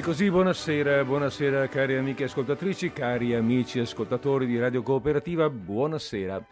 E 0.00 0.02
così 0.02 0.30
buonasera, 0.30 1.04
buonasera 1.04 1.68
cari 1.68 1.94
amiche 1.94 2.24
ascoltatrici, 2.24 2.90
cari 2.90 3.34
amici 3.34 3.80
ascoltatori 3.80 4.46
di 4.46 4.58
Radio 4.58 4.82
Cooperativa, 4.82 5.50
buonasera. 5.50 6.42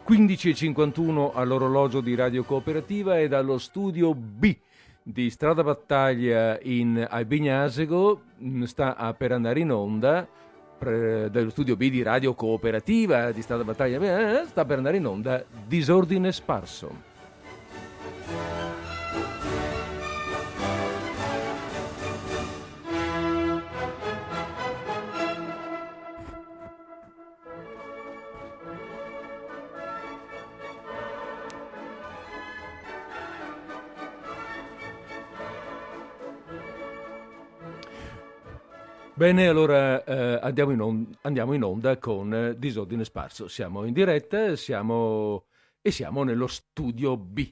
15.51 0.07 1.31
all'orologio 1.33 2.03
di 2.03 2.15
Radio 2.15 2.45
Cooperativa 2.45 3.19
e 3.19 3.29
dallo 3.29 3.57
studio 3.57 4.15
B 4.15 4.55
di 5.03 5.31
Strada 5.31 5.63
Battaglia 5.63 6.59
in 6.61 7.03
Albignasego 7.09 8.21
mm, 8.43 8.65
sta 8.65 9.15
per 9.17 9.33
andare 9.33 9.61
in 9.61 9.73
onda 9.73 10.29
dello 10.79 11.51
studio 11.51 11.77
B 11.77 11.91
di 11.91 12.03
Radio 12.03 12.35
Cooperativa 12.35 13.33
di 13.33 13.43
Strada 13.43 13.65
Battaglia 13.65 14.41
eh, 14.41 14.47
sta 14.47 14.65
per 14.65 14.77
andare 14.77 14.99
in 14.99 15.07
onda 15.07 15.43
Disordine 15.67 16.33
Sparso. 16.33 17.15
Bene, 39.19 39.49
allora 39.49 40.05
eh, 40.05 40.39
andiamo, 40.43 40.73
in 40.73 40.81
onda, 40.83 41.19
andiamo, 41.23 41.55
in 41.55 41.63
onda, 41.63 41.97
con 41.97 42.35
eh, 42.35 42.59
Disordine 42.59 43.03
Sparso. 43.03 43.49
Siamo 43.49 43.85
in 43.85 43.95
diretta 43.95 44.55
siamo, 44.57 45.47
e 45.81 45.91
siamo 45.91 46.23
nello 46.23 46.47
studio 46.47 47.17
B. 47.17 47.51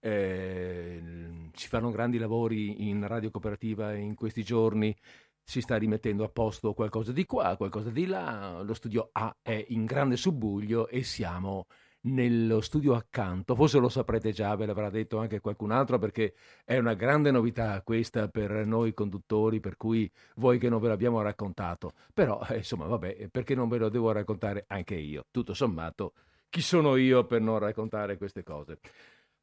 Eh, 0.00 1.50
si 1.52 1.68
fanno 1.68 1.90
grandi 1.90 2.16
lavori 2.16 2.88
in 2.88 3.06
radio 3.06 3.30
cooperativa 3.30 3.92
in 3.92 4.14
questi 4.14 4.42
giorni, 4.42 4.96
si 5.44 5.60
sta 5.60 5.76
rimettendo 5.76 6.24
a 6.24 6.30
posto 6.30 6.72
qualcosa 6.72 7.12
di 7.12 7.26
qua, 7.26 7.58
qualcosa 7.58 7.90
di 7.90 8.06
là. 8.06 8.62
Lo 8.62 8.72
studio 8.72 9.10
A 9.12 9.36
è 9.42 9.66
in 9.68 9.84
grande 9.84 10.16
subbuglio 10.16 10.88
e 10.88 11.02
siamo 11.02 11.66
nello 12.02 12.60
studio 12.60 12.94
accanto. 12.94 13.54
Forse 13.54 13.78
lo 13.78 13.88
saprete 13.88 14.32
già, 14.32 14.54
ve 14.56 14.66
l'avrà 14.66 14.90
detto 14.90 15.18
anche 15.18 15.40
qualcun 15.40 15.70
altro, 15.70 15.98
perché 15.98 16.34
è 16.64 16.78
una 16.78 16.94
grande 16.94 17.30
novità 17.30 17.80
questa 17.82 18.28
per 18.28 18.66
noi 18.66 18.94
conduttori, 18.94 19.60
per 19.60 19.76
cui 19.76 20.10
voi 20.36 20.58
che 20.58 20.68
non 20.68 20.80
ve 20.80 20.88
l'abbiamo 20.88 21.20
raccontato. 21.20 21.92
Però, 22.12 22.40
eh, 22.48 22.56
insomma, 22.58 22.86
vabbè, 22.86 23.28
perché 23.28 23.54
non 23.54 23.68
ve 23.68 23.78
lo 23.78 23.88
devo 23.88 24.12
raccontare 24.12 24.64
anche 24.68 24.94
io? 24.94 25.26
Tutto 25.30 25.54
sommato, 25.54 26.14
chi 26.48 26.60
sono 26.60 26.96
io 26.96 27.24
per 27.26 27.40
non 27.40 27.58
raccontare 27.58 28.16
queste 28.16 28.42
cose? 28.42 28.78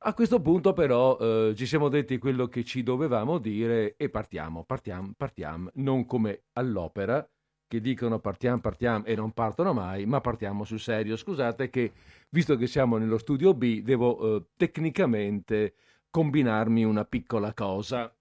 A 0.04 0.14
questo 0.14 0.40
punto 0.40 0.72
però 0.72 1.18
eh, 1.18 1.54
ci 1.58 1.66
siamo 1.66 1.90
detti 1.90 2.18
quello 2.20 2.48
che 2.48 2.64
ci 2.64 2.84
dovevamo 2.84 3.38
dire 3.38 3.96
e 3.98 4.10
partiamo, 4.10 4.64
partiamo, 4.64 5.12
partiamo, 5.18 5.72
non 5.74 6.06
come 6.06 6.44
all'opera, 6.54 7.28
che 7.70 7.80
dicono 7.80 8.20
partiamo, 8.20 8.60
partiamo 8.60 9.06
e 9.06 9.16
non 9.16 9.32
partono 9.32 9.74
mai, 9.74 10.06
ma 10.08 10.20
partiamo 10.22 10.66
sul 10.66 10.80
serio. 10.80 11.16
Scusate 11.16 11.70
che, 11.70 11.94
visto 12.30 12.58
che 12.58 12.68
siamo 12.68 12.98
nello 12.98 13.20
studio 13.20 13.54
B, 13.54 13.82
devo 13.82 14.38
eh, 14.38 14.46
tecnicamente 14.58 15.76
combinarmi 16.10 16.84
una 16.84 17.06
piccola 17.06 17.54
cosa. 17.54 18.12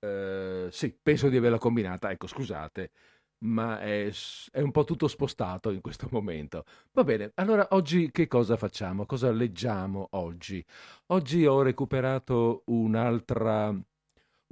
Eh, 0.00 0.68
sì, 0.70 0.96
penso 1.02 1.28
di 1.30 1.38
averla 1.38 1.56
combinata, 1.58 2.10
ecco, 2.10 2.26
scusate, 2.26 2.90
ma 3.44 3.80
è, 3.80 4.10
è, 4.50 4.60
un 4.60 4.70
po' 4.70 4.84
tutto 4.84 5.08
spostato 5.08 5.70
in 5.70 5.80
questo 5.80 6.08
momento. 6.10 6.64
Va 6.92 7.04
bene, 7.04 7.32
allora 7.36 7.68
oggi 7.70 8.10
che 8.10 8.26
cosa 8.26 8.56
facciamo? 8.56 9.06
Cosa 9.06 9.30
leggiamo 9.30 10.08
oggi? 10.12 10.62
Oggi 11.06 11.46
ho 11.46 11.62
recuperato 11.62 12.64
un'altra 12.66 13.74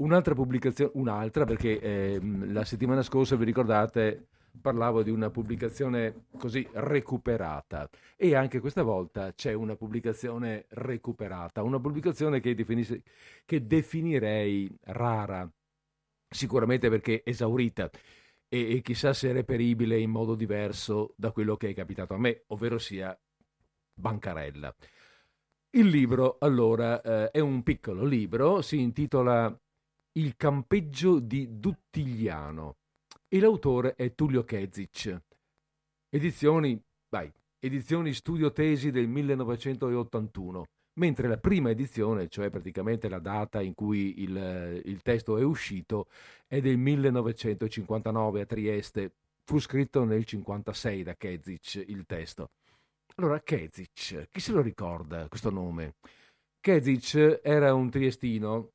Un'altra 0.02 0.34
pubblicazione, 0.34 0.90
un'altra 0.94 1.44
perché 1.44 1.78
eh, 1.78 2.20
la 2.46 2.64
settimana 2.64 3.02
scorsa, 3.02 3.36
vi 3.36 3.44
ricordate, 3.44 4.26
parlavo 4.60 5.04
di 5.04 5.10
una 5.10 5.30
pubblicazione 5.30 6.26
così 6.36 6.66
recuperata 6.72 7.88
e 8.16 8.34
anche 8.34 8.58
questa 8.58 8.82
volta 8.82 9.32
c'è 9.32 9.52
una 9.52 9.76
pubblicazione 9.76 10.66
recuperata, 10.70 11.62
una 11.62 11.78
pubblicazione 11.78 12.40
che, 12.40 12.56
che 13.44 13.66
definirei 13.66 14.76
rara, 14.86 15.48
sicuramente 16.28 16.90
perché 16.90 17.22
esaurita 17.24 17.88
e, 18.48 18.74
e, 18.74 18.82
chissà 18.82 19.12
se 19.12 19.30
reperibile 19.30 20.00
in 20.00 20.10
modo 20.10 20.34
diverso 20.34 21.14
da 21.16 21.30
quello 21.30 21.56
che 21.56 21.68
è 21.68 21.74
capitato 21.74 22.14
a 22.14 22.18
me, 22.18 22.42
ovvero 22.48 22.78
sia 22.78 23.16
bancarella. 23.94 24.74
Il 25.74 25.86
libro, 25.86 26.38
allora, 26.40 27.00
eh, 27.00 27.30
è 27.30 27.38
un 27.38 27.62
piccolo 27.62 28.04
libro, 28.04 28.62
si 28.62 28.80
intitola 28.80 29.56
il 30.14 30.36
campeggio 30.36 31.20
di 31.20 31.58
Duttigliano 31.58 32.76
e 33.28 33.40
l'autore 33.40 33.94
è 33.94 34.14
Tullio 34.14 34.44
Kezic. 34.44 35.20
Edizioni, 36.10 36.78
vai, 37.08 37.32
edizioni 37.58 38.12
studio 38.12 38.52
tesi 38.52 38.90
del 38.90 39.08
1981, 39.08 40.66
mentre 40.94 41.28
la 41.28 41.38
prima 41.38 41.70
edizione, 41.70 42.28
cioè 42.28 42.50
praticamente 42.50 43.08
la 43.08 43.20
data 43.20 43.62
in 43.62 43.72
cui 43.72 44.20
il, 44.20 44.82
il 44.84 45.00
testo 45.00 45.38
è 45.38 45.42
uscito, 45.42 46.08
è 46.46 46.60
del 46.60 46.76
1959 46.76 48.40
a 48.42 48.46
Trieste. 48.46 49.12
Fu 49.44 49.58
scritto 49.58 50.00
nel 50.00 50.24
1956 50.26 51.02
da 51.02 51.14
Kezic 51.14 51.84
il 51.86 52.04
testo. 52.04 52.50
Allora, 53.16 53.40
Kezic, 53.40 54.28
chi 54.30 54.40
se 54.40 54.52
lo 54.52 54.60
ricorda 54.60 55.26
questo 55.28 55.50
nome? 55.50 55.94
Kezic 56.60 57.40
era 57.42 57.72
un 57.72 57.88
triestino 57.90 58.72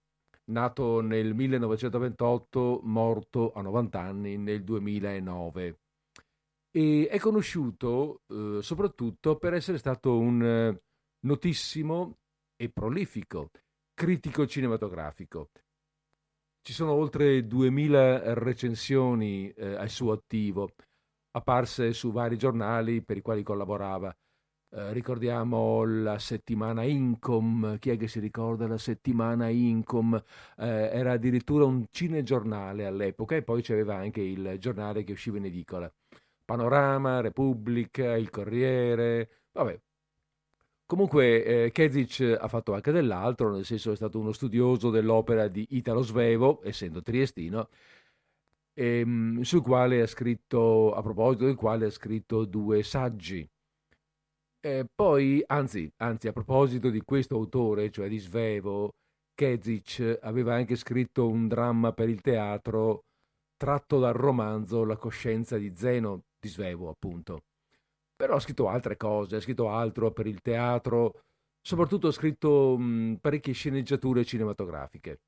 nato 0.52 1.02
nel 1.02 1.34
1928, 1.34 2.82
morto 2.84 3.52
a 3.54 3.62
90 3.62 4.00
anni 4.00 4.38
nel 4.38 4.64
2009. 4.64 5.80
E 6.72 7.08
è 7.08 7.20
conosciuto 7.20 8.22
eh, 8.28 8.60
soprattutto 8.62 9.38
per 9.38 9.54
essere 9.54 9.78
stato 9.78 10.18
un 10.18 10.44
eh, 10.44 10.82
notissimo 11.22 12.18
e 12.56 12.70
prolifico 12.70 13.50
critico 13.98 14.46
cinematografico. 14.46 15.50
Ci 16.62 16.72
sono 16.72 16.92
oltre 16.92 17.48
2000 17.48 18.36
recensioni 18.36 19.50
eh, 19.50 19.74
al 19.74 19.90
suo 19.90 20.12
attivo, 20.12 20.70
apparse 21.32 21.94
su 21.94 22.12
vari 22.12 22.38
giornali 22.38 23.02
per 23.02 23.18
i 23.18 23.22
quali 23.22 23.42
collaborava. 23.42 24.16
Eh, 24.70 24.92
ricordiamo 24.92 25.86
la 25.86 26.20
settimana 26.20 26.84
Incom, 26.84 27.80
chi 27.80 27.90
è 27.92 27.98
che 27.98 28.10
si 28.10 28.20
ricorda 28.20 28.68
la 28.68 28.78
settimana 28.78 29.48
Incom? 29.48 30.14
Eh, 30.58 30.66
era 30.68 31.14
addirittura 31.14 31.64
un 31.64 31.86
cinegiornale 31.90 32.86
all'epoca 32.86 33.36
e 33.36 33.44
poi 33.44 33.62
c'aveva 33.62 33.96
anche 33.96 34.20
il 34.22 34.58
giornale 34.60 35.04
che 35.04 35.14
usciva 35.14 35.38
in 35.38 35.46
edicola. 35.46 35.92
Panorama, 36.44 37.22
Repubblica, 37.22 38.18
Il 38.18 38.30
Corriere, 38.30 39.30
vabbè. 39.54 39.80
Comunque 40.86 41.66
eh, 41.66 41.72
Kezic 41.72 42.38
ha 42.40 42.48
fatto 42.48 42.74
anche 42.74 42.92
dell'altro, 42.92 43.52
nel 43.52 43.66
senso 43.66 43.92
è 43.92 43.96
stato 43.96 44.20
uno 44.20 44.32
studioso 44.32 44.90
dell'opera 44.90 45.48
di 45.48 45.66
Italo 45.72 46.02
Svevo, 46.02 46.62
essendo 46.64 47.02
triestino, 47.02 47.70
ehm, 48.74 49.42
sul 49.42 49.62
quale 49.62 50.02
ha 50.02 50.08
scritto, 50.08 50.94
a 50.94 51.02
proposito 51.02 51.46
del 51.46 51.56
quale 51.56 51.86
ha 51.88 51.90
scritto 51.90 52.46
due 52.46 52.84
saggi 52.84 53.48
eh, 54.68 54.86
poi, 54.94 55.42
anzi, 55.48 55.90
anzi, 55.98 56.28
a 56.28 56.34
proposito 56.34 56.90
di 56.90 57.02
questo 57.02 57.36
autore, 57.36 57.90
cioè 57.90 58.10
di 58.10 58.18
Svevo, 58.18 58.96
Kezic 59.34 60.20
aveva 60.22 60.56
anche 60.56 60.76
scritto 60.76 61.28
un 61.28 61.48
dramma 61.48 61.94
per 61.94 62.10
il 62.10 62.22
teatro 62.22 63.06
tratto 63.56 64.00
dal 64.00 64.14
romanzo 64.14 64.84
La 64.84 64.98
coscienza 64.98 65.58
di 65.58 65.74
Zeno, 65.76 66.24
di 66.40 66.50
Svevo, 66.50 66.90
appunto. 66.90 67.44
Però 68.16 68.36
ha 68.36 68.40
scritto 68.40 68.68
altre 68.68 68.98
cose, 68.98 69.38
ha 69.38 69.42
scritto 69.42 69.70
altro 69.70 70.12
per 70.12 70.28
il 70.28 70.42
teatro, 70.42 71.22
soprattutto 71.62 72.08
ha 72.08 72.12
scritto 72.12 72.78
mh, 72.78 73.18
parecchie 73.22 73.54
sceneggiature 73.54 74.26
cinematografiche 74.26 75.20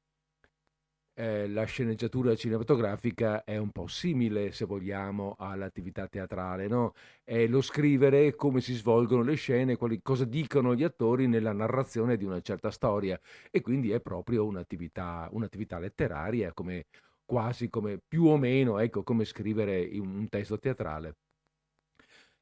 eh, 1.19 1.49
la 1.49 1.65
sceneggiatura 1.65 2.33
cinematografica 2.33 3.43
è 3.43 3.57
un 3.57 3.71
po' 3.71 3.87
simile, 3.87 4.53
se 4.53 4.63
vogliamo, 4.63 5.35
all'attività 5.37 6.07
teatrale, 6.07 6.67
no? 6.67 6.93
È 7.25 7.45
lo 7.45 7.61
scrivere 7.61 8.35
come 8.35 8.61
si 8.61 8.73
svolgono 8.73 9.23
le 9.23 9.35
scene, 9.35 9.75
quali, 9.75 10.01
cosa 10.01 10.23
dicono 10.23 10.73
gli 10.75 10.83
attori 10.83 11.27
nella 11.27 11.51
narrazione 11.51 12.15
di 12.15 12.23
una 12.23 12.39
certa 12.39 12.71
storia 12.71 13.19
e 13.51 13.59
quindi 13.59 13.91
è 13.91 13.99
proprio 13.99 14.45
un'attività, 14.45 15.27
un'attività 15.33 15.77
letteraria, 15.77 16.53
come, 16.53 16.85
quasi 17.25 17.67
come 17.67 17.99
più 17.99 18.23
o 18.27 18.37
meno, 18.37 18.79
ecco, 18.79 19.03
come 19.03 19.25
scrivere 19.25 19.89
un 19.99 20.25
testo 20.29 20.57
teatrale. 20.57 21.17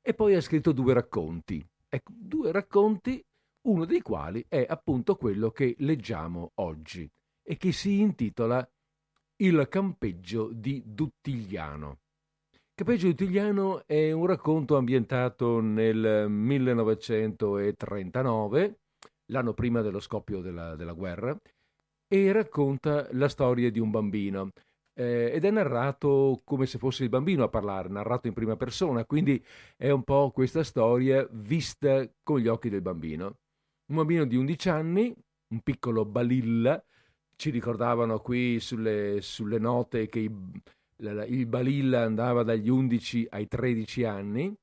E 0.02 0.14
poi 0.14 0.36
ha 0.36 0.42
scritto 0.42 0.72
due 0.72 0.94
racconti, 0.94 1.66
ecco, 1.90 2.12
due 2.16 2.52
racconti, 2.52 3.26
uno 3.62 3.86
dei 3.86 4.02
quali 4.02 4.46
è 4.48 4.64
appunto 4.70 5.16
quello 5.16 5.50
che 5.50 5.76
leggiamo 5.80 6.52
oggi 6.56 7.10
e 7.50 7.56
che 7.56 7.72
si 7.72 8.02
intitola 8.02 8.70
Il 9.38 9.68
campeggio 9.70 10.50
di 10.52 10.84
Duttigliano. 10.86 12.00
Campeggio 12.74 13.08
Utiliano 13.08 13.88
è 13.88 14.12
un 14.12 14.26
racconto 14.26 14.76
ambientato 14.76 15.62
nel 15.62 16.30
1939, 16.30 18.80
l'anno 19.28 19.54
prima 19.54 19.80
dello 19.82 20.02
scoppio 20.02 20.42
della, 20.42 20.76
della 20.76 20.92
guerra, 20.92 21.40
e 22.08 22.32
racconta 22.34 23.08
la 23.12 23.30
storia 23.30 23.72
di 23.72 23.80
un 23.80 23.92
bambino. 23.92 24.52
Eh, 24.94 25.32
ed 25.34 25.46
è 25.46 25.52
narrato 25.52 26.42
come 26.44 26.66
se 26.66 26.78
fosse 26.78 27.04
il 27.04 27.10
bambino 27.10 27.46
a 27.46 27.50
parlare, 27.50 27.88
narrato 27.88 28.28
in 28.28 28.34
prima 28.34 28.58
persona, 28.58 29.06
quindi 29.06 29.42
è 29.78 29.90
un 29.90 30.04
po' 30.04 30.32
questa 30.32 30.64
storia 30.64 31.26
vista 31.32 32.06
con 32.24 32.40
gli 32.40 32.48
occhi 32.48 32.68
del 32.70 32.82
bambino. 32.82 33.38
Un 33.90 33.96
bambino 33.96 34.26
di 34.26 34.36
11 34.36 34.70
anni, 34.70 35.16
un 35.54 35.62
piccolo 35.62 36.04
balilla, 36.04 36.84
ci 37.38 37.52
ricordavano 37.52 38.20
qui 38.20 38.60
sulle, 38.60 39.22
sulle 39.22 39.60
note 39.60 40.08
che 40.08 40.20
i, 40.20 40.32
il 40.98 41.46
Balilla 41.46 42.02
andava 42.02 42.44
dagli 42.44 42.68
11 42.68 43.28
ai 43.30 43.48
13 43.48 44.04
anni 44.04 44.54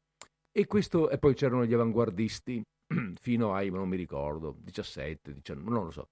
e, 0.52 0.66
questo, 0.66 1.08
e 1.08 1.18
poi 1.18 1.34
c'erano 1.34 1.64
gli 1.64 1.72
avanguardisti 1.72 2.62
fino 3.20 3.54
ai, 3.54 3.70
non 3.70 3.88
mi 3.88 3.96
ricordo, 3.96 4.56
17, 4.62 5.32
19, 5.32 5.70
non 5.70 5.84
lo 5.84 5.90
so. 5.90 6.08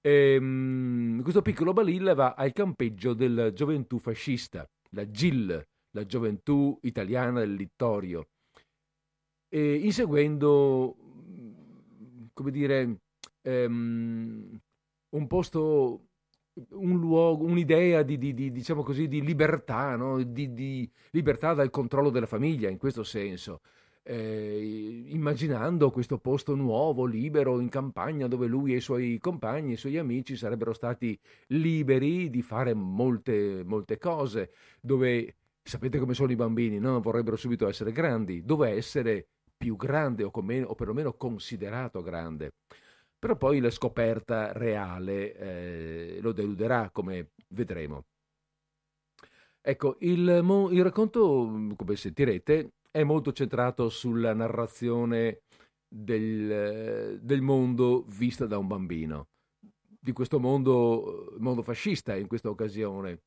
E, 0.00 0.36
um, 0.36 1.22
questo 1.22 1.42
piccolo 1.42 1.72
Balilla 1.72 2.14
va 2.14 2.34
al 2.34 2.52
campeggio 2.52 3.14
della 3.14 3.52
gioventù 3.52 3.98
fascista, 3.98 4.68
la 4.90 5.10
GIL, 5.10 5.66
la 5.90 6.06
gioventù 6.06 6.78
italiana 6.82 7.40
del 7.40 7.54
Littorio, 7.54 8.28
e 9.48 9.74
inseguendo, 9.74 10.96
come 12.32 12.50
dire, 12.50 12.96
um, 13.42 14.58
un 15.12 15.26
posto 15.26 16.06
un 16.70 16.98
luogo, 16.98 17.44
un'idea 17.44 18.02
di, 18.02 18.18
di, 18.18 18.34
di, 18.34 18.52
diciamo 18.52 18.82
così, 18.82 19.08
di 19.08 19.22
libertà, 19.22 19.96
no? 19.96 20.22
di, 20.22 20.90
libertà 21.10 21.54
dal 21.54 21.70
controllo 21.70 22.10
della 22.10 22.26
famiglia, 22.26 22.68
in 22.68 22.78
questo 22.78 23.04
senso. 23.04 23.60
Eh, 24.04 25.04
immaginando 25.06 25.90
questo 25.90 26.18
posto 26.18 26.54
nuovo, 26.54 27.06
libero, 27.06 27.60
in 27.60 27.68
campagna, 27.68 28.26
dove 28.26 28.46
lui 28.48 28.72
e 28.72 28.76
i 28.76 28.80
suoi 28.80 29.18
compagni, 29.18 29.72
i 29.72 29.76
suoi 29.76 29.96
amici 29.96 30.36
sarebbero 30.36 30.72
stati 30.72 31.18
liberi 31.48 32.28
di 32.28 32.42
fare 32.42 32.74
molte, 32.74 33.62
molte 33.64 33.98
cose, 33.98 34.50
dove 34.80 35.36
sapete 35.62 35.98
come 35.98 36.14
sono 36.14 36.32
i 36.32 36.36
bambini, 36.36 36.78
no? 36.78 37.00
vorrebbero 37.00 37.36
subito 37.36 37.68
essere 37.68 37.92
grandi, 37.92 38.42
dove 38.44 38.70
essere 38.70 39.26
più 39.56 39.76
grande 39.76 40.24
o, 40.24 40.30
come, 40.30 40.62
o 40.62 40.74
perlomeno 40.74 41.14
considerato 41.14 42.02
grande. 42.02 42.54
Però 43.22 43.36
poi 43.36 43.60
la 43.60 43.70
scoperta 43.70 44.50
reale 44.50 45.36
eh, 45.36 46.18
lo 46.20 46.32
deluderà, 46.32 46.90
come 46.90 47.28
vedremo. 47.50 48.06
Ecco, 49.60 49.94
il, 50.00 50.68
il 50.72 50.82
racconto, 50.82 51.72
come 51.76 51.94
sentirete, 51.94 52.72
è 52.90 53.04
molto 53.04 53.32
centrato 53.32 53.88
sulla 53.90 54.34
narrazione 54.34 55.42
del, 55.86 57.20
del, 57.22 57.42
mondo 57.42 58.02
vista 58.08 58.46
da 58.46 58.58
un 58.58 58.66
bambino, 58.66 59.28
di 60.00 60.10
questo 60.10 60.40
mondo, 60.40 61.36
mondo 61.38 61.62
fascista 61.62 62.16
in 62.16 62.26
questa 62.26 62.50
occasione. 62.50 63.20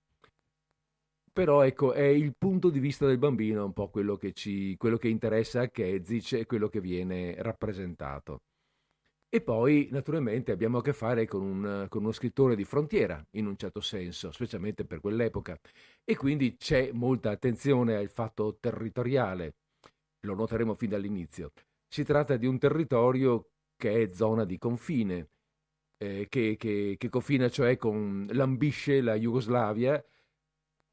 Però 1.31 1.62
ecco, 1.62 1.94
è 1.94 2.03
il 2.03 2.33
punto 2.38 2.69
di 2.69 2.80
vista 2.80 3.07
del 3.07 3.18
bambino 3.18 3.63
un 3.63 3.71
po' 3.71 3.88
quello 3.88 4.18
che, 4.18 4.33
ci, 4.33 4.75
quello 4.75 4.97
che 4.97 5.07
interessa 5.07 5.62
a 5.62 5.69
Kezic 5.69 6.33
e 6.33 6.45
quello 6.45 6.68
che 6.68 6.81
viene 6.81 7.42
rappresentato. 7.42 8.42
E 9.30 9.42
poi, 9.42 9.89
naturalmente, 9.92 10.51
abbiamo 10.51 10.77
a 10.77 10.81
che 10.81 10.94
fare 10.94 11.25
con, 11.25 11.42
un, 11.42 11.86
con, 11.89 12.04
uno 12.04 12.12
scrittore 12.12 12.56
di 12.56 12.63
frontiera, 12.63 13.24
in 13.31 13.48
un 13.48 13.57
certo 13.57 13.81
senso, 13.81 14.31
specialmente 14.31 14.86
per 14.86 15.01
quell'epoca. 15.01 15.60
E 16.04 16.16
quindi 16.16 16.56
c'è 16.56 16.92
molta 16.94 17.31
attenzione 17.31 17.95
al 17.95 18.10
fatto 18.10 18.57
territoriale. 18.60 19.56
Lo 20.22 20.36
noteremo 20.36 20.74
fin 20.74 20.89
dall'inizio. 20.89 21.51
Si 21.88 22.04
tratta 22.04 22.38
di 22.38 22.45
un 22.45 22.57
territorio 22.57 23.50
che 23.75 24.04
è 24.04 24.13
zona 24.13 24.45
di 24.45 24.57
confine, 24.57 25.30
eh, 25.98 26.28
che, 26.30 26.56
che, 26.57 26.95
che, 26.98 27.10
confina 27.10 27.50
cioè 27.50 27.78
con 27.78 28.28
l'ambisce 28.31 29.01
la 29.01 29.16
Jugoslavia 29.16 30.04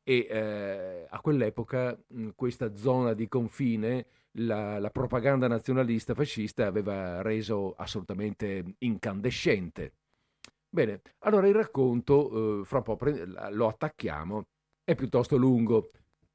e 0.04 0.26
eh, 0.28 1.06
a 1.08 1.20
quell'epoca 1.20 1.96
mh, 2.08 2.30
questa 2.34 2.74
zona 2.74 3.14
di 3.14 3.28
confine 3.28 4.06
la, 4.36 4.78
la, 4.78 4.90
propaganda 4.90 5.48
nazionalista 5.48 6.14
fascista 6.14 6.66
aveva 6.66 7.22
reso 7.22 7.74
assolutamente 7.74 8.76
incandescente. 8.78 9.94
Bene, 10.68 11.02
allora 11.20 11.48
il 11.48 11.54
racconto, 11.54 12.60
eh, 12.62 12.64
fra 12.64 12.78
un 12.78 12.84
po' 12.84 12.96
pre- 12.96 13.26
lo 13.50 13.68
attacchiamo, 13.68 14.46
è 14.84 14.94
piuttosto 14.94 15.36
lungo. 15.36 15.90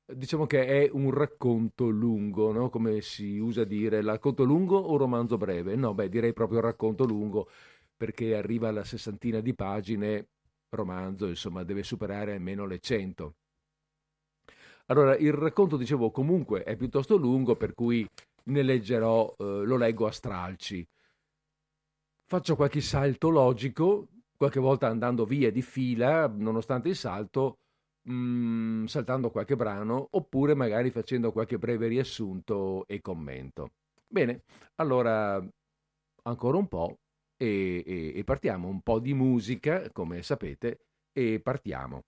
Diciamo 0.05 0.45
che 0.45 0.65
è 0.65 0.89
un 0.91 1.11
racconto 1.11 1.89
lungo, 1.89 2.51
no? 2.51 2.69
come 2.69 3.01
si 3.01 3.37
usa 3.39 3.63
dire, 3.65 4.01
racconto 4.01 4.43
lungo 4.43 4.77
o 4.77 4.95
romanzo 4.95 5.37
breve? 5.37 5.75
No, 5.75 5.93
beh, 5.93 6.07
direi 6.09 6.33
proprio 6.33 6.61
racconto 6.61 7.03
lungo, 7.05 7.49
perché 7.95 8.35
arriva 8.35 8.69
alla 8.69 8.83
sessantina 8.85 9.41
di 9.41 9.53
pagine, 9.53 10.27
romanzo, 10.69 11.27
insomma, 11.27 11.63
deve 11.63 11.83
superare 11.83 12.33
almeno 12.33 12.65
le 12.65 12.79
cento. 12.79 13.35
Allora, 14.89 15.17
il 15.17 15.33
racconto, 15.33 15.75
dicevo, 15.75 16.11
comunque 16.11 16.63
è 16.63 16.75
piuttosto 16.75 17.17
lungo, 17.17 17.55
per 17.55 17.73
cui 17.73 18.07
ne 18.45 18.61
leggerò, 18.61 19.33
eh, 19.37 19.43
lo 19.63 19.75
leggo 19.75 20.07
a 20.07 20.11
stralci. 20.11 20.85
Faccio 22.25 22.55
qualche 22.55 22.81
salto 22.81 23.29
logico, 23.29 24.07
qualche 24.37 24.59
volta 24.59 24.87
andando 24.87 25.25
via 25.25 25.51
di 25.51 25.61
fila, 25.61 26.27
nonostante 26.27 26.89
il 26.89 26.95
salto, 26.95 27.59
mh, 28.03 28.13
mm, 28.13 28.85
saltando 28.85 29.29
qualche 29.29 29.55
brano, 29.55 30.07
oppure 30.11 30.53
magari 30.53 30.89
facendo 30.91 31.31
qualche 31.31 31.57
breve 31.57 31.87
riassunto 31.87 32.85
e 32.87 33.01
commento. 33.01 33.71
Bene, 34.07 34.43
allora 34.75 35.45
ancora 36.23 36.57
un 36.57 36.67
po' 36.67 36.99
e, 37.37 37.83
e, 37.85 38.13
e 38.15 38.23
partiamo. 38.23 38.67
Un 38.67 38.81
po' 38.81 38.99
di 38.99 39.13
musica, 39.13 39.89
come 39.91 40.21
sapete, 40.23 40.79
e 41.11 41.39
partiamo. 41.41 42.03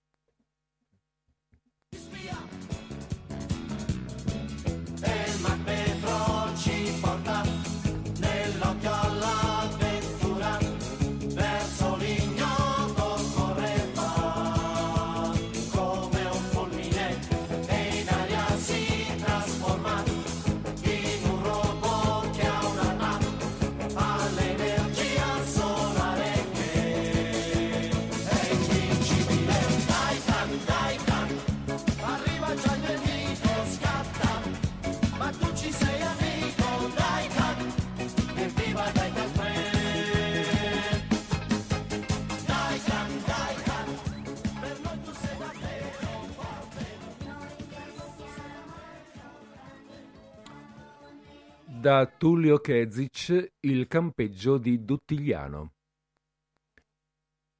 Da 51.80 52.04
Tullio 52.04 52.58
Kezic 52.58 53.52
Il 53.60 53.86
campeggio 53.86 54.58
di 54.58 54.84
Duttigliano. 54.84 55.72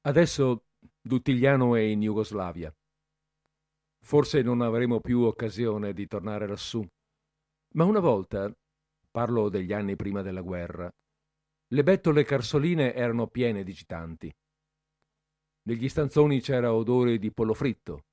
Adesso 0.01 0.65
Duttigliano 1.01 1.75
è 1.75 1.79
in 1.79 2.01
Jugoslavia. 2.01 2.71
Forse 4.05 4.43
non 4.43 4.61
avremo 4.61 4.99
più 4.99 5.21
occasione 5.21 5.93
di 5.93 6.05
tornare 6.05 6.47
lassù. 6.47 6.85
Ma 7.73 7.83
una 7.83 7.99
volta, 7.99 8.53
parlo 9.09 9.49
degli 9.49 9.73
anni 9.73 9.95
prima 9.95 10.21
della 10.21 10.41
guerra, 10.41 10.87
le 11.69 11.83
bettole 11.83 12.23
carsoline 12.23 12.93
erano 12.93 13.25
piene 13.25 13.63
di 13.63 13.73
gitanti. 13.73 14.31
Negli 15.63 15.89
stanzoni 15.89 16.41
c'era 16.41 16.75
odore 16.75 17.17
di 17.17 17.31
pollo 17.31 17.55
fritto. 17.55 18.03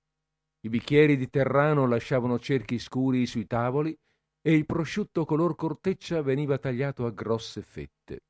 I 0.61 0.71
bicchieri 0.71 1.19
di 1.19 1.29
terrano 1.29 1.87
lasciavano 1.87 2.39
cerchi 2.39 2.79
scuri 2.79 3.27
sui 3.27 3.47
tavoli 3.47 3.95
e 4.41 4.55
il 4.55 4.67
prosciutto 4.67 5.25
color 5.25 5.55
corteccia 5.57 6.23
veniva 6.23 6.59
tagliato 6.59 7.05
a 7.07 7.11
grosse 7.11 7.63
fette. 7.63 8.23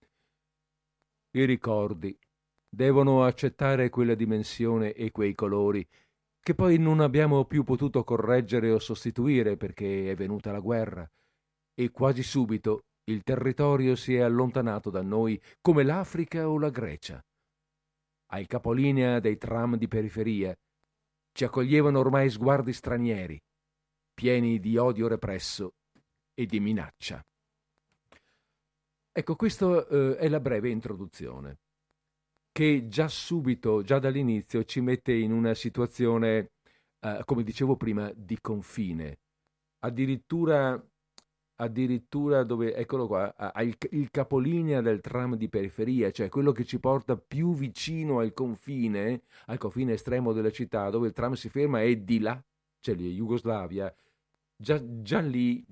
I 1.33 1.45
ricordi 1.45 2.19
devono 2.69 3.25
accettare 3.25 3.88
quella 3.91 4.15
dimensione 4.15 4.93
e 4.93 5.11
quei 5.11 5.35
colori 5.35 5.87
che 6.41 6.55
poi 6.55 6.79
non 6.79 7.00
abbiamo 7.00 7.45
più 7.45 7.65
potuto 7.65 8.05
correggere 8.05 8.71
o 8.71 8.79
sostituire 8.79 9.57
perché 9.57 10.11
è 10.11 10.15
venuta 10.15 10.53
la 10.53 10.61
guerra 10.61 11.09
e 11.75 11.91
quasi 11.91 12.23
subito 12.23 12.85
il 13.05 13.23
territorio 13.23 13.95
si 13.97 14.15
è 14.15 14.21
allontanato 14.21 14.91
da 14.91 15.03
noi 15.03 15.41
come 15.61 15.83
l'Africa 15.83 16.49
o 16.49 16.59
la 16.59 16.71
Grecia. 16.71 17.23
Al 18.31 18.47
capolinea 18.47 19.21
dei 19.21 19.38
tram 19.38 19.77
di 19.77 19.88
periferia 19.88 20.55
ci 21.33 21.45
accoglievano 21.45 21.99
ormai 21.99 22.29
sguardi 22.31 22.73
stranieri 22.73 23.41
pieni 24.15 24.59
di 24.59 24.77
odio 24.77 25.07
represso 25.07 25.75
e 26.38 26.47
di 26.47 26.61
minaccia. 26.61 27.21
Ecco, 29.11 29.35
questa 29.35 29.85
eh, 29.88 30.16
è 30.18 30.28
la 30.28 30.38
breve 30.38 30.71
introduzione, 30.71 31.59
che 32.52 32.87
già 32.87 33.09
subito, 33.09 33.83
già 33.83 33.99
dall'inizio, 33.99 34.62
ci 34.62 34.80
mette 34.80 35.12
in 35.12 35.33
una 35.33 35.54
situazione, 35.54 36.52
eh, 37.00 37.23
come 37.25 37.42
dicevo 37.42 37.76
prima, 37.76 38.12
di 38.14 38.38
confine. 38.40 39.18
Addirittura, 39.80 40.80
addirittura 41.57 42.45
dove, 42.45 42.73
eccolo 42.73 43.09
qua, 43.09 43.35
ha 43.35 43.61
il, 43.64 43.76
il 43.90 44.09
capolinea 44.12 44.80
del 44.80 45.00
tram 45.00 45.35
di 45.35 45.49
periferia, 45.49 46.12
cioè 46.12 46.28
quello 46.28 46.52
che 46.52 46.64
ci 46.64 46.78
porta 46.78 47.16
più 47.16 47.52
vicino 47.52 48.21
al 48.21 48.33
confine, 48.33 49.23
al 49.47 49.59
confine 49.59 49.95
estremo 49.95 50.33
della 50.33 50.52
città, 50.52 50.88
dove 50.88 51.09
il 51.09 51.12
tram 51.14 51.33
si 51.33 51.49
ferma 51.49 51.83
è 51.83 51.97
di 51.97 52.21
là, 52.21 52.40
cioè 52.78 52.95
lì, 52.95 53.12
Jugoslavia, 53.12 53.92
già, 54.57 54.80
già 55.02 55.18
lì 55.18 55.66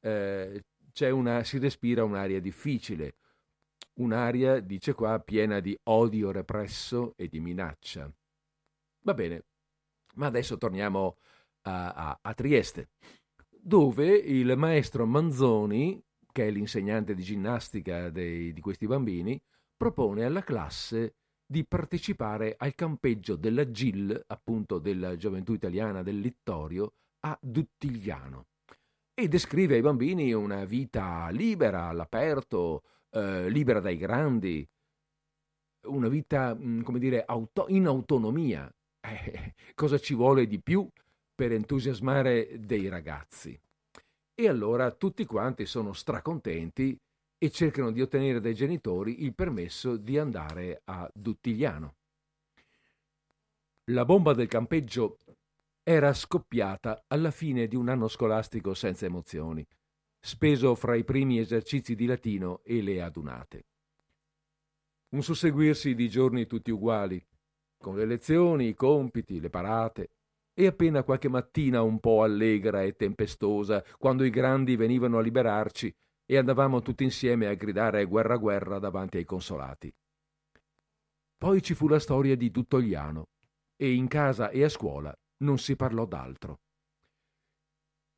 eh, 0.00 0.62
una, 1.10 1.44
si 1.44 1.58
respira 1.58 2.04
un'aria 2.04 2.40
difficile, 2.40 3.16
un'aria, 3.94 4.60
dice 4.60 4.92
qua, 4.94 5.18
piena 5.20 5.60
di 5.60 5.78
odio 5.84 6.30
represso 6.30 7.14
e 7.16 7.28
di 7.28 7.40
minaccia. 7.40 8.12
Va 9.02 9.14
bene, 9.14 9.44
ma 10.14 10.26
adesso 10.26 10.58
torniamo 10.58 11.18
a, 11.62 11.92
a, 11.92 12.18
a 12.20 12.34
Trieste, 12.34 12.90
dove 13.48 14.08
il 14.08 14.54
maestro 14.56 15.06
Manzoni, 15.06 16.02
che 16.32 16.46
è 16.46 16.50
l'insegnante 16.50 17.14
di 17.14 17.22
ginnastica 17.22 18.10
dei, 18.10 18.52
di 18.52 18.60
questi 18.60 18.86
bambini, 18.86 19.40
propone 19.76 20.24
alla 20.24 20.42
classe 20.42 21.14
di 21.46 21.64
partecipare 21.66 22.54
al 22.56 22.74
campeggio 22.74 23.34
della 23.36 23.68
GIL, 23.70 24.22
appunto 24.28 24.78
della 24.78 25.16
Gioventù 25.16 25.52
Italiana 25.52 26.02
del 26.02 26.20
Littorio, 26.20 26.94
a 27.20 27.36
Duttigliano 27.40 28.49
e 29.20 29.28
descrive 29.28 29.74
ai 29.74 29.82
bambini 29.82 30.32
una 30.32 30.64
vita 30.64 31.28
libera, 31.30 31.88
all'aperto, 31.88 32.82
eh, 33.10 33.50
libera 33.50 33.78
dai 33.78 33.98
grandi, 33.98 34.66
una 35.88 36.08
vita, 36.08 36.54
mm, 36.54 36.80
come 36.80 36.98
dire, 36.98 37.24
auto- 37.26 37.66
in 37.68 37.86
autonomia. 37.86 38.72
Eh, 39.00 39.54
cosa 39.74 39.98
ci 39.98 40.14
vuole 40.14 40.46
di 40.46 40.58
più 40.60 40.88
per 41.34 41.52
entusiasmare 41.52 42.58
dei 42.60 42.88
ragazzi? 42.88 43.58
E 44.34 44.48
allora 44.48 44.90
tutti 44.90 45.26
quanti 45.26 45.66
sono 45.66 45.92
stracontenti 45.92 46.98
e 47.36 47.50
cercano 47.50 47.90
di 47.90 48.00
ottenere 48.00 48.40
dai 48.40 48.54
genitori 48.54 49.22
il 49.22 49.34
permesso 49.34 49.96
di 49.96 50.18
andare 50.18 50.80
a 50.84 51.10
Duttigliano. 51.12 51.94
La 53.90 54.04
bomba 54.04 54.32
del 54.32 54.46
campeggio 54.46 55.18
era 55.92 56.12
scoppiata 56.12 57.02
alla 57.08 57.32
fine 57.32 57.66
di 57.66 57.74
un 57.74 57.88
anno 57.88 58.06
scolastico 58.06 58.74
senza 58.74 59.06
emozioni, 59.06 59.66
speso 60.20 60.76
fra 60.76 60.94
i 60.94 61.02
primi 61.02 61.40
esercizi 61.40 61.96
di 61.96 62.06
latino 62.06 62.60
e 62.62 62.80
le 62.80 63.02
adunate. 63.02 63.64
Un 65.08 65.22
susseguirsi 65.24 65.96
di 65.96 66.08
giorni 66.08 66.46
tutti 66.46 66.70
uguali, 66.70 67.20
con 67.76 67.96
le 67.96 68.04
lezioni, 68.04 68.68
i 68.68 68.74
compiti, 68.74 69.40
le 69.40 69.50
parate, 69.50 70.10
e 70.54 70.66
appena 70.66 71.02
qualche 71.02 71.28
mattina 71.28 71.82
un 71.82 71.98
po' 71.98 72.22
allegra 72.22 72.84
e 72.84 72.94
tempestosa, 72.94 73.82
quando 73.98 74.22
i 74.22 74.30
grandi 74.30 74.76
venivano 74.76 75.18
a 75.18 75.22
liberarci 75.22 75.92
e 76.24 76.36
andavamo 76.36 76.82
tutti 76.82 77.02
insieme 77.02 77.48
a 77.48 77.54
gridare 77.54 78.04
guerra 78.04 78.36
guerra 78.36 78.78
davanti 78.78 79.16
ai 79.16 79.24
consolati. 79.24 79.92
Poi 81.36 81.60
ci 81.60 81.74
fu 81.74 81.88
la 81.88 81.98
storia 81.98 82.36
di 82.36 82.52
Tuttogliano, 82.52 83.30
e 83.74 83.92
in 83.92 84.06
casa 84.06 84.50
e 84.50 84.62
a 84.62 84.68
scuola 84.68 85.12
non 85.42 85.58
si 85.58 85.76
parlò 85.76 86.06
d'altro. 86.06 86.60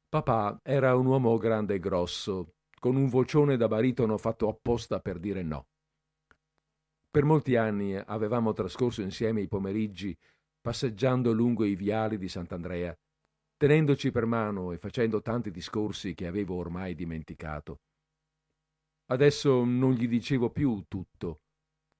Papà 0.08 0.60
era 0.62 0.94
un 0.94 1.06
uomo 1.06 1.36
grande 1.38 1.74
e 1.74 1.78
grosso, 1.78 2.54
con 2.78 2.96
un 2.96 3.08
vocione 3.08 3.56
da 3.56 3.68
baritono 3.68 4.18
fatto 4.18 4.48
apposta 4.48 5.00
per 5.00 5.18
dire 5.18 5.42
no. 5.42 5.66
Per 7.10 7.24
molti 7.24 7.56
anni 7.56 7.94
avevamo 7.94 8.52
trascorso 8.52 9.02
insieme 9.02 9.42
i 9.42 9.48
pomeriggi 9.48 10.16
passeggiando 10.60 11.32
lungo 11.32 11.64
i 11.64 11.74
viali 11.74 12.18
di 12.18 12.28
Sant'Andrea, 12.28 12.96
tenendoci 13.56 14.10
per 14.10 14.26
mano 14.26 14.72
e 14.72 14.78
facendo 14.78 15.20
tanti 15.20 15.50
discorsi 15.50 16.14
che 16.14 16.26
avevo 16.26 16.54
ormai 16.54 16.94
dimenticato. 16.94 17.80
Adesso 19.06 19.64
non 19.64 19.92
gli 19.92 20.08
dicevo 20.08 20.50
più 20.50 20.84
tutto. 20.88 21.40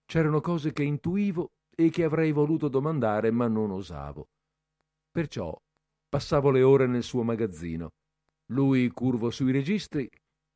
C'erano 0.05 0.41
cose 0.41 0.73
che 0.73 0.83
intuivo 0.83 1.51
e 1.75 1.91
che 1.91 2.05
avrei 2.05 2.33
voluto 2.33 2.69
domandare, 2.69 3.31
ma 3.31 3.49
non 3.49 3.71
osavo. 3.71 4.29
Perciò 5.13 5.55
passavo 6.09 6.51
le 6.51 6.63
ore 6.63 6.87
nel 6.87 7.03
suo 7.03 7.23
magazzino, 7.23 7.93
lui 8.47 8.89
curvo 8.89 9.31
sui 9.31 9.53
registri, 9.53 10.11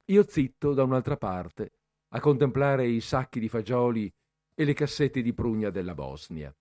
io 0.07 0.23
zitto 0.27 0.73
da 0.73 0.83
un'altra 0.83 1.19
parte, 1.19 1.73
a 2.15 2.21
contemplare 2.21 2.87
i 2.87 3.03
sacchi 3.03 3.39
di 3.39 3.49
fagioli 3.49 4.11
e 4.55 4.65
le 4.65 4.73
cassette 4.73 5.21
di 5.21 5.35
prugna 5.35 5.69
della 5.69 5.95
Bosnia. 5.95 6.55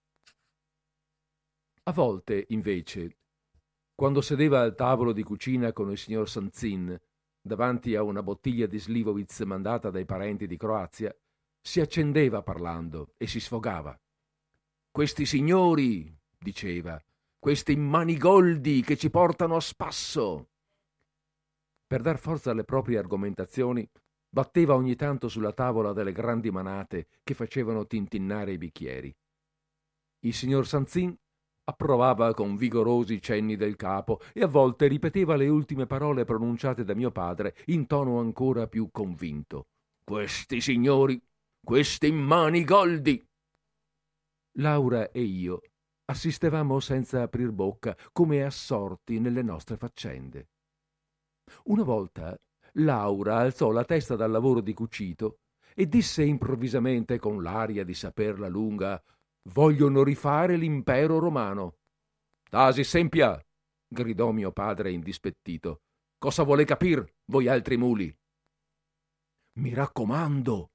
A 1.84 1.92
volte, 1.94 2.46
invece, 2.50 3.18
quando 3.94 4.20
sedeva 4.20 4.60
al 4.60 4.76
tavolo 4.76 5.14
di 5.14 5.24
cucina 5.24 5.72
con 5.72 5.90
il 5.90 5.98
signor 5.98 6.28
Sanzin, 6.28 7.00
davanti 7.40 7.96
a 7.96 8.04
una 8.04 8.22
bottiglia 8.22 8.66
di 8.66 8.78
Slivovitz 8.78 9.40
mandata 9.42 9.90
dai 9.90 10.04
parenti 10.04 10.48
di 10.48 10.58
Croazia, 10.58 11.16
si 11.62 11.80
accendeva 11.80 12.42
parlando 12.42 13.14
e 13.16 13.28
si 13.28 13.40
sfogava. 13.40 13.98
Questi 14.92 15.26
signori, 15.26 16.14
diceva, 16.38 17.02
questi 17.46 17.76
manigoldi 17.76 18.82
che 18.82 18.98
ci 18.98 19.12
portano 19.12 19.58
a 19.58 19.60
spasso. 19.60 20.50
Per 21.86 22.02
dar 22.02 22.18
forza 22.18 22.50
alle 22.50 22.64
proprie 22.64 22.98
argomentazioni, 22.98 23.88
batteva 24.28 24.74
ogni 24.74 24.96
tanto 24.96 25.28
sulla 25.28 25.54
tavola 25.54 25.94
delle 25.94 26.12
grandi 26.12 26.50
manate 26.50 27.06
che 27.22 27.36
facevano 27.36 27.86
tintinnare 27.86 28.54
i 28.54 28.58
bicchieri. 28.58 29.16
Il 30.22 30.34
signor 30.34 30.66
Sanzin 30.66 31.16
approvava 31.66 32.34
con 32.34 32.56
vigorosi 32.56 33.22
cenni 33.22 33.56
del 33.56 33.76
capo 33.76 34.22
e 34.34 34.42
a 34.42 34.48
volte 34.48 34.88
ripeteva 34.88 35.36
le 35.36 35.48
ultime 35.48 35.86
parole 35.86 36.26
pronunciate 36.26 36.84
da 36.84 36.96
mio 36.96 37.12
padre 37.12 37.56
in 37.66 37.86
tono 37.86 38.18
ancora 38.18 38.66
più 38.66 38.90
convinto. 38.90 39.68
Questi 40.04 40.60
signori, 40.62 41.22
questi 41.64 42.12
manigoldi. 42.12 43.24
Laura 44.54 45.12
e 45.12 45.22
io 45.22 45.62
assistevamo 46.06 46.80
senza 46.80 47.22
aprir 47.22 47.52
bocca, 47.52 47.96
come 48.12 48.44
assorti 48.44 49.20
nelle 49.20 49.42
nostre 49.42 49.78
faccende. 49.78 50.50
Una 51.66 51.84
volta 51.84 52.38
Laura 52.74 53.38
alzò 53.38 53.72
la 53.72 53.86
testa 53.86 54.16
dal 54.16 54.32
lavoro 54.32 54.62
di 54.62 54.74
cucito 54.74 55.40
e 55.74 55.88
disse 55.88 56.24
improvvisamente 56.24 57.18
con 57.20 57.42
l'aria 57.42 57.84
di 57.84 57.94
saperla 57.94 58.48
lunga 58.48 59.02
Vogliono 59.50 60.04
rifare 60.04 60.58
l'impero 60.58 61.20
romano. 61.20 61.76
Tasi 62.50 62.84
sempia! 62.84 63.40
gridò 63.88 64.32
mio 64.32 64.52
padre 64.52 64.92
indispettito. 64.92 65.82
Cosa 66.18 66.42
vuole 66.42 66.66
capir, 66.66 67.06
voi 67.26 67.48
altri 67.48 67.78
muli? 67.78 68.14
Mi 69.60 69.74
raccomando, 69.74 70.72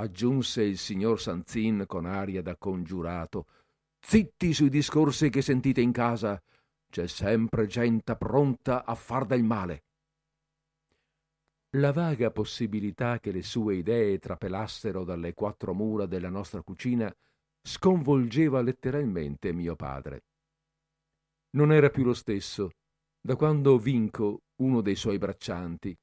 aggiunse 0.00 0.62
il 0.64 0.78
signor 0.78 1.20
Sanzin 1.20 1.84
con 1.86 2.04
aria 2.04 2.42
da 2.42 2.56
congiurato, 2.56 3.46
Zitti 4.00 4.52
sui 4.52 4.68
discorsi 4.68 5.30
che 5.30 5.42
sentite 5.42 5.80
in 5.80 5.92
casa. 5.92 6.42
C'è 6.90 7.06
sempre 7.06 7.66
gente 7.66 8.16
pronta 8.16 8.84
a 8.84 8.94
far 8.94 9.26
del 9.26 9.44
male. 9.44 9.84
La 11.76 11.92
vaga 11.92 12.32
possibilità 12.32 13.20
che 13.20 13.30
le 13.30 13.42
sue 13.42 13.76
idee 13.76 14.18
trapelassero 14.18 15.04
dalle 15.04 15.34
quattro 15.34 15.72
mura 15.72 16.06
della 16.06 16.30
nostra 16.30 16.62
cucina 16.62 17.14
sconvolgeva 17.62 18.60
letteralmente 18.60 19.52
mio 19.52 19.76
padre. 19.76 20.24
Non 21.50 21.72
era 21.72 21.90
più 21.90 22.02
lo 22.02 22.14
stesso 22.14 22.70
da 23.22 23.36
quando 23.36 23.76
Vinco, 23.78 24.44
uno 24.56 24.80
dei 24.80 24.96
suoi 24.96 25.18
braccianti, 25.18 25.94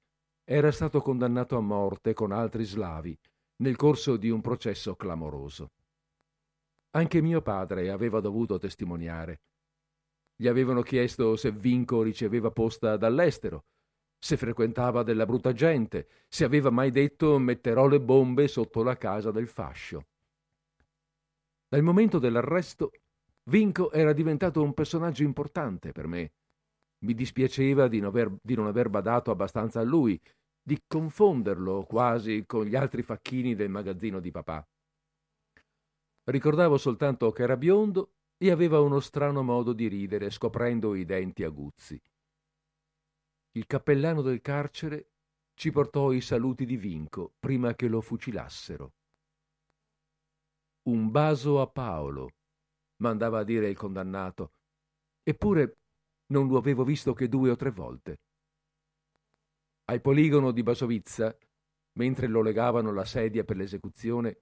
era 0.44 0.72
stato 0.72 1.02
condannato 1.02 1.58
a 1.58 1.62
morte 1.62 2.14
con 2.14 2.32
altri 2.32 2.64
slavi 2.64 3.18
nel 3.58 3.76
corso 3.76 4.18
di 4.18 4.30
un 4.30 4.40
processo 4.40 4.96
clamoroso. 4.96 5.72
Anche 6.92 7.22
mio 7.22 7.42
padre 7.42 7.90
aveva 7.90 8.20
dovuto 8.20 8.58
testimoniare. 8.58 9.42
Gli 10.36 10.48
avevano 10.48 10.82
chiesto 10.82 11.36
se 11.36 11.52
Vinco 11.52 12.02
riceveva 12.02 12.52
posta 12.52 12.96
dall'estero, 12.98 13.66
se 14.20 14.36
frequentava 14.36 15.04
della 15.04 15.26
brutta 15.26 15.54
gente, 15.54 16.08
se 16.28 16.44
aveva 16.44 16.70
mai 16.70 16.92
detto 16.92 17.38
metterò 17.38 17.88
le 17.88 18.02
bombe 18.02 18.48
sotto 18.48 18.82
la 18.82 18.98
casa 18.98 19.32
del 19.32 19.48
fascio. 19.48 20.08
Dal 21.68 21.84
momento 21.84 22.18
dell'arresto, 22.18 22.92
Vinco 23.50 23.92
era 23.92 24.14
diventato 24.14 24.64
un 24.64 24.74
personaggio 24.74 25.24
importante 25.24 25.92
per 25.92 26.08
me. 26.08 26.32
Mi 27.06 27.14
dispiaceva 27.14 27.88
di 27.88 28.00
non 28.00 28.10
aver, 28.10 28.36
di 28.42 28.56
non 28.56 28.66
aver 28.66 28.90
badato 28.90 29.30
abbastanza 29.30 29.82
a 29.82 29.84
lui, 29.84 30.20
di 30.62 30.82
confonderlo 30.88 31.84
quasi 31.84 32.46
con 32.46 32.66
gli 32.66 32.76
altri 32.76 33.04
facchini 33.04 33.56
del 33.56 33.70
magazzino 33.70 34.20
di 34.20 34.32
papà. 34.32 34.68
Ricordavo 36.30 36.78
soltanto 36.78 37.32
che 37.32 37.44
era 37.44 37.56
biondo 37.56 38.16
e 38.38 38.52
aveva 38.52 38.82
uno 38.82 39.00
strano 39.00 39.44
modo 39.44 39.72
di 39.72 39.88
ridere, 39.88 40.30
scoprendo 40.30 40.94
i 40.94 41.06
denti 41.06 41.44
aguzzi. 41.44 42.00
Il 43.52 43.66
cappellano 43.66 44.22
del 44.22 44.42
carcere 44.42 45.12
ci 45.54 45.72
portò 45.72 46.12
i 46.12 46.20
saluti 46.20 46.66
di 46.66 46.76
Vinco 46.76 47.34
prima 47.40 47.76
che 47.76 47.88
lo 47.88 48.02
fucilassero. 48.02 48.94
Un 50.90 51.10
baso 51.12 51.62
a 51.62 51.68
Paolo, 51.68 52.30
mandava 52.98 53.40
a 53.40 53.44
dire 53.44 53.70
il 53.70 53.78
condannato, 53.78 54.52
eppure 55.24 55.78
non 56.28 56.48
lo 56.48 56.58
avevo 56.58 56.84
visto 56.84 57.14
che 57.14 57.30
due 57.30 57.52
o 57.52 57.56
tre 57.56 57.72
volte. 57.72 58.20
Al 59.86 60.02
poligono 60.02 60.52
di 60.52 60.62
Basovizza, 60.62 61.36
mentre 61.94 62.28
lo 62.28 62.42
legavano 62.42 62.92
la 62.92 63.06
sedia 63.06 63.46
per 63.46 63.56
l'esecuzione, 63.56 64.42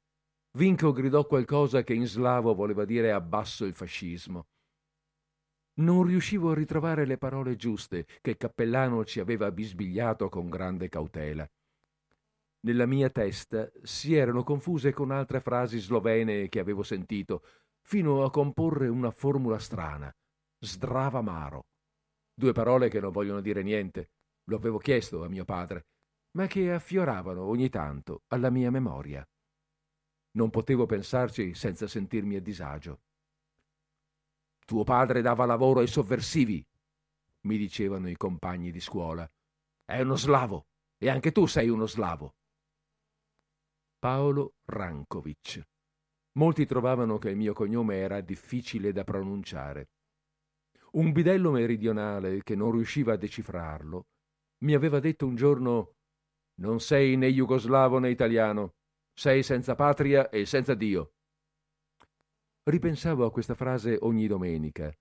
Vinco 0.56 0.94
gridò 0.94 1.26
qualcosa 1.26 1.84
che 1.84 1.94
in 1.94 2.08
slavo 2.08 2.56
voleva 2.56 2.86
dire 2.86 3.12
abbasso 3.12 3.66
il 3.66 3.74
fascismo. 3.74 4.48
Non 5.82 6.04
riuscivo 6.04 6.52
a 6.52 6.56
ritrovare 6.56 7.06
le 7.06 7.18
parole 7.18 7.58
giuste 7.58 8.06
che 8.22 8.30
il 8.32 8.38
cappellano 8.38 9.04
ci 9.04 9.20
aveva 9.20 9.52
bisbigliato 9.52 10.30
con 10.30 10.50
grande 10.50 10.88
cautela. 10.88 11.46
Nella 12.62 12.86
mia 12.86 13.10
testa 13.10 13.70
si 13.84 14.16
erano 14.16 14.44
confuse 14.44 14.94
con 14.94 15.12
altre 15.12 15.42
frasi 15.42 15.78
slovene 15.78 16.48
che 16.48 16.60
avevo 16.60 16.84
sentito, 16.84 17.44
fino 17.82 18.24
a 18.24 18.32
comporre 18.32 18.88
una 18.88 19.12
formula 19.12 19.60
strana. 19.60 20.10
Sdravamaro. 20.58 21.66
Due 22.34 22.54
parole 22.54 22.88
che 22.88 23.02
non 23.02 23.12
vogliono 23.12 23.42
dire 23.42 23.62
niente. 23.62 24.12
Lo 24.46 24.56
avevo 24.56 24.78
chiesto 24.78 25.22
a 25.22 25.28
mio 25.28 25.44
padre, 25.44 25.88
ma 26.38 26.48
che 26.48 26.72
affioravano 26.72 27.44
ogni 27.44 27.68
tanto 27.68 28.22
alla 28.28 28.50
mia 28.50 28.72
memoria. 28.72 29.28
Non 30.36 30.50
potevo 30.50 30.86
pensarci 30.86 31.54
senza 31.54 31.88
sentirmi 31.88 32.36
a 32.36 32.42
disagio. 32.42 33.02
Tuo 34.66 34.84
padre 34.84 35.22
dava 35.22 35.46
lavoro 35.46 35.80
ai 35.80 35.88
sovversivi, 35.88 36.66
mi 37.46 37.58
dicevano 37.58 38.10
i 38.10 38.18
compagni 38.18 38.72
di 38.72 38.80
scuola. 38.80 39.30
È 39.84 40.02
uno 40.02 40.16
slavo 40.16 40.68
e 40.98 41.10
anche 41.10 41.32
tu 41.32 41.46
sei 41.46 41.70
uno 41.70 41.86
slavo. 41.86 42.36
Paolo 43.98 44.56
Rankovic. 44.66 45.62
Molti 46.34 46.66
trovavano 46.66 47.18
che 47.18 47.30
il 47.30 47.38
mio 47.38 47.54
cognome 47.54 47.96
era 47.96 48.20
difficile 48.22 48.92
da 48.92 49.04
pronunciare. 49.04 49.90
Un 50.92 51.12
bidello 51.12 51.52
meridionale 51.52 52.44
che 52.44 52.56
non 52.56 52.72
riusciva 52.72 53.14
a 53.14 53.18
decifrarlo 53.18 54.08
mi 54.64 54.74
aveva 54.74 55.00
detto 55.00 55.26
un 55.26 55.36
giorno 55.36 55.94
Non 56.60 56.80
sei 56.80 57.18
né 57.18 57.30
jugoslavo 57.32 58.00
né 58.00 58.10
italiano, 58.10 58.76
sei 59.18 59.44
senza 59.44 59.76
patria 59.76 60.30
e 60.30 60.46
senza 60.46 60.76
Dio. 60.76 61.14
Ripensavo 62.64 63.26
a 63.26 63.32
questa 63.32 63.56
frase 63.56 63.98
ogni 64.02 64.28
domenica, 64.28 64.94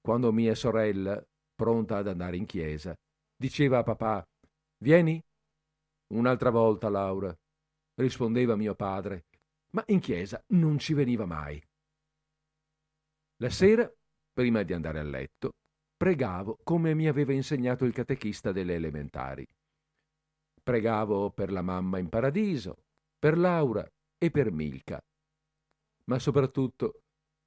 quando 0.00 0.32
mia 0.32 0.54
sorella, 0.54 1.22
pronta 1.54 1.98
ad 1.98 2.08
andare 2.08 2.36
in 2.36 2.46
chiesa, 2.46 2.94
diceva 3.36 3.78
a 3.78 3.82
papà 3.82 4.26
Vieni? 4.82 5.22
Un'altra 6.14 6.50
volta, 6.50 6.88
Laura, 6.88 7.32
rispondeva 7.94 8.56
mio 8.56 8.74
padre, 8.74 9.26
ma 9.76 9.84
in 9.86 10.00
chiesa 10.00 10.42
non 10.48 10.78
ci 10.78 10.92
veniva 10.92 11.24
mai. 11.24 11.62
La 13.36 13.48
sera, 13.48 13.90
prima 14.32 14.64
di 14.64 14.72
andare 14.72 14.98
a 14.98 15.04
letto, 15.04 15.52
pregavo 15.96 16.58
come 16.64 16.94
mi 16.94 17.06
aveva 17.06 17.32
insegnato 17.32 17.84
il 17.84 17.92
catechista 17.92 18.50
delle 18.50 18.74
elementari. 18.74 19.46
Pregavo 20.60 21.30
per 21.30 21.52
la 21.52 21.62
mamma 21.62 21.98
in 21.98 22.08
paradiso, 22.08 22.82
per 23.22 23.38
Laura 23.38 23.88
e 24.18 24.32
per 24.32 24.50
Milka. 24.50 25.00
Ma 26.06 26.18
soprattutto 26.18 27.02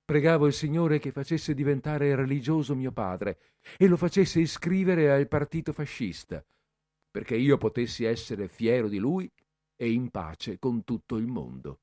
Pregavo 0.06 0.46
il 0.46 0.54
Signore 0.54 1.00
che 1.00 1.12
facesse 1.12 1.54
diventare 1.54 2.16
religioso 2.16 2.76
mio 2.76 2.94
padre 2.94 3.40
e 3.78 3.86
lo 3.88 3.98
facesse 3.98 4.40
iscrivere 4.40 5.12
al 5.12 5.28
partito 5.28 5.74
fascista, 5.74 6.42
perché 7.12 7.36
io 7.36 7.58
potessi 7.58 8.06
essere 8.06 8.48
fiero 8.48 8.88
di 8.88 9.00
lui 9.00 9.30
e 9.76 9.92
in 9.92 10.12
pace 10.12 10.60
con 10.60 10.86
tutto 10.86 11.18
il 11.18 11.28
mondo. 11.28 11.82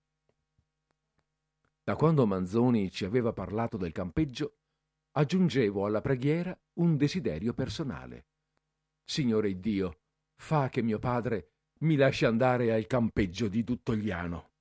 Da 1.85 1.95
quando 1.95 2.27
Manzoni 2.27 2.91
ci 2.91 3.05
aveva 3.05 3.35
parlato 3.35 3.77
del 3.77 3.93
campeggio, 3.93 4.55
aggiungevo 5.11 5.85
alla 5.85 6.01
preghiera 6.01 6.59
un 6.79 6.97
desiderio 6.97 7.53
personale. 7.53 8.25
Signore 9.05 9.61
Dio, 9.61 9.99
fa 10.37 10.71
che 10.71 10.81
mio 10.81 10.99
padre 10.99 11.52
mi 11.83 11.97
lasci 11.97 12.25
andare 12.25 12.73
al 12.73 12.87
campeggio 12.87 13.49
di 13.49 13.65
Tuttogliano. 13.65 14.52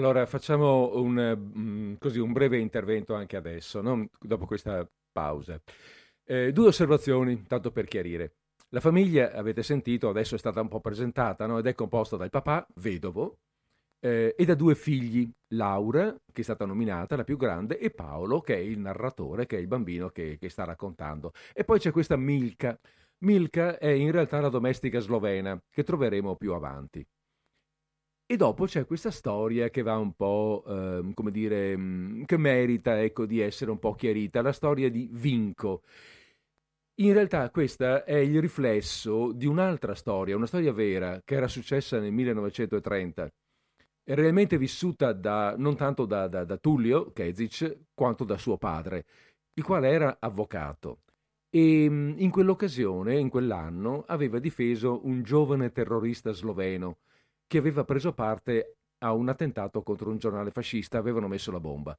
Allora 0.00 0.24
facciamo 0.24 0.96
un, 0.98 1.52
mm, 1.58 1.94
così, 1.98 2.18
un 2.20 2.32
breve 2.32 2.58
intervento 2.58 3.14
anche 3.14 3.36
adesso, 3.36 3.82
no? 3.82 4.08
dopo 4.18 4.46
questa 4.46 4.88
pausa. 5.12 5.60
Eh, 6.24 6.52
due 6.52 6.68
osservazioni, 6.68 7.42
tanto 7.46 7.70
per 7.70 7.84
chiarire. 7.84 8.36
La 8.70 8.80
famiglia, 8.80 9.32
avete 9.32 9.62
sentito, 9.62 10.08
adesso 10.08 10.36
è 10.36 10.38
stata 10.38 10.62
un 10.62 10.68
po' 10.68 10.80
presentata 10.80 11.44
no? 11.46 11.58
ed 11.58 11.66
è 11.66 11.74
composta 11.74 12.16
dal 12.16 12.30
papà, 12.30 12.66
vedovo, 12.76 13.40
eh, 14.00 14.34
e 14.38 14.44
da 14.46 14.54
due 14.54 14.74
figli, 14.74 15.30
Laura, 15.48 16.16
che 16.32 16.40
è 16.40 16.44
stata 16.44 16.64
nominata, 16.64 17.14
la 17.16 17.24
più 17.24 17.36
grande, 17.36 17.78
e 17.78 17.90
Paolo, 17.90 18.40
che 18.40 18.54
è 18.54 18.58
il 18.58 18.78
narratore, 18.78 19.44
che 19.44 19.58
è 19.58 19.60
il 19.60 19.66
bambino 19.66 20.08
che, 20.08 20.38
che 20.38 20.48
sta 20.48 20.64
raccontando. 20.64 21.32
E 21.52 21.64
poi 21.64 21.78
c'è 21.78 21.90
questa 21.90 22.16
Milka. 22.16 22.78
Milka 23.18 23.76
è 23.76 23.88
in 23.88 24.12
realtà 24.12 24.40
la 24.40 24.48
domestica 24.48 24.98
slovena, 24.98 25.62
che 25.70 25.82
troveremo 25.84 26.36
più 26.36 26.54
avanti. 26.54 27.06
E 28.30 28.36
dopo 28.36 28.64
c'è 28.66 28.86
questa 28.86 29.10
storia 29.10 29.70
che 29.70 29.82
va 29.82 29.96
un 29.96 30.12
po', 30.12 30.62
eh, 30.64 31.12
come 31.14 31.32
dire, 31.32 31.76
mm, 31.76 32.22
che 32.26 32.36
merita 32.36 33.02
ecco, 33.02 33.26
di 33.26 33.40
essere 33.40 33.72
un 33.72 33.80
po' 33.80 33.94
chiarita, 33.94 34.40
la 34.40 34.52
storia 34.52 34.88
di 34.88 35.08
Vinco. 35.10 35.82
In 37.00 37.12
realtà 37.12 37.50
questa 37.50 38.04
è 38.04 38.14
il 38.18 38.40
riflesso 38.40 39.32
di 39.32 39.46
un'altra 39.46 39.96
storia, 39.96 40.36
una 40.36 40.46
storia 40.46 40.72
vera 40.72 41.20
che 41.24 41.34
era 41.34 41.48
successa 41.48 41.98
nel 41.98 42.12
1930, 42.12 43.28
realmente 44.04 44.58
vissuta 44.58 45.12
da, 45.12 45.56
non 45.58 45.74
tanto 45.74 46.06
da, 46.06 46.28
da, 46.28 46.44
da 46.44 46.56
Tullio 46.56 47.10
Kezic 47.10 47.86
quanto 47.94 48.22
da 48.22 48.38
suo 48.38 48.56
padre, 48.58 49.06
il 49.54 49.64
quale 49.64 49.88
era 49.88 50.18
avvocato 50.20 51.00
e 51.50 51.88
mm, 51.90 52.12
in 52.18 52.30
quell'occasione, 52.30 53.18
in 53.18 53.28
quell'anno, 53.28 54.04
aveva 54.06 54.38
difeso 54.38 55.00
un 55.04 55.24
giovane 55.24 55.72
terrorista 55.72 56.30
sloveno 56.30 56.98
che 57.50 57.58
aveva 57.58 57.82
preso 57.82 58.12
parte 58.12 58.76
a 58.98 59.12
un 59.12 59.28
attentato 59.28 59.82
contro 59.82 60.08
un 60.08 60.18
giornale 60.18 60.52
fascista, 60.52 60.98
avevano 60.98 61.26
messo 61.26 61.50
la 61.50 61.58
bomba. 61.58 61.98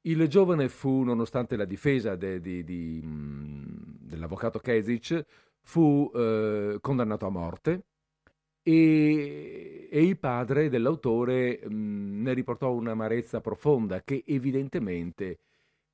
Il 0.00 0.26
giovane 0.26 0.68
fu, 0.68 1.04
nonostante 1.04 1.54
la 1.54 1.64
difesa 1.64 2.16
de, 2.16 2.40
de, 2.40 2.64
de, 2.64 3.00
mm, 3.04 3.64
dell'avvocato 4.00 4.58
Kezic, 4.58 5.24
fu 5.60 6.10
eh, 6.12 6.78
condannato 6.80 7.26
a 7.26 7.30
morte 7.30 7.84
e, 8.64 9.88
e 9.88 10.02
il 10.04 10.18
padre 10.18 10.68
dell'autore 10.68 11.60
mh, 11.64 12.22
ne 12.22 12.32
riportò 12.34 12.72
un'amarezza 12.72 13.40
profonda 13.40 14.02
che 14.02 14.24
evidentemente 14.26 15.38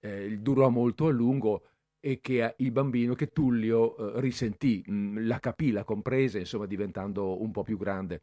eh, 0.01 0.39
durò 0.39 0.71
molto 0.71 1.07
a 1.07 1.11
lungo 1.11 1.65
e 2.01 2.21
che 2.21 2.55
il 2.59 2.71
bambino, 2.71 3.15
che 3.15 3.33
Tullio 3.33 3.97
eh, 4.17 4.21
risentì, 4.21 4.83
mh, 4.87 5.27
la 5.27 5.39
capì, 5.41 5.71
la 5.73 5.85
comprese, 5.85 6.41
insomma 6.41 6.67
diventando 6.67 7.41
un 7.43 7.51
po' 7.51 7.63
più 7.63 7.77
grande. 7.77 8.21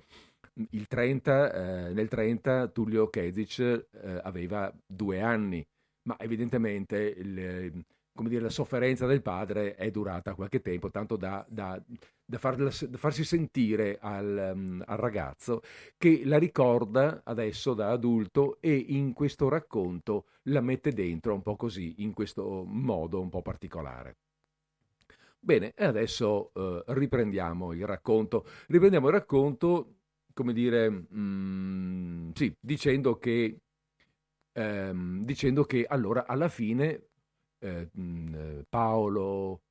Il 0.72 0.88
30, 0.88 1.88
eh, 1.90 1.94
nel 1.94 2.08
30 2.08 2.68
Tullio 2.70 3.10
Kezic 3.10 3.60
eh, 3.60 4.20
aveva 4.24 4.74
due 4.86 5.22
anni, 5.22 5.66
ma 6.04 6.18
evidentemente 6.20 6.98
il, 6.98 7.84
come 8.16 8.30
dire, 8.30 8.42
la 8.42 8.50
sofferenza 8.50 9.06
del 9.06 9.22
padre 9.22 9.76
è 9.76 9.92
durata 9.92 10.36
qualche 10.36 10.62
tempo, 10.62 10.90
tanto 10.90 11.18
da, 11.18 11.46
da, 11.50 11.80
da, 12.24 12.38
farla, 12.38 12.72
da 12.88 12.98
farsi 12.98 13.26
sentire 13.26 13.98
al, 14.00 14.54
um, 14.56 14.84
al, 14.86 14.98
ragazzo 14.98 15.62
che 15.98 16.22
la 16.24 16.38
ricorda 16.38 17.22
adesso 17.26 17.74
da 17.74 17.92
adulto 17.92 18.58
e 18.62 18.74
in 18.74 19.12
questo 19.12 19.50
racconto 19.50 20.28
la 20.44 20.62
mette 20.62 20.94
dentro 20.94 21.34
un 21.34 21.42
po' 21.42 21.58
così, 21.58 21.96
in 21.98 22.14
questo 22.14 22.64
modo 22.66 23.20
un 23.20 23.30
po' 23.30 23.42
particolare. 23.42 24.16
Bene, 25.38 25.74
e 25.76 25.84
adesso 25.84 26.52
uh, 26.54 26.84
riprendiamo 26.88 27.74
il 27.74 27.86
racconto. 27.86 28.46
Riprendiamo 28.68 29.08
il 29.08 29.14
racconto, 29.14 29.96
come 30.34 30.54
dire, 30.54 30.90
mm, 30.90 32.32
sì, 32.34 32.56
dicendo 32.60 33.18
che, 33.18 33.60
ehm, 34.54 35.24
dicendo 35.26 35.66
che 35.66 35.86
allora 35.86 36.26
alla 36.26 36.50
fine 36.50 37.10
eh, 37.66 38.66
Paolo, 38.70 39.62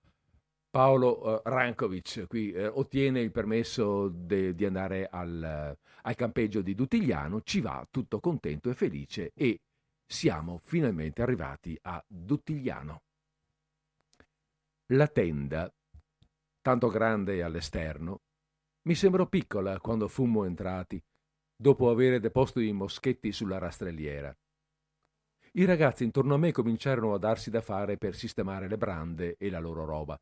Paolo 0.70 1.42
eh, 1.44 1.50
Rankovic 1.50 2.26
qui 2.26 2.52
eh, 2.52 2.66
ottiene 2.66 3.20
il 3.20 3.30
permesso 3.30 4.08
de, 4.08 4.54
di 4.54 4.64
andare 4.64 5.08
al, 5.08 5.76
al, 6.02 6.14
campeggio 6.14 6.62
di 6.62 6.74
Dutigliano, 6.74 7.42
ci 7.42 7.60
va 7.60 7.86
tutto 7.90 8.20
contento 8.20 8.70
e 8.70 8.74
felice 8.74 9.32
e 9.34 9.60
siamo 10.06 10.60
finalmente 10.64 11.22
arrivati 11.22 11.78
a 11.82 12.02
Dutigliano. 12.06 13.02
La 14.88 15.08
tenda, 15.08 15.72
tanto 16.60 16.88
grande 16.88 17.42
all'esterno, 17.42 18.20
mi 18.82 18.94
sembrò 18.94 19.26
piccola 19.26 19.80
quando 19.80 20.08
fummo 20.08 20.44
entrati, 20.44 21.02
dopo 21.56 21.88
aver 21.88 22.20
deposto 22.20 22.60
i 22.60 22.72
moschetti 22.72 23.32
sulla 23.32 23.58
rastrelliera. 23.58 24.36
I 25.56 25.64
ragazzi 25.66 26.02
intorno 26.02 26.34
a 26.34 26.38
me 26.38 26.50
cominciarono 26.50 27.14
a 27.14 27.18
darsi 27.18 27.48
da 27.48 27.60
fare 27.60 27.96
per 27.96 28.16
sistemare 28.16 28.66
le 28.66 28.76
brande 28.76 29.36
e 29.38 29.50
la 29.50 29.60
loro 29.60 29.84
roba. 29.84 30.20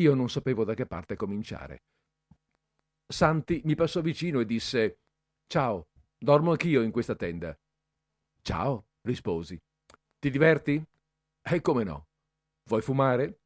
Io 0.00 0.14
non 0.14 0.28
sapevo 0.28 0.64
da 0.64 0.74
che 0.74 0.86
parte 0.86 1.14
cominciare. 1.14 1.84
Santi 3.06 3.60
mi 3.64 3.76
passò 3.76 4.00
vicino 4.00 4.40
e 4.40 4.44
disse 4.44 4.98
Ciao, 5.46 5.86
dormo 6.18 6.50
anch'io 6.50 6.82
in 6.82 6.90
questa 6.90 7.14
tenda. 7.14 7.56
Ciao, 8.42 8.86
risposi. 9.02 9.56
Ti 10.18 10.30
diverti? 10.30 10.84
E 11.40 11.60
come 11.60 11.84
no. 11.84 12.08
Vuoi 12.68 12.82
fumare? 12.82 13.38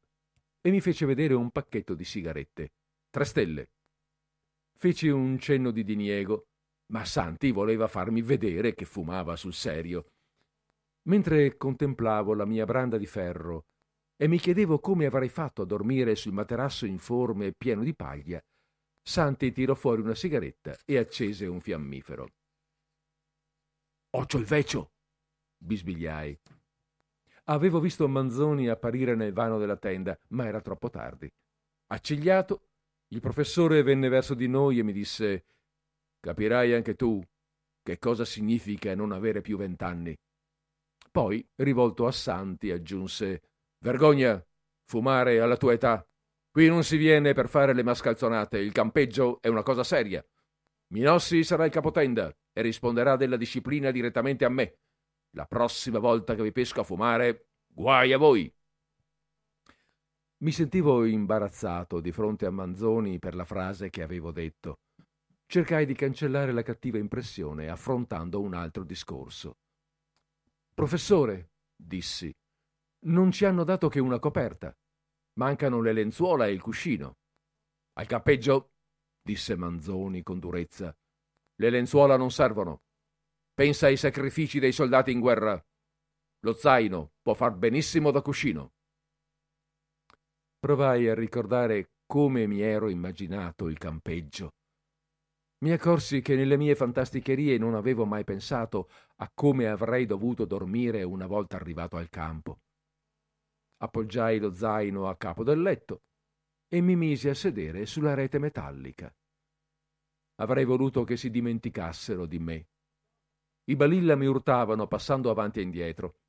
E 0.59 0.71
mi 0.71 0.81
fece 0.81 1.05
vedere 1.05 1.35
un 1.35 1.51
pacchetto 1.51 1.93
di 1.93 2.03
sigarette. 2.03 2.71
Tre 3.11 3.25
stelle. 3.25 3.69
Feci 4.75 5.07
un 5.09 5.37
cenno 5.37 5.69
di 5.69 5.83
diniego, 5.83 6.47
ma 6.93 7.05
Santi 7.05 7.51
voleva 7.51 7.87
farmi 7.87 8.23
vedere 8.23 8.73
che 8.73 8.85
fumava 8.85 9.35
sul 9.35 9.53
serio. 9.53 10.13
Mentre 11.03 11.57
contemplavo 11.57 12.33
la 12.33 12.45
mia 12.45 12.65
branda 12.65 12.97
di 12.97 13.05
ferro 13.05 13.65
e 14.15 14.27
mi 14.27 14.37
chiedevo 14.37 14.79
come 14.79 15.05
avrei 15.05 15.29
fatto 15.29 15.61
a 15.61 15.65
dormire 15.65 16.15
sul 16.15 16.33
materasso 16.33 16.85
informe 16.85 17.47
e 17.47 17.53
pieno 17.53 17.83
di 17.83 17.95
paglia, 17.95 18.43
Santi 19.01 19.51
tirò 19.51 19.73
fuori 19.75 20.01
una 20.01 20.13
sigaretta 20.13 20.77
e 20.85 20.97
accese 20.97 21.45
un 21.45 21.61
fiammifero. 21.61 22.27
Occio 24.11 24.37
il 24.37 24.45
vecchio! 24.45 24.91
bisbigliai. 25.57 26.37
Avevo 27.45 27.79
visto 27.79 28.07
Manzoni 28.07 28.67
apparire 28.67 29.15
nel 29.15 29.33
vano 29.33 29.57
della 29.57 29.77
tenda, 29.77 30.17
ma 30.29 30.45
era 30.45 30.61
troppo 30.61 30.89
tardi. 30.89 31.31
Accigliato, 31.87 32.67
il 33.07 33.19
professore 33.19 33.81
venne 33.81 34.09
verso 34.09 34.35
di 34.35 34.47
noi 34.47 34.79
e 34.79 34.83
mi 34.83 34.93
disse 34.93 35.45
Capirai 36.19 36.73
anche 36.73 36.95
tu 36.95 37.23
che 37.81 37.97
cosa 37.97 38.25
significa 38.25 38.93
non 38.93 39.11
avere 39.11 39.41
più 39.41 39.57
vent'anni. 39.57 40.15
Poi, 41.11 41.47
rivolto 41.55 42.05
a 42.05 42.11
Santi, 42.11 42.71
aggiunse 42.71 43.41
Vergogna, 43.79 44.43
fumare 44.83 45.39
alla 45.39 45.57
tua 45.57 45.73
età. 45.73 46.05
Qui 46.51 46.67
non 46.67 46.83
si 46.83 46.97
viene 46.97 47.33
per 47.33 47.47
fare 47.47 47.73
le 47.73 47.83
mascalzonate, 47.83 48.57
il 48.57 48.71
campeggio 48.71 49.39
è 49.41 49.47
una 49.47 49.63
cosa 49.63 49.83
seria. 49.83 50.25
Minossi 50.87 51.43
sarà 51.43 51.65
il 51.65 51.71
capotenda 51.71 52.35
e 52.51 52.61
risponderà 52.61 53.15
della 53.15 53.37
disciplina 53.37 53.91
direttamente 53.91 54.45
a 54.45 54.49
me. 54.49 54.79
La 55.31 55.45
prossima 55.45 55.99
volta 55.99 56.35
che 56.35 56.43
vi 56.43 56.51
pesco 56.51 56.81
a 56.81 56.83
fumare, 56.83 57.49
guai 57.67 58.11
a 58.11 58.17
voi. 58.17 58.51
Mi 60.37 60.51
sentivo 60.51 61.05
imbarazzato 61.05 61.99
di 61.99 62.11
fronte 62.11 62.45
a 62.45 62.49
Manzoni 62.49 63.19
per 63.19 63.35
la 63.35 63.45
frase 63.45 63.89
che 63.89 64.01
avevo 64.01 64.31
detto. 64.31 64.79
Cercai 65.45 65.85
di 65.85 65.93
cancellare 65.93 66.51
la 66.51 66.63
cattiva 66.63 66.97
impressione 66.97 67.69
affrontando 67.69 68.41
un 68.41 68.53
altro 68.53 68.83
discorso. 68.83 69.57
Professore, 70.79 71.49
dissi, 71.75 72.33
non 73.07 73.33
ci 73.33 73.43
hanno 73.43 73.65
dato 73.65 73.89
che 73.89 73.99
una 73.99 74.17
coperta. 74.17 74.73
Mancano 75.33 75.81
le 75.81 75.91
lenzuola 75.91 76.47
e 76.47 76.53
il 76.53 76.61
cuscino. 76.61 77.17
Al 77.97 78.07
campeggio, 78.07 78.75
disse 79.21 79.57
Manzoni 79.57 80.23
con 80.23 80.39
durezza, 80.39 80.97
le 81.55 81.69
lenzuola 81.69 82.15
non 82.15 82.31
servono. 82.31 82.83
Pensa 83.53 83.87
ai 83.87 83.97
sacrifici 83.97 84.59
dei 84.59 84.71
soldati 84.71 85.11
in 85.11 85.19
guerra. 85.19 85.61
Lo 86.45 86.53
zaino 86.53 87.11
può 87.21 87.33
far 87.33 87.55
benissimo 87.55 88.09
da 88.09 88.21
cuscino. 88.21 88.71
Provai 90.59 91.09
a 91.09 91.13
ricordare 91.13 91.89
come 92.05 92.47
mi 92.47 92.61
ero 92.61 92.87
immaginato 92.87 93.67
il 93.67 93.77
campeggio 93.77 94.53
mi 95.59 95.71
accorsi 95.71 96.21
che 96.21 96.35
nelle 96.35 96.55
mie 96.55 96.73
fantasticherie 96.75 97.57
non 97.57 97.73
avevo 97.73 98.05
mai 98.05 98.23
pensato 98.23 98.89
a 99.17 99.29
come 99.33 99.67
avrei 99.67 100.05
dovuto 100.05 100.45
dormire 100.45 101.03
una 101.03 101.27
volta 101.27 101.57
arrivato 101.57 101.97
al 101.97 102.09
campo. 102.09 102.61
Appoggiai 103.81 104.39
lo 104.39 104.53
zaino 104.53 105.09
a 105.09 105.17
capo 105.17 105.43
del 105.43 105.61
letto 105.61 106.03
e 106.67 106.79
mi 106.81 106.95
misi 106.95 107.27
a 107.27 107.33
sedere 107.33 107.85
sulla 107.85 108.13
rete 108.13 108.39
metallica. 108.39 109.13
Avrei 110.35 110.63
voluto 110.63 111.03
che 111.03 111.17
si 111.17 111.29
dimenticassero 111.29 112.25
di 112.25 112.39
me. 112.39 112.67
I 113.65 113.75
balilla 113.75 114.15
mi 114.15 114.27
urtavano 114.27 114.87
passando 114.87 115.29
avanti 115.29 115.59
e 115.59 115.63
indietro. 115.63 116.19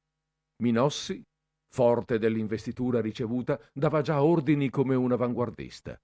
Minossi, 0.62 1.25
forte 1.69 2.19
dell'investitura 2.19 3.01
ricevuta, 3.01 3.61
dava 3.73 4.03
già 4.03 4.25
ordini 4.25 4.71
come 4.71 4.97
un 4.97 5.12
avanguardista 5.12 6.01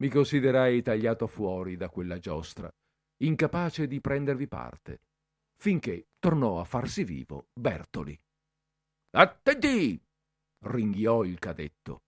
mi 0.00 0.08
considerai 0.08 0.82
tagliato 0.82 1.26
fuori 1.26 1.76
da 1.76 1.88
quella 1.88 2.18
giostra, 2.18 2.70
incapace 3.22 3.86
di 3.86 4.00
prendervi 4.00 4.46
parte, 4.46 5.00
finché 5.56 6.08
tornò 6.18 6.60
a 6.60 6.64
farsi 6.64 7.04
vivo 7.04 7.48
Bertoli. 7.52 8.18
Attenti! 9.10 10.00
ringhiò 10.66 11.24
il 11.24 11.38
cadetto. 11.38 12.02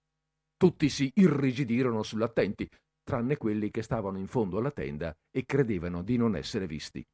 Tutti 0.56 0.88
si 0.88 1.10
irrigidirono 1.14 2.02
sull'attenti, 2.02 2.68
tranne 3.02 3.36
quelli 3.36 3.70
che 3.70 3.82
stavano 3.82 4.18
in 4.18 4.26
fondo 4.26 4.58
alla 4.58 4.70
tenda 4.70 5.16
e 5.30 5.44
credevano 5.44 6.02
di 6.02 6.16
non 6.16 6.36
essere 6.36 6.66
visti. 6.66 7.04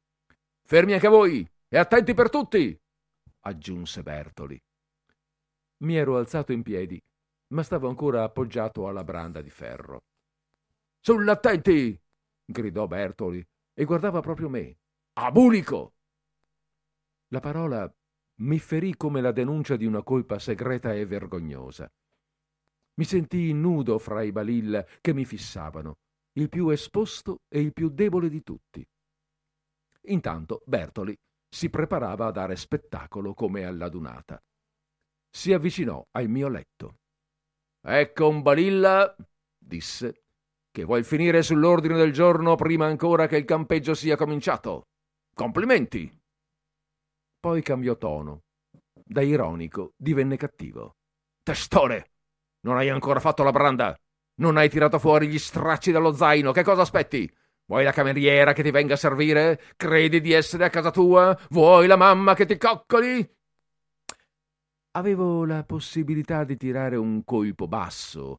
Fermi 0.63 0.93
anche 0.93 1.07
voi 1.07 1.47
e 1.67 1.77
attenti 1.77 2.13
per 2.13 2.29
tutti! 2.29 2.77
aggiunse 3.41 4.03
Bertoli. 4.03 4.61
Mi 5.83 5.95
ero 5.95 6.17
alzato 6.17 6.51
in 6.51 6.63
piedi, 6.63 7.01
ma 7.53 7.63
stavo 7.63 7.87
ancora 7.87 8.23
appoggiato 8.23 8.87
alla 8.87 9.03
branda 9.03 9.41
di 9.41 9.49
ferro. 9.49 10.01
Sull'attenti! 11.07 11.97
gridò 12.43 12.85
Bertoli 12.85 13.41
e 13.73 13.85
guardava 13.85 14.19
proprio 14.19 14.49
me. 14.49 14.77
Abulico! 15.13 15.93
La 17.29 17.39
parola 17.39 17.89
mi 18.41 18.59
ferì 18.59 18.97
come 18.97 19.21
la 19.21 19.31
denuncia 19.31 19.77
di 19.77 19.85
una 19.85 20.03
colpa 20.03 20.37
segreta 20.37 20.93
e 20.93 21.05
vergognosa. 21.05 21.89
Mi 22.95 23.05
sentii 23.05 23.53
nudo 23.53 23.99
fra 23.99 24.21
i 24.21 24.33
balilla 24.33 24.85
che 24.99 25.13
mi 25.13 25.23
fissavano, 25.23 25.99
il 26.33 26.49
più 26.49 26.67
esposto 26.71 27.43
e 27.47 27.61
il 27.61 27.71
più 27.71 27.87
debole 27.87 28.27
di 28.27 28.43
tutti. 28.43 28.85
Intanto 30.07 30.61
Bertoli 30.65 31.17
si 31.47 31.69
preparava 31.69 32.25
a 32.25 32.31
dare 32.31 32.57
spettacolo 32.57 33.33
come 33.33 33.63
all'adunata. 33.63 34.43
Si 35.29 35.53
avvicinò 35.53 36.05
al 36.11 36.27
mio 36.27 36.49
letto. 36.49 36.97
Ecco 37.79 38.27
un 38.27 38.41
balilla, 38.41 39.15
disse, 39.57 40.26
che 40.77 40.83
vuol 40.83 41.03
finire 41.03 41.41
sull'ordine 41.41 41.95
del 41.95 42.13
giorno 42.13 42.53
prima 42.53 42.85
ancora 42.85 43.25
che 43.25 43.35
il 43.35 43.45
campeggio 43.45 43.95
sia 43.95 44.15
cominciato. 44.15 44.89
Complimenti! 45.33 46.15
Poi 47.39 47.63
cambiò 47.63 47.97
tono. 47.97 48.43
Da 48.93 49.23
ironico 49.23 49.93
divenne 49.97 50.37
cattivo. 50.37 50.97
Testore! 51.41 52.11
Non 52.67 52.77
hai 52.77 52.89
ancora 52.89 53.19
fatto 53.19 53.41
la 53.41 53.49
branda! 53.49 53.99
Non 54.35 54.55
hai 54.55 54.69
tirato 54.69 54.99
fuori 54.99 55.27
gli 55.27 55.39
stracci 55.39 55.91
dallo 55.91 56.13
zaino. 56.13 56.51
Che 56.51 56.61
cosa 56.61 56.83
aspetti? 56.83 57.27
Vuoi 57.65 57.83
la 57.83 57.91
cameriera 57.91 58.53
che 58.53 58.61
ti 58.61 58.69
venga 58.69 58.93
a 58.93 58.97
servire? 58.97 59.59
Credi 59.77 60.21
di 60.21 60.31
essere 60.31 60.65
a 60.65 60.69
casa 60.69 60.91
tua? 60.91 61.35
Vuoi 61.49 61.87
la 61.87 61.95
mamma 61.95 62.35
che 62.35 62.45
ti 62.45 62.55
coccoli? 62.55 63.27
Avevo 64.91 65.43
la 65.43 65.63
possibilità 65.63 66.43
di 66.43 66.55
tirare 66.55 66.97
un 66.97 67.23
colpo 67.23 67.67
basso. 67.67 68.37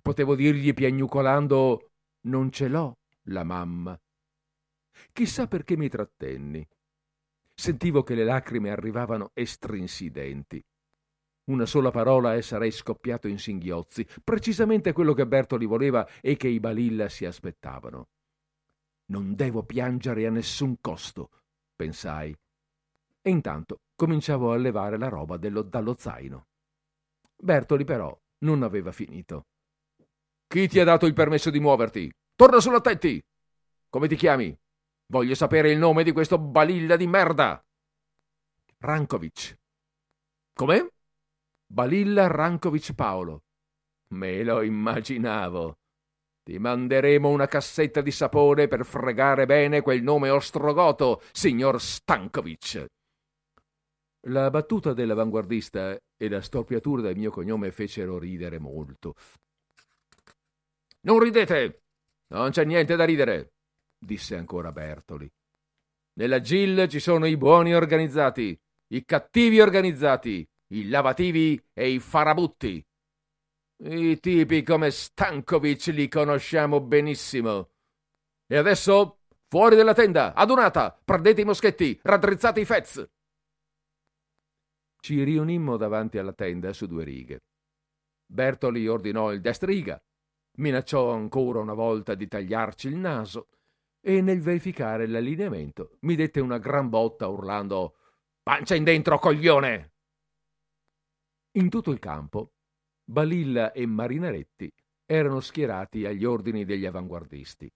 Potevo 0.00 0.34
dirgli 0.34 0.72
piagnucolando 0.72 1.90
non 2.22 2.50
ce 2.50 2.68
l'ho 2.68 2.98
la 3.26 3.44
mamma. 3.44 3.98
Chissà 5.12 5.46
perché 5.46 5.76
mi 5.76 5.88
trattenni. 5.88 6.66
Sentivo 7.54 8.02
che 8.02 8.14
le 8.14 8.24
lacrime 8.24 8.70
arrivavano 8.70 9.30
estrinsidenti. 9.34 10.64
Una 11.44 11.66
sola 11.66 11.90
parola 11.90 12.34
e 12.34 12.42
sarei 12.42 12.70
scoppiato 12.70 13.26
in 13.28 13.38
singhiozzi, 13.38 14.06
precisamente 14.22 14.92
quello 14.92 15.12
che 15.12 15.26
Bertoli 15.26 15.66
voleva 15.66 16.06
e 16.20 16.36
che 16.36 16.48
i 16.48 16.60
Balilla 16.60 17.08
si 17.08 17.24
aspettavano. 17.24 18.08
Non 19.06 19.34
devo 19.34 19.64
piangere 19.64 20.26
a 20.26 20.30
nessun 20.30 20.80
costo, 20.80 21.30
pensai. 21.74 22.34
E 23.20 23.30
intanto 23.30 23.80
cominciavo 23.94 24.52
a 24.52 24.56
levare 24.56 24.96
la 24.98 25.08
roba 25.08 25.36
dello, 25.36 25.62
dallo 25.62 25.96
zaino. 25.98 26.46
Bertoli 27.36 27.84
però 27.84 28.16
non 28.38 28.62
aveva 28.62 28.92
finito. 28.92 29.46
Chi 30.52 30.68
ti 30.68 30.78
ha 30.80 30.84
dato 30.84 31.06
il 31.06 31.14
permesso 31.14 31.48
di 31.48 31.60
muoverti? 31.60 32.12
Torna 32.36 32.60
sull'attenti! 32.60 33.18
Come 33.88 34.06
ti 34.06 34.16
chiami? 34.16 34.54
Voglio 35.06 35.34
sapere 35.34 35.70
il 35.70 35.78
nome 35.78 36.02
di 36.04 36.12
questo 36.12 36.36
balilla 36.36 36.96
di 36.96 37.06
merda! 37.06 37.58
Rankovic. 38.76 39.56
Come? 40.52 40.90
Balilla 41.64 42.26
Rankovic 42.26 42.92
Paolo. 42.92 43.44
Me 44.08 44.42
lo 44.42 44.60
immaginavo. 44.60 45.78
Ti 46.42 46.58
manderemo 46.58 47.30
una 47.30 47.46
cassetta 47.46 48.02
di 48.02 48.10
sapone 48.10 48.68
per 48.68 48.84
fregare 48.84 49.46
bene 49.46 49.80
quel 49.80 50.02
nome 50.02 50.28
ostrogoto, 50.28 51.22
signor 51.32 51.80
Stankovic. 51.80 52.84
La 54.26 54.50
battuta 54.50 54.92
dell'avanguardista 54.92 55.98
e 56.14 56.28
la 56.28 56.42
storpiatura 56.42 57.00
del 57.00 57.16
mio 57.16 57.30
cognome 57.30 57.72
fecero 57.72 58.18
ridere 58.18 58.58
molto. 58.58 59.14
Non 61.04 61.18
ridete! 61.18 61.82
Non 62.28 62.50
c'è 62.50 62.64
niente 62.64 62.96
da 62.96 63.04
ridere 63.04 63.52
disse 64.02 64.36
ancora 64.36 64.72
Bertoli. 64.72 65.30
Nella 66.14 66.40
GIL 66.40 66.88
ci 66.88 67.00
sono 67.00 67.26
i 67.26 67.36
buoni 67.36 67.74
organizzati, 67.74 68.58
i 68.88 69.04
cattivi 69.04 69.60
organizzati, 69.60 70.46
i 70.72 70.88
lavativi 70.88 71.62
e 71.72 71.90
i 71.90 71.98
farabutti. 72.00 72.84
I 73.84 74.20
tipi 74.20 74.62
come 74.62 74.90
Stankovic 74.90 75.86
li 75.86 76.08
conosciamo 76.08 76.80
benissimo. 76.80 77.70
E 78.46 78.56
adesso 78.56 79.20
fuori 79.48 79.76
dalla 79.76 79.94
tenda, 79.94 80.34
adunata, 80.34 81.00
prendete 81.04 81.40
i 81.40 81.44
moschetti, 81.44 81.98
raddrizzate 82.02 82.60
i 82.60 82.64
fez. 82.64 83.08
Ci 85.00 85.24
riunimmo 85.24 85.76
davanti 85.76 86.18
alla 86.18 86.32
tenda 86.32 86.72
su 86.72 86.86
due 86.86 87.04
righe. 87.04 87.40
Bertoli 88.24 88.86
ordinò 88.86 89.32
il 89.32 89.40
destriga, 89.40 90.00
minacciò 90.58 91.12
ancora 91.12 91.60
una 91.60 91.74
volta 91.74 92.14
di 92.14 92.28
tagliarci 92.28 92.88
il 92.88 92.96
naso 92.96 93.48
e 94.00 94.20
nel 94.20 94.40
verificare 94.40 95.06
l'allineamento 95.06 95.96
mi 96.00 96.14
dette 96.14 96.40
una 96.40 96.58
gran 96.58 96.88
botta 96.88 97.28
urlando 97.28 97.96
Pancia 98.42 98.74
in 98.74 98.82
dentro, 98.82 99.20
coglione! 99.20 99.92
In 101.58 101.68
tutto 101.68 101.92
il 101.92 102.00
campo, 102.00 102.54
Balilla 103.04 103.70
e 103.70 103.86
Marinaretti 103.86 104.68
erano 105.06 105.38
schierati 105.38 106.06
agli 106.06 106.24
ordini 106.24 106.64
degli 106.64 106.84
avanguardisti. 106.84 107.72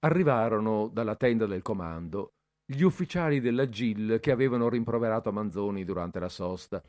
Arrivarono 0.00 0.88
dalla 0.88 1.16
tenda 1.16 1.44
del 1.44 1.60
comando 1.60 2.32
gli 2.64 2.80
ufficiali 2.80 3.40
della 3.40 3.68
GIL 3.68 4.20
che 4.20 4.30
avevano 4.30 4.70
rimproverato 4.70 5.30
Manzoni 5.32 5.84
durante 5.84 6.18
la 6.18 6.30
sosta. 6.30 6.82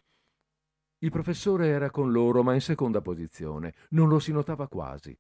Il 1.00 1.12
professore 1.12 1.68
era 1.68 1.92
con 1.92 2.12
loro, 2.12 2.42
ma 2.42 2.56
in 2.56 2.62
seconda 2.62 3.02
posizione, 3.02 3.76
non 3.90 4.08
lo 4.08 4.18
si 4.18 4.32
notava 4.32 4.68
quasi. 4.68 5.16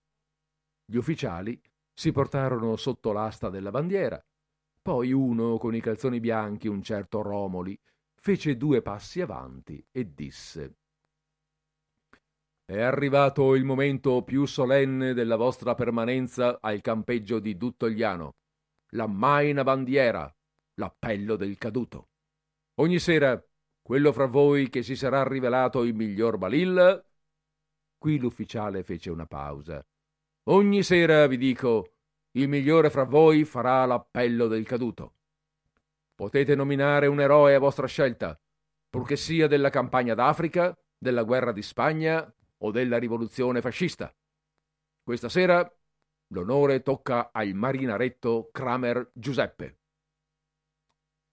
Gli 0.84 0.96
ufficiali 0.96 1.62
si 1.94 2.12
portarono 2.12 2.76
sotto 2.78 3.12
l'asta 3.12 3.50
della 3.50 3.70
bandiera. 3.70 4.24
Poi 4.82 5.12
uno, 5.12 5.58
con 5.58 5.76
i 5.76 5.82
calzoni 5.82 6.20
bianchi, 6.20 6.68
un 6.68 6.82
certo 6.82 7.22
Romoli, 7.22 7.78
fece 8.16 8.58
due 8.58 8.82
passi 8.82 9.22
avanti 9.22 9.86
e 9.92 10.13
disse 10.13 10.78
È 12.66 12.82
arrivato 12.82 13.54
il 13.54 13.63
momento 13.63 14.24
più 14.24 14.46
solenne 14.46 15.13
della 15.13 15.36
vostra 15.36 15.76
permanenza 15.76 16.58
al 16.60 16.82
campeggio 16.82 17.40
di 17.40 17.56
Duttogliano. 17.56 18.36
La 18.92 19.08
maina 19.08 19.63
bandiera, 19.63 20.34
l'appello 20.76 21.36
del 21.36 21.58
caduto. 21.58 22.10
Ogni 22.76 23.00
sera, 23.00 23.44
quello 23.88 24.12
fra 24.12 24.26
voi 24.26 24.67
che 24.67 24.84
si 24.84 24.97
sarà 24.97 25.26
rivelato 25.26 25.84
il 25.84 25.95
miglior 25.95 26.38
Balil... 26.38 27.06
Qui 27.97 28.19
l'ufficiale 28.19 28.84
fece 28.84 29.10
una 29.10 29.26
pausa 29.26 29.82
Ogni 30.50 30.84
sera, 30.84 31.26
vi 31.26 31.38
dico, 31.38 31.93
il 32.32 32.50
migliore 32.50 32.89
fra 32.89 33.06
voi 33.06 33.45
farà 33.45 33.86
l'appello 33.86 34.47
del 34.47 34.65
caduto. 34.65 35.13
Potete 36.13 36.54
nominare 36.54 37.08
un 37.08 37.21
eroe 37.21 37.56
a 37.56 37.60
vostra 37.60 37.88
scelta, 37.88 38.38
purché 38.89 39.15
sia 39.15 39.47
della 39.47 39.69
campagna 39.69 40.15
d'Africa, 40.15 40.78
della 40.97 41.23
guerra 41.23 41.54
di 41.54 41.62
Spagna 41.62 42.30
o 42.58 42.71
della 42.71 42.97
rivoluzione 42.97 43.62
fascista. 43.62 44.13
Questa 45.02 45.30
sera 45.30 45.65
l'onore 46.34 46.82
tocca 46.82 47.30
al 47.32 47.54
marinaretto 47.54 48.50
Kramer 48.52 49.12
Giuseppe. 49.13 49.78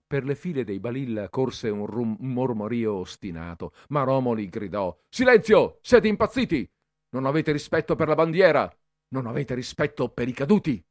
Per 0.07 0.23
le 0.23 0.35
file 0.35 0.63
dei 0.63 0.79
Balilla 0.79 1.29
corse 1.29 1.69
un, 1.69 1.85
rum- 1.87 2.17
mormorio 2.19 2.93
ostinato, 2.93 3.73
ma 3.89 4.03
Romoli 4.03 4.47
gridò: 4.49 4.95
Silenzio! 5.09 5.79
Siete 5.81 6.07
impazziti! 6.07 6.69
Non 7.09 7.25
avete 7.25 7.51
rispetto 7.51 7.95
per 7.95 8.07
la 8.07 8.15
bandiera! 8.15 8.71
Non 9.09 9.25
avete 9.25 9.55
rispetto 9.55 10.09
per 10.09 10.27
i 10.27 10.33
caduti? 10.33 10.83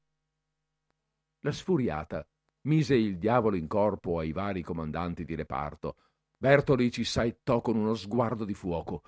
La 1.40 1.52
sfuriata 1.52 2.26
mise 2.62 2.94
il 2.94 3.18
diavolo 3.18 3.56
in 3.56 3.68
corpo 3.68 4.18
ai 4.18 4.32
vari 4.32 4.62
comandanti 4.62 5.24
di 5.24 5.34
reparto. 5.34 5.96
Bertoli 6.36 6.90
ci 6.90 7.04
saettò 7.04 7.60
con 7.60 7.76
uno 7.76 7.94
sguardo 7.94 8.44
di 8.44 8.54
fuoco 8.54 9.02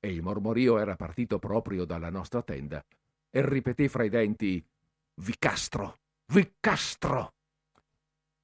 e 0.00 0.12
il 0.12 0.22
mormorio 0.22 0.78
era 0.78 0.96
partito 0.96 1.38
proprio 1.38 1.84
dalla 1.84 2.10
nostra 2.10 2.42
tenda 2.42 2.84
e 3.30 3.48
ripeté 3.48 3.88
fra 3.88 4.04
i 4.04 4.08
denti 4.08 4.64
Vicastro, 5.14 6.00
Vicastro. 6.26 7.37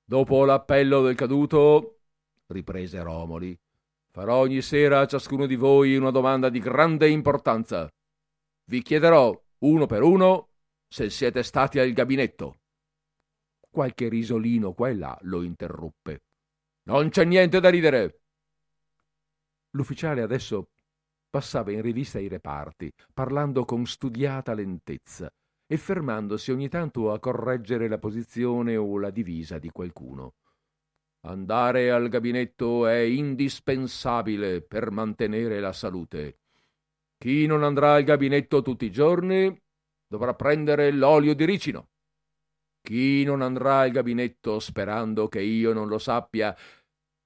Dopo 0.07 0.45
l'appello 0.45 1.01
del 1.01 1.15
caduto, 1.15 2.01
riprese 2.49 3.03
Romoli, 3.03 3.59
farò 4.11 4.37
ogni 4.41 4.61
sera 4.61 5.01
a 5.01 5.07
ciascuno 5.07 5.47
di 5.47 5.57
voi 5.57 5.97
una 5.97 6.11
domanda 6.11 6.51
di 6.51 6.59
grande 6.59 7.09
importanza. 7.09 7.91
Vi 8.65 8.83
chiederò 8.83 9.35
uno 9.61 9.87
per 9.87 10.03
uno, 10.03 10.51
se 10.87 11.09
siete 11.09 11.43
stati 11.43 11.79
al 11.79 11.91
gabinetto. 11.93 12.59
Qualche 13.71 14.11
risolino 14.11 14.75
qua 14.75 14.91
e 14.91 14.95
là 14.95 15.19
lo 15.23 15.43
interruppe. 15.43 16.23
Non 16.83 17.09
c'è 17.09 17.25
niente 17.25 17.59
da 17.59 17.71
ridere. 17.71 18.21
L'ufficiale 19.71 20.21
adesso 20.21 20.69
passava 21.31 21.73
in 21.73 21.81
rivista 21.81 22.19
i 22.19 22.29
reparti, 22.29 22.93
parlando 23.15 23.65
con 23.65 23.87
studiata 23.87 24.53
lentezza 24.53 25.33
e 25.75 25.77
fermandosi 25.77 26.53
ogni 26.53 26.69
tanto 26.69 27.13
a 27.13 27.19
correggere 27.19 27.89
la 27.89 27.99
posizione 27.99 28.77
o 28.77 28.99
la 28.99 29.11
divisa 29.11 29.59
di 29.59 29.71
qualcuno. 29.71 30.35
Andare 31.27 31.91
al 31.91 32.09
gabinetto 32.09 32.87
è 32.87 32.99
indispensabile 32.99 34.63
per 34.63 34.91
mantenere 34.91 35.59
la 35.59 35.73
salute. 35.73 36.39
Chi 37.17 37.47
non 37.47 37.65
andrà 37.65 37.95
al 37.95 38.05
gabinetto 38.05 38.63
tutti 38.63 38.85
i 38.85 38.93
giorni 38.93 39.61
dovrà 40.07 40.35
prendere 40.35 40.91
l'olio 40.93 41.35
di 41.35 41.45
ricino. 41.45 41.89
Chi 42.81 43.25
non 43.25 43.41
andrà 43.41 43.81
al 43.81 43.91
gabinetto 43.91 44.61
sperando 44.61 45.29
che 45.29 45.41
io 45.41 45.73
non 45.73 45.89
lo 45.89 45.99
sappia, 45.99 46.55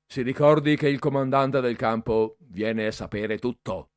si 0.07 0.23
ricordi 0.23 0.77
che 0.77 0.89
il 0.89 1.01
comandante 1.01 1.61
del 1.61 1.77
campo 1.77 2.37
viene 2.41 2.87
a 2.87 2.93
sapere 2.93 3.39
tutto. 3.39 3.91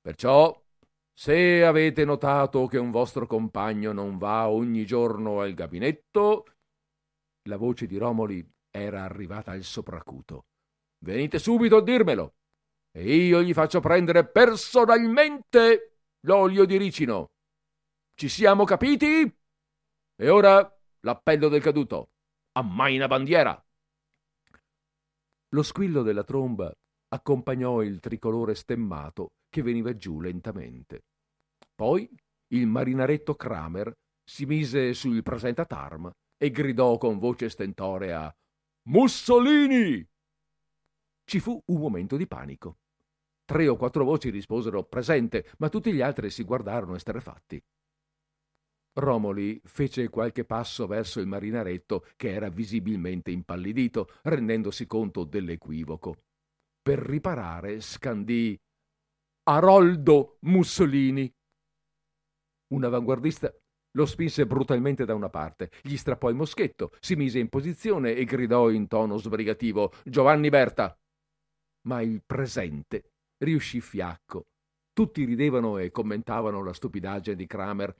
Perciò, 0.00 0.60
se 1.12 1.64
avete 1.64 2.04
notato 2.04 2.66
che 2.66 2.78
un 2.78 2.90
vostro 2.90 3.26
compagno 3.26 3.92
non 3.92 4.18
va 4.18 4.48
ogni 4.48 4.86
giorno 4.86 5.40
al 5.40 5.54
gabinetto, 5.54 6.46
la 7.48 7.56
voce 7.56 7.86
di 7.86 7.96
Romoli 7.96 8.46
era 8.70 9.04
arrivata 9.04 9.52
al 9.52 9.62
sopracuto. 9.62 10.46
Venite 11.04 11.38
subito 11.38 11.76
a 11.76 11.82
dirmelo 11.82 12.34
e 12.92 13.14
io 13.14 13.42
gli 13.42 13.52
faccio 13.52 13.80
prendere 13.80 14.26
personalmente 14.26 15.98
l'olio 16.26 16.64
di 16.64 16.76
ricino. 16.76 17.30
Ci 18.14 18.28
siamo 18.28 18.64
capiti? 18.64 19.22
E 20.16 20.28
ora 20.28 20.60
l'appello 21.00 21.48
del 21.48 21.62
caduto. 21.62 22.10
Ammaina 22.52 23.06
bandiera! 23.06 23.62
Lo 25.52 25.62
squillo 25.62 26.02
della 26.02 26.24
tromba 26.24 26.72
accompagnò 27.08 27.82
il 27.82 27.98
tricolore 27.98 28.54
stemmato 28.54 29.30
che 29.50 29.62
veniva 29.62 29.94
giù 29.96 30.20
lentamente. 30.20 31.02
Poi 31.74 32.08
il 32.52 32.66
marinaretto 32.66 33.34
Kramer 33.34 33.92
si 34.24 34.46
mise 34.46 34.94
sul 34.94 35.22
presentatarm 35.22 36.10
e 36.38 36.50
gridò 36.50 36.96
con 36.96 37.18
voce 37.18 37.50
stentorea 37.50 38.32
Mussolini! 38.88 40.06
Ci 41.24 41.38
fu 41.38 41.60
un 41.66 41.80
momento 41.80 42.16
di 42.16 42.26
panico. 42.26 42.78
Tre 43.44 43.68
o 43.68 43.76
quattro 43.76 44.04
voci 44.04 44.30
risposero 44.30 44.84
presente, 44.84 45.52
ma 45.58 45.68
tutti 45.68 45.92
gli 45.92 46.00
altri 46.00 46.30
si 46.30 46.44
guardarono 46.44 46.94
esterrefatti. 46.94 47.60
Romoli 48.94 49.60
fece 49.64 50.08
qualche 50.08 50.44
passo 50.44 50.86
verso 50.86 51.20
il 51.20 51.26
marinaretto 51.26 52.06
che 52.16 52.32
era 52.32 52.48
visibilmente 52.48 53.30
impallidito, 53.30 54.08
rendendosi 54.22 54.86
conto 54.86 55.24
dell'equivoco. 55.24 56.24
Per 56.82 56.98
riparare 56.98 57.80
scandì 57.80 58.58
Aroldo 59.52 60.36
Mussolini. 60.42 61.28
Un 62.68 62.84
avanguardista 62.84 63.52
lo 63.94 64.06
spinse 64.06 64.46
brutalmente 64.46 65.04
da 65.04 65.14
una 65.14 65.28
parte, 65.28 65.72
gli 65.82 65.96
strappò 65.96 66.28
il 66.28 66.36
moschetto, 66.36 66.92
si 67.00 67.16
mise 67.16 67.40
in 67.40 67.48
posizione 67.48 68.14
e 68.14 68.24
gridò 68.24 68.70
in 68.70 68.86
tono 68.86 69.16
sbrigativo 69.16 69.92
Giovanni 70.04 70.50
Berta. 70.50 70.96
Ma 71.88 72.00
il 72.00 72.22
presente 72.24 73.10
riuscì 73.38 73.80
fiacco. 73.80 74.46
Tutti 74.92 75.24
ridevano 75.24 75.78
e 75.78 75.90
commentavano 75.90 76.62
la 76.62 76.72
stupidaggine 76.72 77.34
di 77.34 77.46
Kramer 77.46 77.92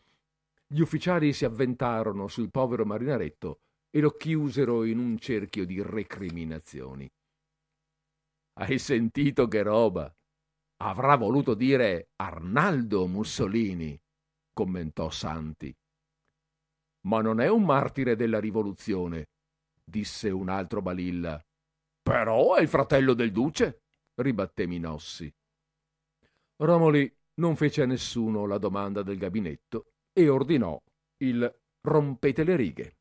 gli 0.72 0.80
ufficiali 0.80 1.32
si 1.32 1.44
avventarono 1.44 2.28
sul 2.28 2.52
povero 2.52 2.84
marinaretto 2.84 3.62
e 3.90 3.98
lo 3.98 4.10
chiusero 4.10 4.84
in 4.84 5.00
un 5.00 5.18
cerchio 5.18 5.66
di 5.66 5.82
recriminazioni. 5.82 7.10
Hai 8.60 8.78
sentito 8.78 9.48
che 9.48 9.62
roba? 9.64 10.14
Avrà 10.82 11.16
voluto 11.16 11.52
dire 11.54 12.08
Arnaldo 12.16 13.06
Mussolini, 13.06 14.00
commentò 14.52 15.10
Santi. 15.10 15.74
Ma 17.02 17.20
non 17.20 17.40
è 17.40 17.48
un 17.48 17.64
martire 17.64 18.16
della 18.16 18.40
rivoluzione, 18.40 19.28
disse 19.84 20.30
un 20.30 20.48
altro 20.48 20.80
Balilla. 20.80 21.42
Però 22.02 22.54
è 22.54 22.62
il 22.62 22.68
fratello 22.68 23.12
del 23.12 23.30
duce, 23.30 23.82
ribatté 24.14 24.66
Minossi. 24.66 25.30
Romoli 26.56 27.14
non 27.34 27.56
fece 27.56 27.82
a 27.82 27.86
nessuno 27.86 28.46
la 28.46 28.58
domanda 28.58 29.02
del 29.02 29.18
gabinetto 29.18 29.92
e 30.12 30.28
ordinò 30.30 30.80
il 31.18 31.60
rompete 31.82 32.42
le 32.42 32.56
righe. 32.56 32.96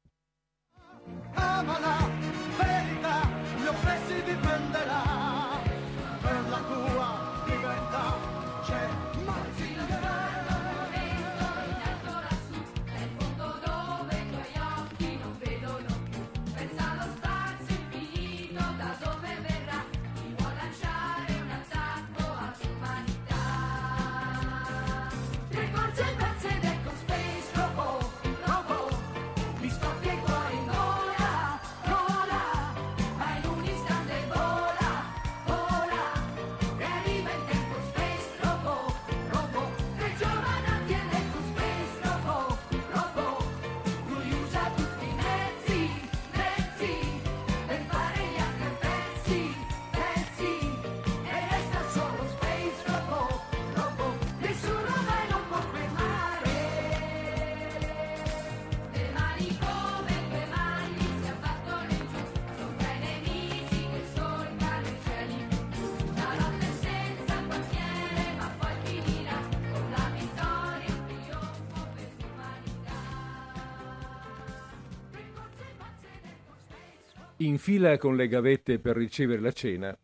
In 77.50 77.58
fila 77.58 77.98
con 77.98 78.16
le 78.16 78.28
gavette 78.28 78.80
per 78.80 78.96
ricevere 78.96 79.42
la 79.42 79.52
cena, 79.52 79.98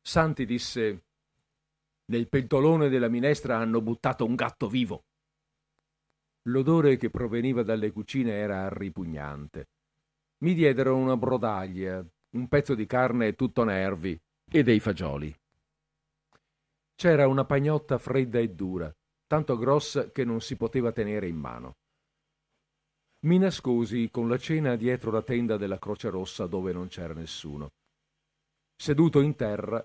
Santi 0.00 0.46
disse 0.46 1.04
Nel 2.06 2.28
pentolone 2.28 2.88
della 2.88 3.08
minestra 3.08 3.58
hanno 3.58 3.82
buttato 3.82 4.24
un 4.24 4.34
gatto 4.34 4.68
vivo. 4.68 5.04
L'odore 6.48 6.96
che 6.96 7.10
proveniva 7.10 7.62
dalle 7.62 7.90
cucine 7.92 8.32
era 8.32 8.68
ripugnante. 8.70 9.68
Mi 10.38 10.54
diedero 10.54 10.96
una 10.96 11.16
brodaglia, 11.16 12.04
un 12.32 12.48
pezzo 12.48 12.74
di 12.74 12.86
carne 12.86 13.34
tutto 13.34 13.62
nervi 13.64 14.18
e 14.50 14.62
dei 14.62 14.80
fagioli. 14.80 15.34
C'era 16.94 17.26
una 17.26 17.44
pagnotta 17.44 17.98
fredda 17.98 18.38
e 18.38 18.48
dura, 18.50 18.94
tanto 19.26 19.56
grossa 19.56 20.10
che 20.10 20.24
non 20.24 20.40
si 20.40 20.56
poteva 20.56 20.92
tenere 20.92 21.28
in 21.28 21.36
mano. 21.36 21.76
Mi 23.24 23.38
nascosi 23.38 24.10
con 24.10 24.28
la 24.28 24.36
cena 24.36 24.76
dietro 24.76 25.10
la 25.10 25.22
tenda 25.22 25.56
della 25.56 25.78
Croce 25.78 26.10
Rossa 26.10 26.46
dove 26.46 26.74
non 26.74 26.88
c'era 26.88 27.14
nessuno. 27.14 27.72
Seduto 28.76 29.20
in 29.20 29.34
terra, 29.34 29.82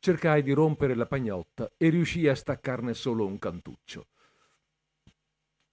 cercai 0.00 0.42
di 0.42 0.52
rompere 0.52 0.96
la 0.96 1.06
pagnotta 1.06 1.70
e 1.76 1.88
riuscii 1.88 2.26
a 2.26 2.34
staccarne 2.34 2.92
solo 2.92 3.26
un 3.26 3.38
cantuccio. 3.38 4.06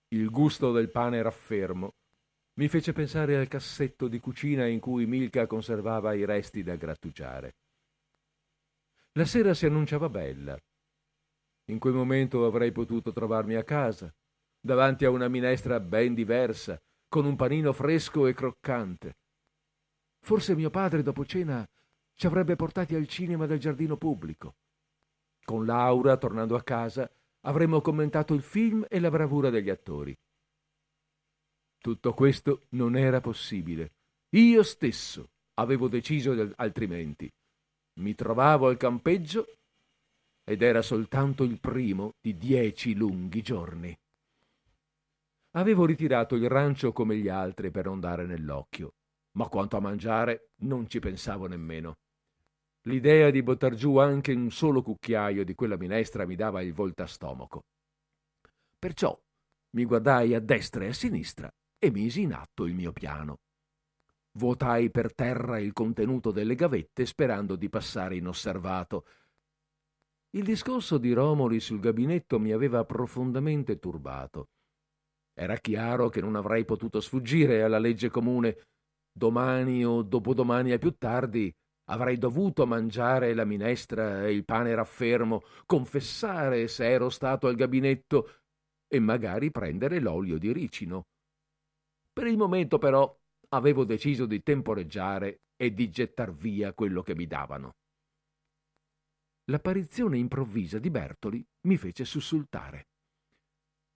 Il 0.09 0.29
gusto 0.29 0.71
del 0.71 0.91
pane 0.91 1.23
raffermo 1.23 1.95
mi 2.59 2.67
fece 2.67 2.93
pensare 2.93 3.35
al 3.35 3.47
cassetto 3.47 4.07
di 4.07 4.19
cucina 4.19 4.67
in 4.67 4.79
cui 4.79 5.07
Milka 5.07 5.47
conservava 5.47 6.13
i 6.13 6.23
resti 6.23 6.61
da 6.61 6.75
grattugiare. 6.75 7.55
La 9.13 9.25
sera 9.25 9.55
si 9.55 9.65
annunciava 9.65 10.07
bella. 10.07 10.55
In 11.71 11.79
quel 11.79 11.93
momento 11.93 12.45
avrei 12.45 12.71
potuto 12.71 13.11
trovarmi 13.11 13.55
a 13.55 13.63
casa, 13.63 14.13
davanti 14.59 15.03
a 15.05 15.09
una 15.09 15.27
minestra 15.27 15.79
ben 15.79 16.13
diversa, 16.13 16.79
con 17.11 17.25
un 17.25 17.35
panino 17.35 17.73
fresco 17.73 18.25
e 18.25 18.33
croccante. 18.33 19.17
Forse 20.21 20.55
mio 20.55 20.69
padre 20.69 21.03
dopo 21.03 21.25
cena 21.25 21.67
ci 22.13 22.25
avrebbe 22.25 22.55
portati 22.55 22.95
al 22.95 23.05
cinema 23.05 23.45
del 23.47 23.59
giardino 23.59 23.97
pubblico. 23.97 24.55
Con 25.43 25.65
Laura, 25.65 26.15
tornando 26.15 26.55
a 26.55 26.63
casa, 26.63 27.11
avremmo 27.41 27.81
commentato 27.81 28.33
il 28.33 28.41
film 28.41 28.85
e 28.87 29.01
la 29.01 29.09
bravura 29.09 29.49
degli 29.49 29.69
attori. 29.69 30.17
Tutto 31.79 32.13
questo 32.13 32.61
non 32.69 32.95
era 32.95 33.19
possibile. 33.19 33.91
Io 34.29 34.63
stesso 34.63 35.31
avevo 35.55 35.89
deciso 35.89 36.53
altrimenti. 36.55 37.29
Mi 37.95 38.15
trovavo 38.15 38.69
al 38.69 38.77
campeggio 38.77 39.57
ed 40.45 40.61
era 40.61 40.81
soltanto 40.81 41.43
il 41.43 41.59
primo 41.59 42.13
di 42.21 42.37
dieci 42.37 42.95
lunghi 42.95 43.41
giorni. 43.41 43.93
Avevo 45.51 45.85
ritirato 45.85 46.35
il 46.35 46.47
rancio 46.47 46.93
come 46.93 47.17
gli 47.17 47.27
altri 47.27 47.71
per 47.71 47.85
non 47.85 47.99
dare 47.99 48.25
nell'occhio, 48.25 48.93
ma 49.33 49.49
quanto 49.49 49.75
a 49.75 49.81
mangiare 49.81 50.51
non 50.59 50.87
ci 50.87 50.99
pensavo 50.99 51.45
nemmeno. 51.47 51.97
L'idea 52.83 53.29
di 53.29 53.43
buttar 53.43 53.75
giù 53.75 53.97
anche 53.97 54.31
un 54.31 54.49
solo 54.49 54.81
cucchiaio 54.81 55.43
di 55.43 55.53
quella 55.53 55.77
minestra 55.77 56.25
mi 56.25 56.35
dava 56.35 56.61
il 56.61 56.73
voltastomaco. 56.73 57.65
Perciò 58.79 59.19
mi 59.71 59.85
guardai 59.85 60.33
a 60.33 60.39
destra 60.39 60.85
e 60.85 60.87
a 60.87 60.93
sinistra 60.93 61.53
e 61.77 61.91
misi 61.91 62.21
in 62.21 62.33
atto 62.33 62.65
il 62.65 62.73
mio 62.73 62.93
piano. 62.93 63.39
Vuotai 64.33 64.89
per 64.89 65.13
terra 65.13 65.59
il 65.59 65.73
contenuto 65.73 66.31
delle 66.31 66.55
gavette 66.55 67.05
sperando 67.05 67.57
di 67.57 67.67
passare 67.67 68.15
inosservato. 68.15 69.05
Il 70.29 70.43
discorso 70.43 70.97
di 70.97 71.11
Romoli 71.11 71.59
sul 71.59 71.81
gabinetto 71.81 72.39
mi 72.39 72.53
aveva 72.53 72.85
profondamente 72.85 73.77
turbato. 73.79 74.47
Era 75.41 75.57
chiaro 75.57 76.09
che 76.09 76.21
non 76.21 76.35
avrei 76.35 76.65
potuto 76.65 77.01
sfuggire 77.01 77.63
alla 77.63 77.79
legge 77.79 78.11
comune. 78.11 78.67
Domani 79.11 79.83
o 79.83 80.03
dopodomani 80.03 80.71
a 80.71 80.77
più 80.77 80.91
tardi 80.99 81.51
avrei 81.85 82.19
dovuto 82.19 82.67
mangiare 82.67 83.33
la 83.33 83.43
minestra 83.43 84.23
e 84.27 84.33
il 84.33 84.45
pane 84.45 84.75
raffermo, 84.75 85.41
confessare 85.65 86.67
se 86.67 86.87
ero 86.87 87.09
stato 87.09 87.47
al 87.47 87.55
gabinetto 87.55 88.41
e 88.87 88.99
magari 88.99 89.49
prendere 89.49 89.99
l'olio 89.99 90.37
di 90.37 90.53
ricino. 90.53 91.07
Per 92.13 92.27
il 92.27 92.37
momento 92.37 92.77
però 92.77 93.11
avevo 93.49 93.83
deciso 93.83 94.27
di 94.27 94.43
temporeggiare 94.43 95.41
e 95.55 95.73
di 95.73 95.89
gettar 95.89 96.31
via 96.31 96.71
quello 96.73 97.01
che 97.01 97.15
mi 97.15 97.25
davano. 97.25 97.77
L'apparizione 99.45 100.19
improvvisa 100.19 100.77
di 100.77 100.91
Bertoli 100.91 101.43
mi 101.61 101.77
fece 101.77 102.05
sussultare. 102.05 102.89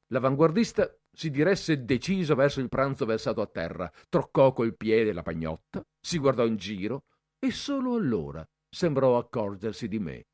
L'avanguardista 0.07 0.91
si 1.15 1.31
diresse 1.31 1.83
deciso 1.85 2.35
verso 2.35 2.59
il 2.59 2.69
pranzo 2.69 3.05
versato 3.05 3.41
a 3.41 3.47
terra, 3.47 3.91
troccò 4.09 4.51
col 4.51 4.75
piede 4.75 5.13
la 5.13 5.23
pagnotta, 5.23 5.83
si 5.99 6.17
guardò 6.17 6.45
in 6.45 6.57
giro 6.57 7.05
e 7.39 7.51
solo 7.51 7.95
allora 7.95 8.45
sembrò 8.69 9.17
accorgersi 9.17 9.87
di 9.87 9.99
me. 9.99 10.25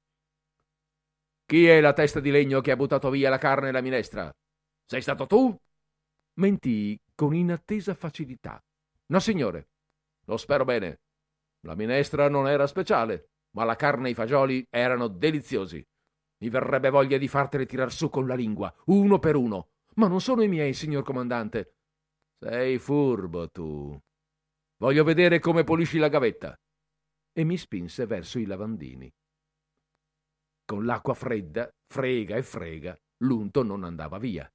Chi 1.46 1.68
è 1.68 1.82
la 1.82 1.94
testa 1.94 2.20
di 2.20 2.32
legno 2.32 2.62
che 2.62 2.72
ha 2.72 2.76
buttato 2.76 3.10
via 3.10 3.30
la 3.30 3.38
carne 3.38 3.70
e 3.70 3.72
la 3.72 3.82
minestra? 3.82 4.34
Sei 4.86 5.02
stato 5.02 5.28
tu? 5.28 5.56
Mentii 6.40 7.00
con 7.14 7.36
inattesa 7.36 7.94
facilità. 7.94 8.64
No, 9.08 9.20
signore. 9.20 9.70
Lo 10.26 10.38
spero 10.38 10.64
bene. 10.64 11.02
La 11.62 11.76
minestra 11.76 12.30
non 12.30 12.48
era 12.48 12.68
speciale, 12.68 13.32
ma 13.52 13.66
la 13.66 13.76
carne 13.76 14.08
e 14.08 14.12
i 14.12 14.16
fagioli 14.16 14.66
erano 14.70 15.08
deliziosi. 15.08 15.86
Mi 16.40 16.50
verrebbe 16.50 16.90
voglia 16.90 17.18
di 17.18 17.28
farteli 17.28 17.66
tirar 17.66 17.92
su 17.92 18.10
con 18.10 18.26
la 18.26 18.36
lingua, 18.36 18.74
uno 18.86 19.20
per 19.20 19.36
uno. 19.36 19.71
Ma 19.96 20.08
non 20.08 20.22
sono 20.22 20.42
i 20.42 20.48
miei, 20.48 20.74
signor 20.74 21.04
comandante. 21.04 21.76
Sei 22.40 22.78
furbo 22.80 23.50
tu. 23.50 24.00
Voglio 24.78 25.04
vedere 25.04 25.40
come 25.40 25.64
pulisci 25.64 25.98
la 25.98 26.08
gavetta. 26.08 26.58
E 27.34 27.44
mi 27.44 27.58
spinse 27.58 28.06
verso 28.06 28.40
i 28.40 28.46
lavandini. 28.46 29.12
Con 30.66 30.86
l'acqua 30.86 31.14
fredda, 31.14 31.70
frega 31.88 32.36
e 32.36 32.44
frega, 32.44 32.98
l'unto 33.24 33.64
non 33.64 33.84
andava 33.84 34.18
via. 34.18 34.50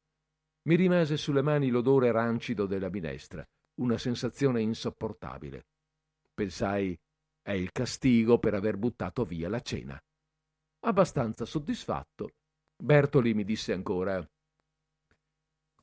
Mi 0.67 0.75
rimase 0.75 1.17
sulle 1.17 1.43
mani 1.43 1.69
l'odore 1.69 2.11
rancido 2.11 2.67
della 2.67 2.91
minestra, 2.91 3.47
una 3.81 3.99
sensazione 3.99 4.63
insopportabile. 4.63 5.67
Pensai, 6.35 6.99
è 7.41 7.53
il 7.53 7.71
castigo 7.71 8.39
per 8.39 8.55
aver 8.55 8.77
buttato 8.77 9.25
via 9.25 9.49
la 9.49 9.61
cena. 9.61 10.01
Abbastanza 10.81 11.45
soddisfatto, 11.45 12.31
Bertoli 12.83 13.33
mi 13.33 13.45
disse 13.45 13.73
ancora 13.73 14.27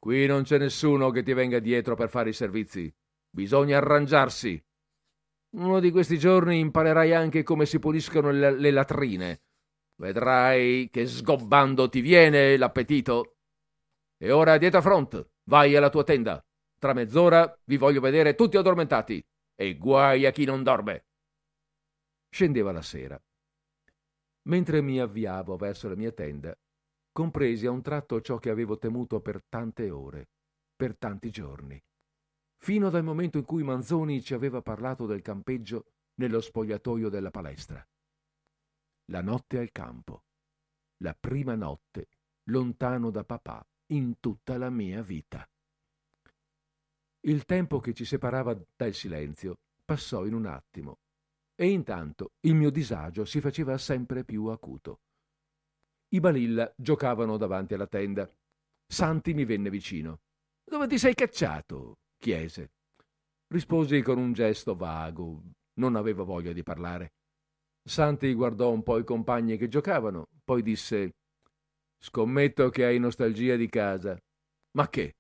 Qui 0.04 0.26
non 0.26 0.44
c'è 0.44 0.58
nessuno 0.58 1.12
che 1.12 1.24
ti 1.24 1.32
venga 1.32 1.60
dietro 1.60 1.96
per 1.96 2.10
fare 2.10 2.28
i 2.28 2.34
servizi. 2.34 2.94
Bisogna 3.30 3.78
arrangiarsi. 3.78 4.62
Uno 5.52 5.80
di 5.80 5.92
questi 5.92 6.20
giorni 6.20 6.60
imparerai 6.60 7.14
anche 7.14 7.42
come 7.44 7.66
si 7.66 7.80
puliscono 7.80 8.30
le, 8.30 8.52
le 8.52 8.72
latrine. 8.72 9.44
Vedrai 9.96 10.90
che 10.92 11.08
sgobbando 11.08 11.88
ti 11.88 12.02
viene 12.02 12.58
l'appetito. 12.58 13.38
E 14.18 14.30
ora 14.30 14.58
dietro 14.58 14.80
a 14.80 14.82
front, 14.82 15.26
vai 15.44 15.74
alla 15.74 15.90
tua 15.90 16.04
tenda. 16.04 16.46
Tra 16.78 16.92
mezz'ora 16.92 17.58
vi 17.64 17.78
voglio 17.78 18.02
vedere 18.02 18.36
tutti 18.36 18.58
addormentati. 18.58 19.26
E 19.56 19.78
guai 19.78 20.26
a 20.26 20.32
chi 20.32 20.44
non 20.44 20.64
dorme. 20.64 21.06
Scendeva 22.30 22.74
la 22.74 22.82
sera. 22.82 23.18
Mentre 24.50 24.82
mi 24.82 25.00
avviavo 25.00 25.56
verso 25.56 25.88
la 25.88 25.96
mia 25.96 26.12
tenda, 26.12 26.54
compresi 27.14 27.68
a 27.68 27.72
un 27.72 27.82
tratto 27.82 28.20
ciò 28.22 28.40
che 28.40 28.50
avevo 28.50 28.78
temuto 28.78 29.22
per 29.22 29.42
tante 29.48 29.90
ore, 29.90 30.28
per 30.76 30.98
tanti 30.98 31.30
giorni, 31.30 31.82
fino 32.58 32.90
dal 32.90 33.04
momento 33.04 33.38
in 33.38 33.46
cui 33.46 33.64
Manzoni 33.64 34.22
ci 34.22 34.34
aveva 34.34 34.62
parlato 34.62 35.06
del 35.06 35.22
campeggio 35.22 35.86
nello 36.16 36.42
spogliatoio 36.42 37.10
della 37.10 37.32
palestra. 37.32 37.88
La 39.12 39.22
notte 39.22 39.60
al 39.60 39.72
campo, 39.72 40.24
la 41.04 41.16
prima 41.18 41.56
notte 41.56 42.08
lontano 42.50 43.12
da 43.12 43.24
papà 43.24 43.66
in 43.92 44.20
tutta 44.20 44.58
la 44.58 44.70
mia 44.70 45.02
vita. 45.02 45.48
Il 47.26 47.46
tempo 47.46 47.80
che 47.80 47.94
ci 47.94 48.06
separava 48.06 48.60
dal 48.76 48.94
silenzio 48.94 49.60
passò 49.86 50.26
in 50.26 50.34
un 50.34 50.46
attimo 50.46 51.00
e 51.56 51.70
intanto 51.70 52.32
il 52.42 52.56
mio 52.56 52.72
disagio 52.72 53.24
si 53.24 53.40
faceva 53.40 53.78
sempre 53.78 54.24
più 54.24 54.48
acuto. 54.48 55.02
I 56.14 56.20
balilla 56.20 56.72
giocavano 56.78 57.38
davanti 57.38 57.74
alla 57.74 57.88
tenda. 57.88 58.30
Santi 58.86 59.34
mi 59.34 59.46
venne 59.46 59.72
vicino. 59.72 60.20
Dove 60.64 60.86
ti 60.86 61.00
sei 61.00 61.16
cacciato? 61.16 61.98
chiese. 62.20 62.70
Risposi 63.48 64.00
con 64.04 64.20
un 64.20 64.32
gesto 64.32 64.76
vago. 64.76 65.42
Non 65.80 65.96
avevo 65.96 66.24
voglia 66.24 66.54
di 66.54 66.62
parlare. 66.62 67.14
Santi 67.84 68.32
guardò 68.36 68.72
un 68.72 68.84
po' 68.84 69.00
i 69.00 69.04
compagni 69.04 69.58
che 69.58 69.68
giocavano, 69.68 70.28
poi 70.44 70.62
disse 70.62 71.16
Scommetto 71.98 72.70
che 72.70 72.86
hai 72.86 73.00
nostalgia 73.00 73.56
di 73.56 73.68
casa. 73.68 74.16
Ma 74.78 74.90
che? 74.90 75.16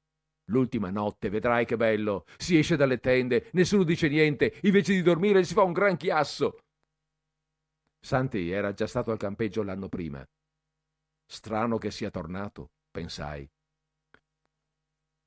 L'ultima 0.51 0.91
notte, 0.91 1.29
vedrai 1.29 1.65
che 1.65 1.75
bello. 1.75 2.25
Si 2.37 2.55
esce 2.55 2.75
dalle 2.75 2.99
tende, 2.99 3.49
nessuno 3.53 3.83
dice 3.83 4.09
niente, 4.09 4.59
invece 4.61 4.93
di 4.93 5.01
dormire 5.01 5.43
si 5.43 5.55
fa 5.55 5.63
un 5.63 5.73
gran 5.73 5.97
chiasso. 5.97 6.59
Santi 7.99 8.51
era 8.51 8.73
già 8.73 8.85
stato 8.85 9.09
al 9.09 9.17
campeggio 9.17 9.63
l'anno 9.63 9.89
prima. 9.89 10.23
Strano 11.33 11.79
che 11.79 11.89
sia 11.89 12.11
tornato, 12.11 12.69
pensai. 12.91 13.49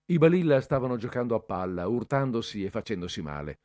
I 0.04 0.18
balilla 0.18 0.61
stavano 0.61 0.96
giocando 0.96 1.34
a 1.34 1.40
palla, 1.40 1.88
urtandosi 1.88 2.64
e 2.64 2.70
facendosi 2.70 3.22
male. 3.22 3.59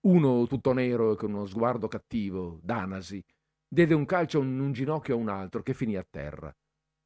Uno, 0.00 0.46
tutto 0.46 0.74
nero 0.74 1.12
e 1.12 1.16
con 1.16 1.32
uno 1.32 1.46
sguardo 1.46 1.88
cattivo, 1.88 2.58
d'anasi, 2.62 3.24
diede 3.66 3.94
un 3.94 4.04
calcio 4.04 4.42
in 4.42 4.60
un 4.60 4.72
ginocchio 4.72 5.14
a 5.14 5.18
un 5.18 5.30
altro 5.30 5.62
che 5.62 5.72
finì 5.72 5.96
a 5.96 6.06
terra. 6.08 6.54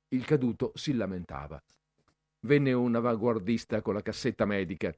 Il 0.09 0.25
caduto 0.25 0.73
si 0.75 0.93
lamentava. 0.93 1.63
Venne 2.41 2.73
un 2.73 2.97
avanguardista 2.97 3.81
con 3.81 3.95
la 3.95 4.03
cassetta 4.03 4.45
medica. 4.45 4.93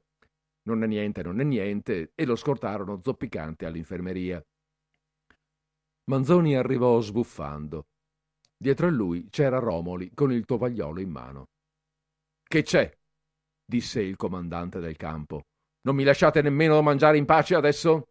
Non 0.63 0.81
è 0.81 0.87
niente, 0.87 1.21
non 1.21 1.39
è 1.39 1.43
niente, 1.43 2.13
e 2.15 2.25
lo 2.25 2.35
scortarono 2.35 2.99
zoppicante 3.03 3.67
all'infermeria. 3.67 4.43
Manzoni 6.05 6.55
arrivò 6.55 6.99
sbuffando. 6.99 7.85
Dietro 8.59 8.87
a 8.87 8.89
lui 8.89 9.27
c'era 9.29 9.59
Romoli 9.59 10.11
con 10.15 10.31
il 10.31 10.45
tovagliolo 10.45 10.99
in 10.99 11.09
mano. 11.11 11.45
Che 12.43 12.63
c'è? 12.63 12.91
disse 13.63 14.01
il 14.01 14.15
comandante 14.15 14.79
del 14.79 14.97
campo. 14.97 15.43
Non 15.81 15.95
mi 15.95 16.03
lasciate 16.03 16.41
nemmeno 16.41 16.81
mangiare 16.81 17.17
in 17.17 17.25
pace 17.25 17.53
adesso? 17.53 18.07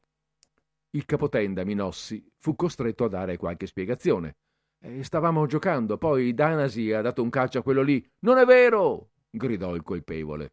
Il 0.91 1.05
capotenda 1.05 1.65
Minossi 1.65 2.25
fu 2.39 2.55
costretto 2.55 3.05
a 3.05 3.09
dare 3.09 3.37
qualche 3.37 3.67
spiegazione. 3.67 4.37
E 4.79 5.03
stavamo 5.03 5.47
giocando, 5.47 5.99
poi 5.99 6.33
Danasi 6.33 6.93
ha 6.93 7.01
dato 7.01 7.23
un 7.23 7.31
calcio 7.31 7.59
a 7.59 7.63
quello 7.63 7.83
lì. 7.83 8.07
Non 8.21 8.39
è 8.39 8.45
vero! 8.45 9.11
gridò 9.31 9.75
il 9.75 9.83
colpevole. 9.83 10.53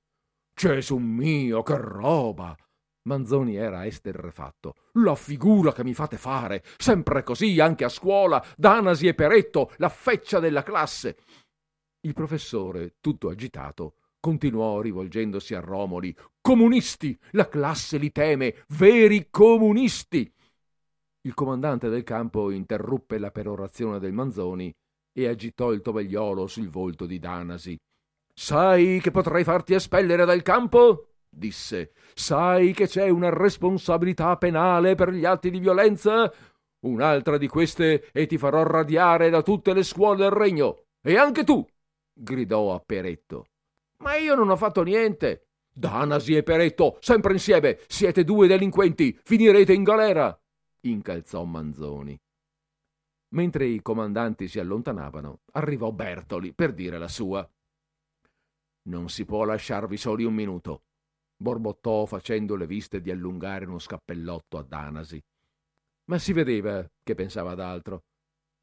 Gesù 0.54 0.98
mio, 0.98 1.62
che 1.62 1.78
roba! 1.78 2.56
Manzoni 3.04 3.56
era 3.56 3.86
esterrefatto. 3.86 4.76
La 4.94 5.16
figura 5.16 5.74
che 5.74 5.84
mi 5.84 5.94
fate 5.94 6.18
fare! 6.18 6.64
Sempre 6.78 7.24
così, 7.24 7.60
anche 7.60 7.84
a 7.84 7.90
scuola, 7.90 8.44
Danasi 8.56 9.08
e 9.08 9.14
Peretto, 9.14 9.72
la 9.78 9.90
feccia 9.90 10.40
della 10.40 10.64
classe! 10.64 11.18
Il 12.02 12.14
professore, 12.14 12.96
tutto 13.02 13.30
agitato, 13.30 13.96
continuò 14.20 14.80
rivolgendosi 14.82 15.54
a 15.54 15.60
Romoli. 15.60 16.16
Comunisti! 16.40 17.18
La 17.32 17.50
classe 17.50 17.98
li 17.98 18.12
teme! 18.12 18.64
Veri 18.70 19.28
comunisti! 19.30 20.32
Il 21.26 21.34
comandante 21.34 21.90
del 21.90 22.04
campo 22.04 22.52
interruppe 22.52 23.18
la 23.18 23.32
perorazione 23.32 24.00
del 24.00 24.14
Manzoni 24.14 24.74
e 25.14 25.28
agitò 25.28 25.72
il 25.72 25.82
tovagliolo 25.82 26.48
sul 26.48 26.70
volto 26.70 27.06
di 27.06 27.20
Danasi. 27.20 27.78
Sai 28.34 29.00
che 29.02 29.12
potrei 29.12 29.44
farti 29.44 29.74
espellere 29.74 30.26
dal 30.26 30.42
campo? 30.42 31.13
Disse. 31.34 31.94
Sai 32.14 32.74
che 32.74 32.88
c'è 32.88 33.10
una 33.10 33.30
responsabilità 33.30 34.38
penale 34.38 34.96
per 34.96 35.12
gli 35.12 35.26
atti 35.26 35.50
di 35.50 35.60
violenza? 35.60 36.32
Un'altra 36.82 37.38
di 37.38 37.48
queste 37.48 38.12
e 38.12 38.26
ti 38.26 38.38
farò 38.38 38.64
radiare 38.64 39.30
da 39.30 39.42
tutte 39.42 39.74
le 39.74 39.84
scuole 39.84 40.18
del 40.18 40.32
regno. 40.32 40.86
E 41.02 41.18
anche 41.18 41.44
tu! 41.44 41.66
gridò 42.14 42.74
a 42.74 42.80
Peretto. 42.80 43.48
Ma 43.98 44.16
io 44.16 44.36
non 44.36 44.50
ho 44.50 44.56
fatto 44.56 44.84
niente. 44.84 45.48
Danasi 45.74 46.36
e 46.36 46.44
Peretto, 46.44 46.98
sempre 47.00 47.34
insieme, 47.34 47.80
siete 47.88 48.24
due 48.24 48.48
delinquenti, 48.48 49.18
finirete 49.24 49.74
in 49.74 49.84
galera! 49.84 50.38
incalzò 50.82 51.44
Manzoni. 51.44 52.20
Mentre 53.30 53.66
i 53.66 53.82
comandanti 53.82 54.48
si 54.48 54.60
allontanavano, 54.60 55.40
arrivò 55.54 55.92
Bertoli 55.92 56.54
per 56.54 56.74
dire 56.74 57.00
la 57.00 57.08
sua. 57.08 57.50
Non 58.84 59.10
si 59.10 59.26
può 59.26 59.46
lasciarvi 59.46 59.98
soli 59.98 60.24
un 60.24 60.34
minuto, 60.34 60.84
borbottò 61.44 62.06
facendo 62.06 62.56
le 62.56 62.66
viste 62.66 63.02
di 63.02 63.12
allungare 63.12 63.66
uno 63.66 63.78
scappellotto 63.78 64.58
a 64.58 64.64
Danasi. 64.64 65.22
Ma 66.06 66.18
si 66.18 66.34
vedeva 66.34 66.90
che 67.04 67.14
pensava 67.14 67.52
ad 67.52 67.60
altro. 67.60 68.06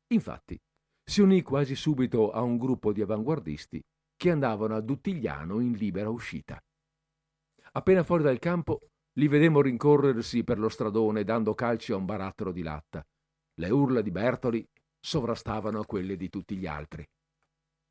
Infatti, 0.09 0.59
si 1.05 1.21
unì 1.21 1.43
quasi 1.43 1.77
subito 1.77 2.33
a 2.33 2.41
un 2.41 2.57
gruppo 2.57 2.93
di 2.93 3.03
avanguardisti 3.03 3.81
che 4.17 4.31
andavano 4.31 4.75
a 4.75 4.81
Duttigliano 4.81 5.61
in 5.61 5.73
libera 5.73 6.09
uscita. 6.09 6.59
Appena 7.73 8.03
fuori 8.03 8.23
dal 8.23 8.39
campo, 8.39 8.81
li 9.15 9.29
vedemmo 9.29 9.61
rincorrersi 9.61 10.43
per 10.43 10.59
lo 10.59 10.69
stradone 10.69 11.23
dando 11.23 11.55
calci 11.55 11.93
a 11.93 11.97
un 11.97 12.07
barattolo 12.07 12.51
di 12.51 12.63
latta. 12.63 13.05
Le 13.55 13.71
urla 13.71 14.01
di 14.01 14.11
Bertoli 14.11 14.67
sovrastavano 14.99 15.85
quelle 15.85 16.17
di 16.17 16.29
tutti 16.29 16.57
gli 16.57 16.67
altri. 16.67 17.07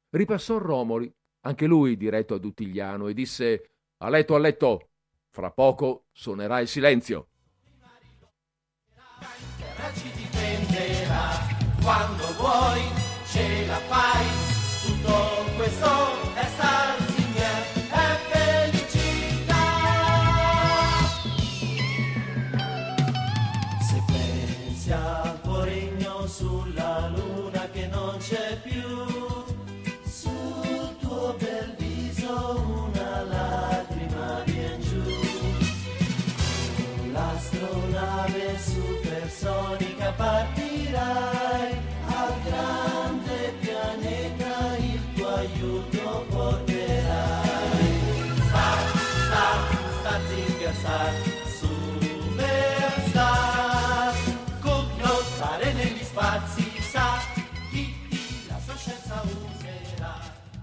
Ripassò 0.10 0.58
Romoli 0.58 1.12
anche 1.42 1.68
lui 1.68 1.96
diretto 1.96 2.34
a 2.34 2.40
Duttigliano, 2.40 3.08
e 3.08 3.14
disse 3.14 3.70
A 4.02 4.08
letto, 4.08 4.36
a 4.36 4.40
letto, 4.40 4.92
fra 5.30 5.52
poco 5.52 6.06
suonerà 6.14 6.62
il 6.62 6.70
silenzio. 6.70 7.28
Quando 11.82 12.34
vuoi 12.38 12.82
ce 13.26 13.66
la 13.66 13.78
fai, 13.90 14.26
tutto 14.86 15.52
questo 15.58 16.19
partirai 40.20 41.80
al 42.08 42.34
grande 42.44 43.54
pianeta 43.62 44.76
il 44.76 45.02
tuo 45.16 45.36
aiuto 45.36 46.26
porterai. 46.30 47.88
Star, 48.50 48.80
star, 50.02 50.20
zinger, 50.28 50.76
star, 50.76 51.14
superstar. 52.36 53.14
Complottare 54.60 55.72
negli 55.72 56.04
spazi, 56.04 56.82
sa 56.82 57.20
chi 57.72 57.86
ti 58.10 58.46
la 58.50 58.60
sua 58.66 58.76
scienza 58.76 59.22
userà. 59.24 60.16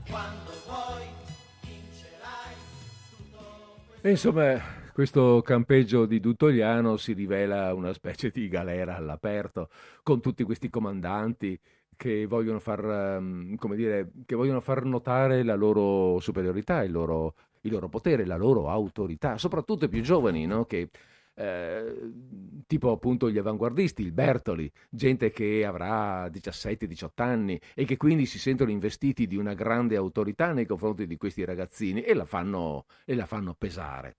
Quando 0.07 0.53
vuoi 0.67 1.09
vincerai 1.63 2.55
tutto 3.09 3.41
questo. 3.87 4.09
Insomma, 4.09 4.85
questo 4.97 5.43
campeggio 5.43 6.07
di 6.07 6.21
Duttoliano 6.21 6.97
si 6.97 7.13
rivela 7.13 7.75
una 7.75 7.93
specie 7.93 8.31
di 8.31 8.49
galera 8.49 8.97
all'aperto, 8.97 9.69
con 10.03 10.23
tutti 10.23 10.43
questi 10.43 10.71
comandanti 10.71 11.61
che 11.95 12.25
vogliono 12.25 12.61
far, 12.61 12.83
ehm, 12.83 13.59
dire, 13.75 14.11
che 14.25 14.35
vogliono 14.35 14.63
far 14.63 14.87
notare 14.87 15.43
la 15.43 15.55
loro 15.55 16.19
superiorità, 16.19 16.83
il 16.83 16.93
loro, 16.93 17.35
il 17.61 17.73
loro 17.73 17.91
potere, 17.91 18.25
la 18.25 18.37
loro 18.37 18.71
autorità, 18.71 19.37
soprattutto 19.37 19.85
i 19.85 19.91
più 19.91 20.01
giovani, 20.01 20.47
no? 20.47 20.65
che 20.65 20.89
eh, 21.35 22.13
tipo 22.67 22.91
appunto 22.91 23.31
gli 23.31 23.37
avanguardisti, 23.37 24.01
il 24.01 24.13
Bertoli, 24.13 24.73
gente 24.89 25.31
che 25.31 25.67
avrà 25.67 26.27
17-18 26.29 27.09
anni 27.17 27.61
e 27.75 27.85
che 27.85 27.99
quindi 27.99 28.25
si 28.25 28.39
sentono 28.39 28.71
investiti 28.71 29.27
di 29.27 29.37
una 29.37 29.53
grande 29.53 29.95
autorità 29.97 30.55
nei 30.55 30.65
confronti 30.65 31.07
di 31.07 31.19
questi 31.19 31.45
ragazzini 31.45 32.01
e 32.01 32.15
la 32.15 32.25
fanno, 32.25 32.87
e 33.05 33.15
la 33.15 33.27
fanno 33.27 33.53
pesare. 33.53 34.17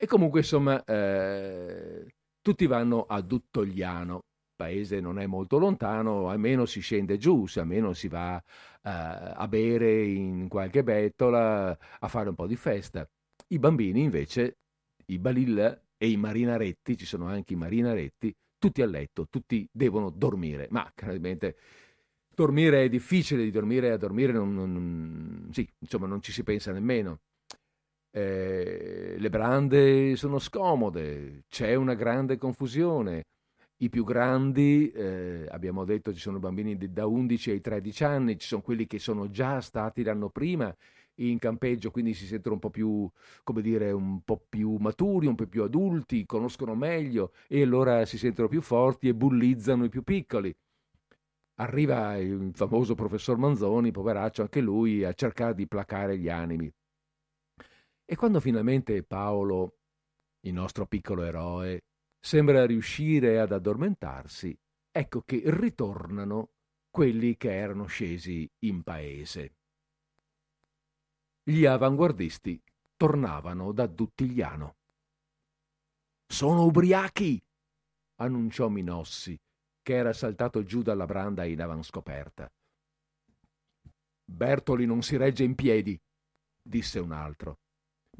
E 0.00 0.06
comunque 0.06 0.40
insomma 0.40 0.82
eh, 0.84 2.06
tutti 2.40 2.66
vanno 2.66 3.02
a 3.02 3.20
Duttogliano, 3.20 4.20
paese 4.54 5.00
non 5.00 5.18
è 5.18 5.26
molto 5.26 5.58
lontano, 5.58 6.28
almeno 6.28 6.66
si 6.66 6.80
scende 6.80 7.18
giù, 7.18 7.46
almeno 7.56 7.92
si 7.94 8.06
va 8.06 8.36
eh, 8.38 8.42
a 8.82 9.48
bere 9.48 10.04
in 10.04 10.46
qualche 10.48 10.84
bettola, 10.84 11.76
a 11.98 12.08
fare 12.08 12.28
un 12.28 12.36
po' 12.36 12.46
di 12.46 12.54
festa. 12.54 13.08
I 13.48 13.58
bambini 13.58 14.02
invece, 14.02 14.58
i 15.06 15.18
balilla 15.18 15.76
e 15.96 16.08
i 16.08 16.16
marinaretti, 16.16 16.96
ci 16.96 17.04
sono 17.04 17.26
anche 17.26 17.54
i 17.54 17.56
marinaretti, 17.56 18.32
tutti 18.56 18.82
a 18.82 18.86
letto, 18.86 19.26
tutti 19.28 19.68
devono 19.72 20.10
dormire, 20.10 20.68
ma 20.70 20.88
chiaramente 20.94 21.56
dormire 22.34 22.84
è 22.84 22.88
difficile, 22.88 23.42
di 23.42 23.50
dormire 23.50 23.90
a 23.90 23.96
dormire 23.96 24.32
non, 24.32 24.54
non, 24.54 25.48
sì, 25.52 25.68
insomma, 25.80 26.06
non 26.06 26.22
ci 26.22 26.30
si 26.30 26.44
pensa 26.44 26.70
nemmeno. 26.72 27.18
Eh, 28.18 29.14
le 29.16 29.30
brande 29.30 30.16
sono 30.16 30.40
scomode, 30.40 31.44
c'è 31.48 31.74
una 31.76 31.94
grande 31.94 32.36
confusione. 32.36 33.26
I 33.78 33.88
più 33.90 34.02
grandi, 34.04 34.90
eh, 34.90 35.46
abbiamo 35.48 35.84
detto, 35.84 36.12
ci 36.12 36.18
sono 36.18 36.40
bambini 36.40 36.76
da 36.76 37.06
11 37.06 37.50
ai 37.52 37.60
13 37.60 38.02
anni, 38.04 38.36
ci 38.38 38.48
sono 38.48 38.60
quelli 38.62 38.86
che 38.88 38.98
sono 38.98 39.30
già 39.30 39.60
stati 39.60 40.02
l'anno 40.02 40.30
prima 40.30 40.74
in 41.16 41.38
campeggio, 41.38 41.90
quindi 41.92 42.12
si 42.14 42.26
sentono 42.26 42.54
un 42.54 42.60
po' 42.60 42.70
più, 42.70 43.08
come 43.44 43.62
dire, 43.62 43.92
un 43.92 44.20
po' 44.24 44.44
più 44.48 44.76
maturi, 44.78 45.26
un 45.28 45.36
po' 45.36 45.46
più 45.46 45.62
adulti, 45.62 46.26
conoscono 46.26 46.74
meglio 46.74 47.32
e 47.46 47.62
allora 47.62 48.04
si 48.04 48.18
sentono 48.18 48.48
più 48.48 48.60
forti 48.62 49.08
e 49.08 49.14
bullizzano 49.14 49.84
i 49.84 49.88
più 49.88 50.02
piccoli. 50.02 50.52
Arriva 51.60 52.16
il 52.16 52.50
famoso 52.54 52.94
professor 52.94 53.36
Manzoni, 53.38 53.90
poveraccio, 53.92 54.42
anche 54.42 54.60
lui, 54.60 55.04
a 55.04 55.12
cercare 55.12 55.54
di 55.54 55.66
placare 55.68 56.18
gli 56.18 56.28
animi. 56.28 56.72
E 58.10 58.16
quando 58.16 58.40
finalmente 58.40 59.02
Paolo, 59.02 59.80
il 60.40 60.54
nostro 60.54 60.86
piccolo 60.86 61.24
eroe, 61.24 61.82
sembra 62.18 62.64
riuscire 62.64 63.38
ad 63.38 63.52
addormentarsi, 63.52 64.58
ecco 64.90 65.20
che 65.20 65.42
ritornano 65.44 66.52
quelli 66.88 67.36
che 67.36 67.54
erano 67.54 67.84
scesi 67.84 68.50
in 68.60 68.82
paese. 68.82 69.56
Gli 71.42 71.66
avanguardisti 71.66 72.58
tornavano 72.96 73.72
da 73.72 73.86
Duttigliano. 73.86 74.76
Sono 76.26 76.64
ubriachi! 76.64 77.38
annunciò 78.16 78.68
Minossi, 78.68 79.38
che 79.82 79.94
era 79.94 80.14
saltato 80.14 80.62
giù 80.62 80.80
dalla 80.80 81.04
branda 81.04 81.44
in 81.44 81.60
avanscoperta. 81.60 82.50
Bertoli 84.24 84.86
non 84.86 85.02
si 85.02 85.18
regge 85.18 85.44
in 85.44 85.54
piedi, 85.54 86.00
disse 86.62 86.98
un 87.00 87.12
altro, 87.12 87.58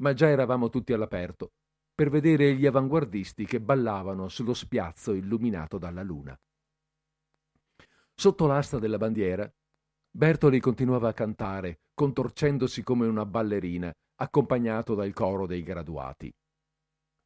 ma 0.01 0.13
già 0.13 0.27
eravamo 0.27 0.69
tutti 0.69 0.93
all'aperto 0.93 1.51
per 1.93 2.09
vedere 2.09 2.55
gli 2.55 2.65
avanguardisti 2.65 3.45
che 3.45 3.59
ballavano 3.59 4.29
sullo 4.29 4.53
spiazzo 4.53 5.13
illuminato 5.13 5.77
dalla 5.77 6.01
luna. 6.01 6.37
Sotto 8.15 8.47
l'asta 8.47 8.79
della 8.79 8.97
bandiera 8.97 9.49
Bertoli 10.11 10.59
continuava 10.59 11.09
a 11.09 11.13
cantare, 11.13 11.81
contorcendosi 11.93 12.83
come 12.83 13.05
una 13.05 13.25
ballerina, 13.25 13.93
accompagnato 14.15 14.95
dal 14.95 15.13
coro 15.13 15.45
dei 15.45 15.61
graduati. 15.61 16.33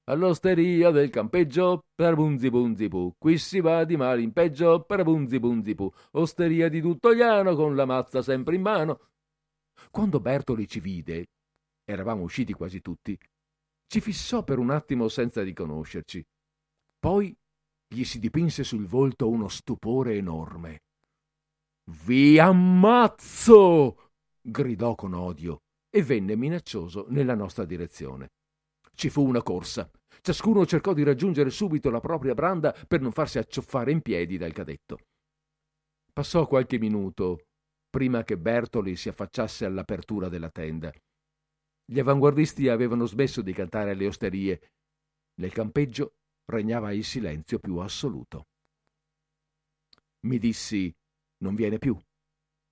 All'osteria 0.06 0.92
del 0.92 1.10
campeggio, 1.10 1.86
per 1.96 2.16
bunzi 2.16 2.50
bunzi 2.50 2.90
pu, 2.90 3.14
qui 3.18 3.38
si 3.38 3.62
va 3.62 3.86
di 3.86 3.96
male 3.96 4.22
in 4.22 4.34
peggio, 4.34 4.84
per 4.84 5.04
bunzi 5.04 5.40
bunzi 5.40 5.76
pu, 5.76 5.90
osteria 6.12 6.68
di 6.68 6.82
Tuttogliano 6.82 7.56
con 7.56 7.74
la 7.76 7.86
mazza 7.86 8.22
sempre 8.22 8.56
in 8.56 8.62
mano. 8.62 9.00
Quando 9.92 10.20
Bertoli 10.20 10.68
ci 10.68 10.82
vide, 10.82 11.28
eravamo 11.86 12.24
usciti 12.24 12.54
quasi 12.54 12.82
tutti, 12.82 13.18
ci 13.88 14.02
fissò 14.02 14.44
per 14.44 14.58
un 14.58 14.72
attimo 14.72 15.08
senza 15.08 15.44
riconoscerci. 15.44 16.26
Poi 17.00 17.36
gli 17.88 18.04
si 18.04 18.20
dipinse 18.20 18.64
sul 18.64 18.88
volto 18.88 19.30
uno 19.30 19.48
stupore 19.48 20.16
enorme. 20.16 20.82
Vi 22.06 22.40
ammazzo! 22.40 24.10
gridò 24.42 24.96
con 24.96 25.14
odio 25.14 25.62
e 25.90 26.02
venne 26.02 26.36
minaccioso 26.36 27.06
nella 27.10 27.36
nostra 27.36 27.66
direzione. 27.66 28.32
Ci 28.96 29.10
fu 29.10 29.26
una 29.26 29.44
corsa. 29.44 29.90
Ciascuno 30.22 30.66
cercò 30.66 30.94
di 30.94 31.04
raggiungere 31.04 31.50
subito 31.50 31.90
la 31.90 32.00
propria 32.00 32.34
branda 32.34 32.74
per 32.88 33.02
non 33.02 33.12
farsi 33.12 33.38
accioffare 33.38 33.92
in 33.92 34.02
piedi 34.02 34.38
dal 34.38 34.54
cadetto. 34.54 34.98
Passò 36.12 36.48
qualche 36.48 36.80
minuto 36.80 37.46
prima 37.90 38.24
che 38.24 38.38
Bertoli 38.38 38.96
si 38.96 39.10
affacciasse 39.10 39.66
all'apertura 39.66 40.30
della 40.30 40.50
tenda. 40.50 40.92
Gli 41.86 42.00
avanguardisti 42.00 42.70
avevano 42.70 43.06
smesso 43.06 43.42
di 43.42 43.54
cantare 43.54 43.92
alle 43.92 44.08
osterie. 44.08 44.72
Nel 45.36 45.52
campeggio 45.52 46.16
regnava 46.46 46.92
il 46.94 47.04
silenzio 47.04 47.60
più 47.60 47.78
assoluto. 47.78 48.48
Mi 50.26 50.38
dissi 50.38 50.94
non 51.44 51.56
viene 51.56 51.78
più, 51.78 51.98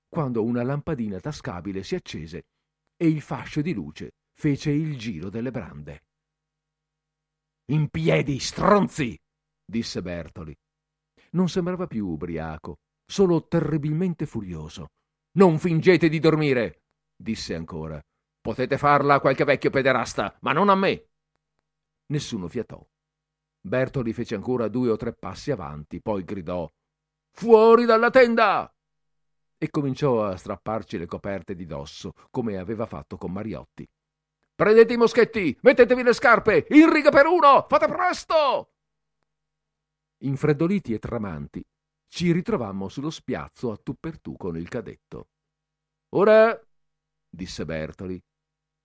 quando 0.08 0.44
una 0.44 0.64
lampadina 0.64 1.20
tascabile 1.20 1.84
si 1.84 1.96
accese 1.96 2.46
e 2.96 3.08
il 3.08 3.22
fascio 3.22 3.62
di 3.62 3.74
luce 3.74 4.14
fece 4.34 4.72
il 4.72 4.98
giro 4.98 5.30
delle 5.30 5.52
brande. 5.52 6.04
In 7.72 7.90
piedi, 7.90 8.40
stronzi! 8.40 9.18
disse 9.64 10.02
Bertoli. 10.02 10.56
Non 11.32 11.48
sembrava 11.48 11.88
più 11.88 12.08
ubriaco, 12.08 12.80
solo 13.06 13.48
terribilmente 13.48 14.26
furioso. 14.26 14.88
Non 15.34 15.60
fingete 15.60 16.10
di 16.10 16.20
dormire, 16.20 16.82
disse 17.16 17.56
ancora. 17.56 18.02
Potete 18.42 18.78
farla 18.80 19.16
a 19.16 19.20
qualche 19.20 19.44
vecchio 19.44 19.70
pederasta, 19.70 20.36
ma 20.42 20.52
non 20.52 20.70
a 20.70 20.76
me. 20.76 21.10
Nessuno 22.08 22.48
fiatò. 22.48 22.84
Bertoli 23.62 24.12
fece 24.14 24.34
ancora 24.34 24.68
due 24.68 24.90
o 24.90 24.98
tre 24.98 25.14
passi 25.14 25.52
avanti, 25.52 26.02
poi 26.02 26.24
gridò 26.24 26.70
Fuori 27.30 27.86
dalla 27.86 28.10
tenda! 28.10 28.74
E 29.58 29.70
cominciò 29.70 30.26
a 30.26 30.36
strapparci 30.36 30.98
le 30.98 31.06
coperte 31.06 31.54
di 31.54 31.68
dosso, 31.68 32.14
come 32.32 32.58
aveva 32.58 32.88
fatto 32.88 33.18
con 33.18 33.32
Mariotti. 33.32 33.88
Prendete 34.56 34.94
i 34.94 34.98
moschetti, 34.98 35.58
mettetevi 35.62 36.02
le 36.02 36.14
scarpe, 36.14 36.66
in 36.72 36.92
riga 36.92 37.12
per 37.12 37.28
uno, 37.28 37.66
fate 37.70 37.88
presto! 37.88 38.74
Infreddoliti 40.18 40.94
e 40.94 41.00
tramanti, 41.00 41.64
ci 42.08 42.32
ritrovammo 42.32 42.90
sullo 42.90 43.10
spiazzo 43.10 43.72
a 43.72 43.78
tu 43.78 43.96
per 44.00 44.20
tu 44.20 44.36
con 44.36 44.58
il 44.58 44.68
cadetto. 44.68 45.30
Ora, 46.10 46.60
disse 47.30 47.66
Bertoli, 47.66 48.22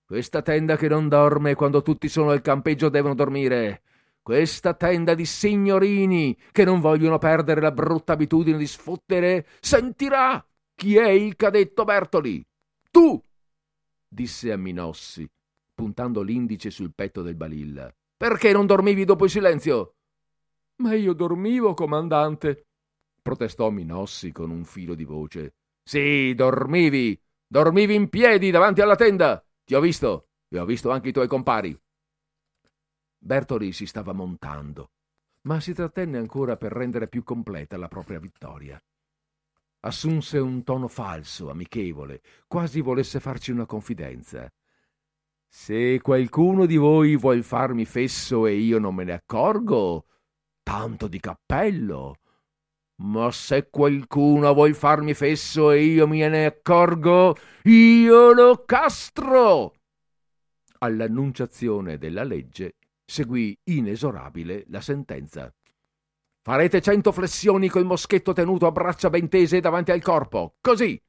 questa 0.07 0.41
tenda 0.41 0.77
che 0.77 0.87
non 0.87 1.09
dorme 1.09 1.57
quando 1.57 1.83
tutti 1.83 2.09
sono 2.09 2.31
al 2.31 2.41
campeggio 2.41 2.89
devono 2.89 3.17
dormire. 3.17 3.83
Questa 4.23 4.73
tenda 4.75 5.15
di 5.15 5.27
signorini 5.27 6.37
che 6.53 6.65
non 6.65 6.79
vogliono 6.79 7.19
perdere 7.19 7.61
la 7.61 7.73
brutta 7.73 8.13
abitudine 8.13 8.57
di 8.57 8.69
sfottere 8.69 9.47
sentirà 9.59 10.45
chi 10.77 10.97
è 10.97 11.09
il 11.09 11.35
cadetto 11.35 11.83
Bertoli. 11.83 12.45
Tu! 12.89 13.21
disse 14.09 14.53
a 14.53 14.57
Minossi, 14.57 15.29
puntando 15.75 16.23
l'indice 16.23 16.71
sul 16.71 16.93
petto 16.95 17.23
del 17.23 17.35
balilla. 17.35 17.93
Perché 18.17 18.53
non 18.53 18.67
dormivi 18.67 19.05
dopo 19.05 19.25
il 19.25 19.31
silenzio? 19.31 19.95
Ma 20.77 20.95
io 20.95 21.15
dormivo, 21.15 21.75
comandante, 21.75 22.67
protestò 23.21 23.71
Minossi 23.71 24.31
con 24.31 24.51
un 24.51 24.65
filo 24.65 24.95
di 24.95 25.05
voce. 25.05 25.55
Sì, 25.83 26.33
dormivi. 26.35 27.21
Dormivi 27.45 27.95
in 27.95 28.09
piedi 28.09 28.51
davanti 28.51 28.81
alla 28.81 28.97
tenda. 28.97 29.45
Ti 29.67 29.75
ho 29.75 29.81
visto 29.81 30.29
e 30.49 30.61
ho 30.61 30.65
visto 30.65 30.93
anche 30.93 31.09
i 31.09 31.13
tuoi 31.13 31.27
compari. 31.27 31.77
Bertoli 33.19 33.73
si 33.73 33.85
stava 33.87 34.13
montando. 34.13 34.93
ma 35.47 35.61
si 35.61 35.73
trattenne 35.73 36.19
ancora 36.19 36.57
per 36.57 36.73
rendere 36.73 37.09
più 37.09 37.23
completa 37.23 37.77
la 37.77 37.89
propria 37.89 38.19
vittoria. 38.19 38.83
Assunse 39.81 40.39
un 40.39 40.65
tono 40.65 40.89
falso, 40.89 41.51
amichevole, 41.51 42.21
quasi 42.49 42.81
volesse 42.81 43.21
farci 43.21 43.53
una 43.53 43.67
confidenza. 43.67 44.53
Se 45.49 46.01
qualcuno 46.01 46.67
di 46.67 46.77
voi 46.77 47.17
vuol 47.17 47.45
farmi 47.45 47.85
fesso 47.85 48.47
e 48.47 48.55
io 48.57 48.79
non 48.81 48.95
me 48.97 49.05
ne 49.05 49.13
accorgo, 49.13 50.07
tanto 50.63 51.07
di 51.07 51.21
cappello. 51.21 52.17
Ma 52.99 53.31
se 53.31 53.69
qualcuno 53.69 54.55
vuol 54.55 54.75
farmi 54.75 55.13
fesso 55.13 55.71
e 55.71 55.83
io 55.83 56.07
me 56.07 56.29
ne 56.29 56.47
accorgo, 56.47 57.37
io 57.65 58.33
lo 58.33 58.65
castro. 58.65 59.75
All'annunciazione 60.79 61.99
della 61.99 62.23
legge 62.23 62.77
seguì 63.05 63.59
inesorabile 63.65 64.65
la 64.69 64.81
sentenza. 64.81 65.53
Farete 66.43 66.81
cento 66.81 67.13
flessioni 67.13 67.69
col 67.69 67.85
moschetto 67.85 68.33
tenuto 68.33 68.67
a 68.67 68.73
braccia 68.73 69.11
ben 69.11 69.29
tese 69.29 69.61
davanti 69.61 69.91
al 69.91 70.01
corpo, 70.01 70.57
così. 70.61 71.01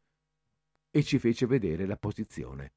E 0.89 1.03
ci 1.03 1.19
fece 1.19 1.45
vedere 1.45 1.85
la 1.85 1.95
posizione. 1.95 2.73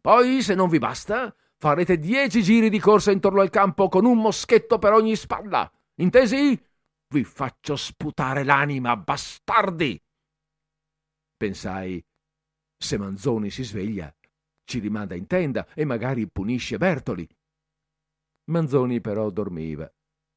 Poi, 0.00 0.42
se 0.42 0.54
non 0.54 0.68
vi 0.68 0.78
basta, 0.78 1.34
farete 1.56 1.98
dieci 1.98 2.42
giri 2.42 2.68
di 2.68 2.80
corsa 2.80 3.12
intorno 3.12 3.40
al 3.40 3.50
campo 3.50 3.88
con 3.88 4.04
un 4.04 4.18
moschetto 4.18 4.78
per 4.78 4.92
ogni 4.92 5.14
spalla. 5.14 5.70
Intesi? 5.96 6.60
Vi 7.12 7.24
faccio 7.24 7.76
sputare 7.76 8.42
l'anima, 8.42 8.96
bastardi! 8.96 10.02
Pensai, 11.36 12.02
se 12.74 12.96
Manzoni 12.96 13.50
si 13.50 13.64
sveglia, 13.64 14.10
ci 14.64 14.78
rimanda 14.78 15.14
in 15.14 15.26
tenda 15.26 15.68
e 15.74 15.84
magari 15.84 16.26
punisce 16.26 16.78
Bertoli. 16.78 17.28
Manzoni 18.50 19.02
però 19.02 19.28
dormiva, 19.28 19.92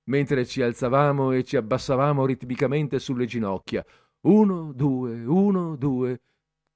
mentre 0.09 0.45
ci 0.45 0.61
alzavamo 0.61 1.31
e 1.31 1.45
ci 1.45 1.55
abbassavamo 1.55 2.25
ritmicamente 2.25 2.99
sulle 2.99 3.25
ginocchia. 3.25 3.85
Uno, 4.27 4.73
due, 4.73 5.23
uno, 5.23 5.77
due, 5.77 6.21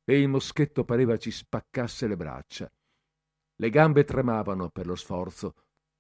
e 0.06 0.18
il 0.18 0.30
moschetto 0.30 0.86
pareva 0.86 1.18
ci 1.18 1.30
spaccasse 1.30 2.08
le 2.08 2.16
braccia. 2.16 2.72
Le 3.58 3.70
gambe 3.70 4.06
tremavano 4.06 4.70
per 4.70 4.86
lo 4.86 4.96
sforzo. 4.96 5.56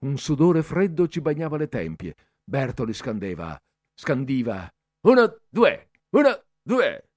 Un 0.05 0.17
sudore 0.17 0.63
freddo 0.63 1.09
ci 1.09 1.19
bagnava 1.19 1.57
le 1.57 1.67
tempie. 1.67 2.15
Bertoli 2.41 2.93
scandeva, 2.93 3.61
scandiva. 3.99 4.71
Uno, 5.03 5.41
due, 5.51 5.89
uno, 6.11 6.39
due. 6.63 7.08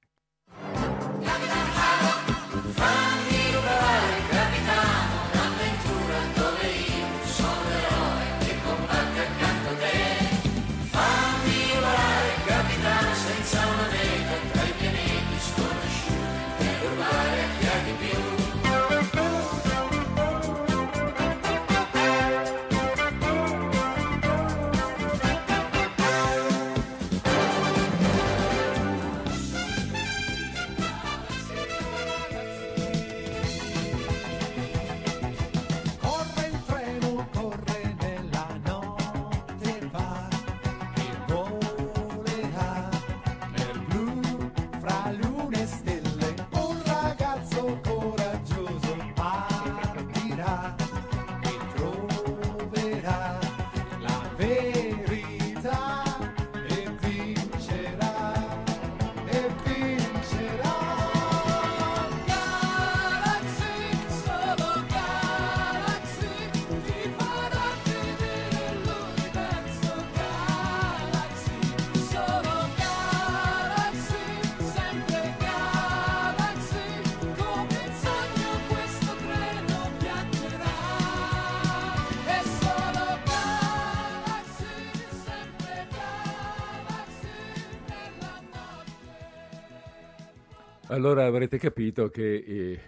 Allora 90.92 91.24
avrete 91.24 91.56
capito 91.56 92.10
che 92.10 92.34
eh, 92.34 92.80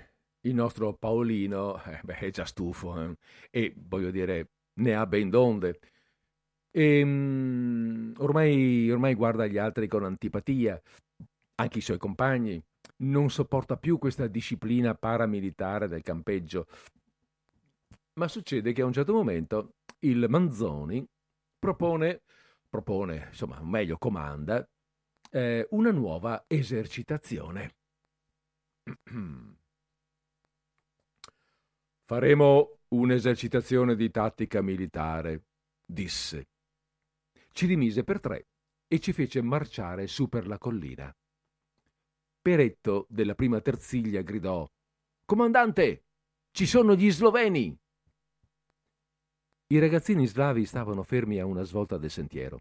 il 0.43 0.55
nostro 0.55 0.93
Paolino 0.93 1.83
eh, 1.85 2.01
beh, 2.03 2.19
è 2.19 2.31
già 2.31 2.45
stufo 2.45 3.01
eh, 3.01 3.17
e 3.51 3.75
voglio 3.75 4.11
dire 4.11 4.51
ne 4.75 4.95
ha 4.95 5.07
ben 5.07 5.31
donde. 5.31 5.81
E, 6.71 7.03
mm, 7.03 8.17
ormai, 8.19 8.91
ormai 8.91 9.15
guarda 9.15 9.47
gli 9.47 9.57
altri 9.57 9.89
con 9.89 10.05
antipatia, 10.05 10.79
anche 11.55 11.79
i 11.79 11.81
suoi 11.81 11.97
compagni. 11.97 12.63
Non 12.97 13.31
sopporta 13.31 13.79
più 13.79 13.97
questa 13.97 14.27
disciplina 14.27 14.95
paramilitare 14.95 15.89
del 15.89 16.03
campeggio. 16.03 16.67
Ma 18.15 18.29
succede 18.29 18.75
che 18.75 18.83
a 18.83 18.87
un 18.87 18.93
certo 18.93 19.15
momento 19.15 19.77
il 20.01 20.27
Manzoni 20.29 21.03
propone, 21.59 22.21
propone, 22.69 23.29
insomma, 23.31 23.63
meglio, 23.63 23.97
comanda, 23.97 24.69
eh, 25.31 25.67
una 25.71 25.91
nuova 25.91 26.45
esercitazione. 26.47 27.77
Faremo 32.07 32.81
un'esercitazione 32.89 33.97
di 33.97 34.11
tattica 34.11 34.61
militare, 34.63 35.45
disse. 35.85 36.49
Ci 37.51 37.67
rimise 37.67 38.05
per 38.05 38.21
tre 38.21 38.47
e 38.87 39.01
ci 39.01 39.13
fece 39.13 39.41
marciare 39.43 40.07
su 40.07 40.29
per 40.29 40.47
la 40.47 40.59
collina. 40.59 41.15
Peretto 42.41 43.07
della 43.09 43.35
prima 43.35 43.61
terziglia 43.61 44.21
gridò 44.23 44.71
Comandante, 45.25 46.05
ci 46.51 46.67
sono 46.67 46.95
gli 46.95 47.11
sloveni! 47.11 47.75
I 49.69 49.79
ragazzini 49.79 50.27
slavi 50.27 50.67
stavano 50.67 51.03
fermi 51.03 51.41
a 51.41 51.47
una 51.47 51.63
svolta 51.63 51.97
del 51.97 52.11
sentiero. 52.11 52.61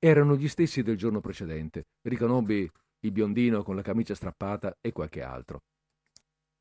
Erano 0.00 0.36
gli 0.36 0.48
stessi 0.48 0.82
del 0.82 0.96
giorno 0.96 1.20
precedente. 1.20 1.84
Riconobbi 2.02 2.68
il 3.06 3.12
biondino 3.12 3.62
con 3.62 3.76
la 3.76 3.82
camicia 3.82 4.14
strappata 4.14 4.76
e 4.80 4.92
qualche 4.92 5.22
altro. 5.22 5.62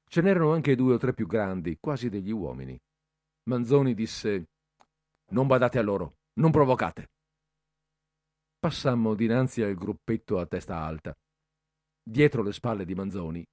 Ce 0.08 0.22
n'erano 0.22 0.54
anche 0.54 0.76
due 0.76 0.94
o 0.94 0.98
tre 0.98 1.14
più 1.14 1.28
grandi, 1.28 1.78
quasi 1.80 2.10
degli 2.10 2.32
uomini. 2.32 2.80
Manzoni 3.50 3.94
disse 3.94 4.50
Non 5.30 5.48
badate 5.48 5.80
a 5.80 5.82
loro, 5.82 6.18
non 6.36 6.52
provocate. 6.52 7.10
Passammo 8.60 9.14
dinanzi 9.16 9.62
al 9.62 9.76
gruppetto 9.76 10.40
a 10.40 10.46
testa 10.46 10.78
alta. 10.78 11.16
Dietro 12.02 12.44
le 12.44 12.54
spalle 12.54 12.86
di 12.86 12.94
Manzoni, 12.94 13.46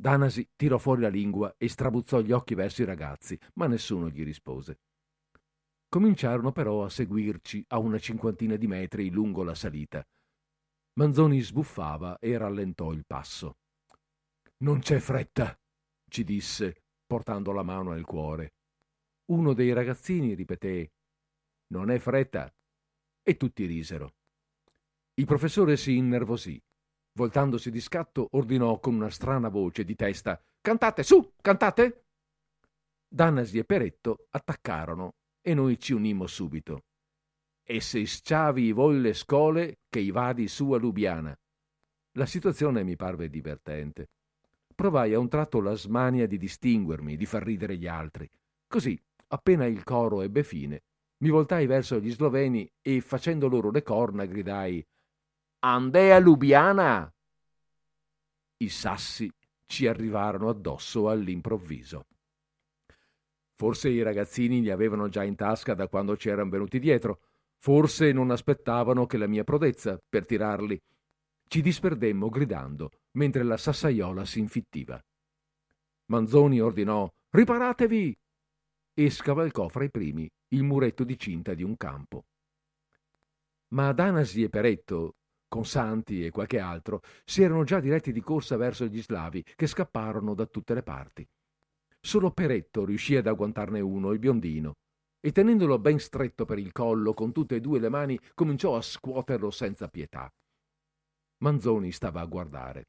Danasi 0.00 0.48
tirò 0.56 0.78
fuori 0.78 1.02
la 1.02 1.08
lingua 1.08 1.54
e 1.58 1.68
strabuzzò 1.68 2.20
gli 2.20 2.32
occhi 2.32 2.54
verso 2.54 2.80
i 2.80 2.86
ragazzi, 2.86 3.38
ma 3.54 3.66
nessuno 3.66 4.08
gli 4.08 4.24
rispose. 4.24 4.78
Cominciarono 5.88 6.52
però 6.52 6.84
a 6.84 6.88
seguirci 6.88 7.64
a 7.68 7.78
una 7.78 7.98
cinquantina 7.98 8.56
di 8.56 8.66
metri 8.66 9.10
lungo 9.10 9.42
la 9.42 9.54
salita. 9.54 10.02
Manzoni 10.94 11.40
sbuffava 11.40 12.18
e 12.18 12.36
rallentò 12.36 12.92
il 12.92 13.04
passo. 13.06 13.58
Non 14.58 14.80
c'è 14.80 14.98
fretta, 14.98 15.58
ci 16.08 16.24
disse, 16.24 16.82
portando 17.06 17.52
la 17.52 17.62
mano 17.62 17.92
al 17.92 18.04
cuore. 18.04 18.54
Uno 19.26 19.54
dei 19.54 19.72
ragazzini 19.72 20.34
ripeté 20.34 20.92
Non 21.68 21.90
è 21.90 21.98
fretta. 21.98 22.52
E 23.22 23.36
tutti 23.36 23.66
risero. 23.66 24.14
Il 25.14 25.26
professore 25.26 25.76
si 25.76 25.96
innervosì. 25.96 26.60
Voltandosi 27.12 27.70
di 27.70 27.80
scatto, 27.80 28.28
ordinò 28.32 28.78
con 28.78 28.94
una 28.94 29.10
strana 29.10 29.48
voce 29.48 29.84
di 29.84 29.94
testa 29.94 30.42
Cantate, 30.62 31.02
su, 31.02 31.32
cantate! 31.40 32.04
Danasi 33.08 33.56
e 33.56 33.64
Peretto 33.64 34.26
attaccarono 34.28 35.14
e 35.40 35.54
noi 35.54 35.78
ci 35.78 35.94
unimmo 35.94 36.26
subito. 36.26 36.84
E 37.70 37.80
se 37.80 38.04
sciavi 38.04 38.72
volle 38.72 39.14
scole 39.14 39.82
che 39.88 40.00
i 40.00 40.10
vadi 40.10 40.48
su 40.48 40.72
a 40.72 40.76
Lubiana. 40.76 41.38
La 42.14 42.26
situazione 42.26 42.82
mi 42.82 42.96
parve 42.96 43.30
divertente. 43.30 44.08
Provai 44.74 45.14
a 45.14 45.20
un 45.20 45.28
tratto 45.28 45.60
la 45.60 45.74
smania 45.74 46.26
di 46.26 46.36
distinguermi, 46.36 47.14
di 47.14 47.26
far 47.26 47.44
ridere 47.44 47.76
gli 47.76 47.86
altri. 47.86 48.28
Così, 48.66 49.00
appena 49.28 49.66
il 49.66 49.84
coro 49.84 50.22
ebbe 50.22 50.42
fine, 50.42 50.82
Mi 51.18 51.28
voltai 51.28 51.66
verso 51.66 52.00
gli 52.00 52.10
sloveni 52.10 52.68
e 52.82 53.00
facendo 53.00 53.46
loro 53.46 53.70
le 53.70 53.84
corna 53.84 54.24
gridai 54.24 54.84
Andea 55.60 56.18
Lubiana! 56.18 57.14
I 58.56 58.68
sassi 58.68 59.30
ci 59.66 59.86
arrivarono 59.86 60.48
addosso 60.48 61.08
all'improvviso. 61.08 62.06
Forse 63.54 63.90
i 63.90 64.02
ragazzini 64.02 64.60
li 64.60 64.70
avevano 64.70 65.08
già 65.08 65.22
in 65.22 65.36
tasca 65.36 65.74
da 65.74 65.86
quando 65.86 66.16
ci 66.16 66.30
erano 66.30 66.50
venuti 66.50 66.80
dietro, 66.80 67.20
forse 67.60 68.10
non 68.12 68.30
aspettavano 68.30 69.06
che 69.06 69.18
la 69.18 69.26
mia 69.26 69.44
prodezza 69.44 69.98
per 70.08 70.24
tirarli. 70.24 70.80
Ci 71.46 71.60
disperdemmo 71.60 72.28
gridando, 72.28 72.90
mentre 73.12 73.42
la 73.42 73.56
sassaiola 73.56 74.24
si 74.24 74.38
infittiva. 74.38 75.00
Manzoni 76.06 76.60
ordinò 76.60 77.08
Riparatevi! 77.30 78.18
e 78.94 79.10
scavalcò 79.10 79.68
fra 79.68 79.84
i 79.84 79.90
primi 79.90 80.28
il 80.48 80.62
muretto 80.62 81.04
di 81.04 81.18
cinta 81.18 81.54
di 81.54 81.62
un 81.62 81.76
campo. 81.76 82.24
Ma 83.68 83.92
Danasi 83.92 84.42
e 84.42 84.48
Peretto, 84.48 85.16
con 85.46 85.64
Santi 85.64 86.24
e 86.24 86.30
qualche 86.30 86.58
altro, 86.58 87.02
si 87.24 87.42
erano 87.42 87.62
già 87.64 87.78
diretti 87.78 88.10
di 88.10 88.20
corsa 88.20 88.56
verso 88.56 88.86
gli 88.86 89.00
slavi, 89.00 89.44
che 89.54 89.66
scapparono 89.66 90.34
da 90.34 90.46
tutte 90.46 90.74
le 90.74 90.82
parti. 90.82 91.26
Solo 92.00 92.32
Peretto 92.32 92.84
riuscì 92.84 93.16
ad 93.16 93.26
agguantarne 93.26 93.80
uno, 93.80 94.10
il 94.10 94.18
biondino, 94.18 94.74
e 95.20 95.32
tenendolo 95.32 95.78
ben 95.78 95.98
stretto 95.98 96.44
per 96.44 96.58
il 96.58 96.72
collo 96.72 97.12
con 97.14 97.32
tutte 97.32 97.56
e 97.56 97.60
due 97.60 97.78
le 97.78 97.88
mani 97.88 98.18
cominciò 98.34 98.76
a 98.76 98.80
scuoterlo 98.80 99.50
senza 99.50 99.88
pietà. 99.88 100.32
Manzoni 101.38 101.92
stava 101.92 102.20
a 102.20 102.26
guardare. 102.26 102.88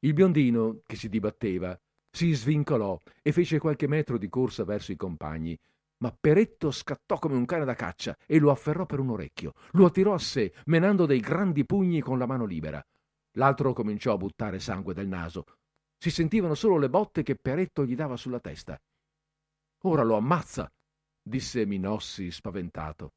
Il 0.00 0.14
biondino, 0.14 0.80
che 0.86 0.96
si 0.96 1.08
dibatteva, 1.08 1.78
si 2.10 2.32
svincolò 2.32 2.98
e 3.22 3.32
fece 3.32 3.58
qualche 3.58 3.86
metro 3.86 4.18
di 4.18 4.28
corsa 4.28 4.64
verso 4.64 4.92
i 4.92 4.96
compagni, 4.96 5.58
ma 5.98 6.16
Peretto 6.18 6.70
scattò 6.70 7.18
come 7.18 7.36
un 7.36 7.44
cane 7.44 7.64
da 7.64 7.74
caccia 7.74 8.16
e 8.26 8.38
lo 8.38 8.50
afferrò 8.50 8.86
per 8.86 9.00
un 9.00 9.10
orecchio, 9.10 9.52
lo 9.72 9.86
attirò 9.86 10.14
a 10.14 10.18
sé, 10.18 10.54
menando 10.66 11.04
dei 11.04 11.20
grandi 11.20 11.66
pugni 11.66 12.00
con 12.00 12.18
la 12.18 12.26
mano 12.26 12.46
libera. 12.46 12.82
L'altro 13.34 13.72
cominciò 13.72 14.14
a 14.14 14.16
buttare 14.16 14.58
sangue 14.58 14.94
dal 14.94 15.06
naso. 15.06 15.44
Si 15.98 16.10
sentivano 16.10 16.54
solo 16.54 16.78
le 16.78 16.88
botte 16.88 17.22
che 17.22 17.36
Peretto 17.36 17.84
gli 17.84 17.94
dava 17.94 18.16
sulla 18.16 18.40
testa. 18.40 18.80
Ora 19.82 20.02
lo 20.02 20.16
ammazza, 20.16 20.70
disse 21.30 21.64
Minossi 21.64 22.30
spaventato. 22.30 23.12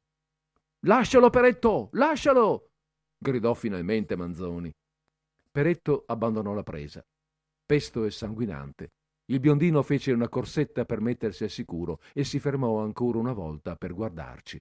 Lascialo, 0.86 1.28
Peretto, 1.28 1.90
lascialo! 1.92 2.70
gridò 3.18 3.52
finalmente 3.52 4.16
Manzoni. 4.16 4.72
Peretto 5.50 6.04
abbandonò 6.06 6.54
la 6.54 6.62
presa. 6.62 7.02
Pesto 7.66 8.04
e 8.04 8.10
sanguinante, 8.10 8.88
il 9.26 9.40
biondino 9.40 9.82
fece 9.82 10.12
una 10.12 10.28
corsetta 10.28 10.84
per 10.84 11.00
mettersi 11.00 11.44
al 11.44 11.50
sicuro 11.50 12.00
e 12.12 12.24
si 12.24 12.38
fermò 12.38 12.82
ancora 12.82 13.18
una 13.18 13.32
volta 13.32 13.74
per 13.76 13.94
guardarci. 13.94 14.58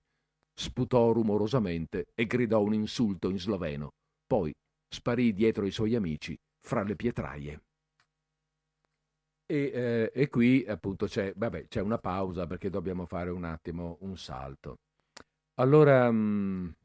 Sputò 0.55 1.11
rumorosamente 1.11 2.05
e 2.13 2.25
gridò 2.25 2.61
un 2.61 2.73
insulto 2.73 3.29
in 3.29 3.39
sloveno. 3.39 3.89
Poi 4.25 4.53
sparì 4.87 5.33
dietro 5.33 5.65
i 5.65 5.71
suoi 5.71 5.95
amici 5.95 6.37
fra 6.61 6.83
le 6.83 6.95
pietraie. 6.95 7.61
E, 9.45 9.71
eh, 9.73 10.11
e 10.13 10.29
qui 10.29 10.65
appunto 10.67 11.05
c'è, 11.05 11.33
vabbè, 11.35 11.67
c'è 11.67 11.81
una 11.81 11.97
pausa 11.97 12.47
perché 12.47 12.69
dobbiamo 12.69 13.05
fare 13.05 13.29
un 13.29 13.43
attimo 13.43 13.97
un 14.01 14.17
salto. 14.17 14.77
Allora, 15.55 16.09
mh, 16.11 16.75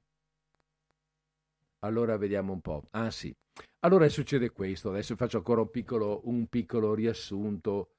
allora 1.80 2.16
vediamo 2.16 2.52
un 2.52 2.61
po'. 2.61 2.84
Ah 2.90 3.11
sì, 3.11 3.34
allora 3.80 4.09
succede 4.09 4.50
questo, 4.50 4.90
adesso 4.90 5.16
faccio 5.16 5.38
ancora 5.38 5.61
un 5.62 5.70
piccolo, 5.70 6.20
un 6.24 6.46
piccolo 6.46 6.94
riassunto. 6.94 7.90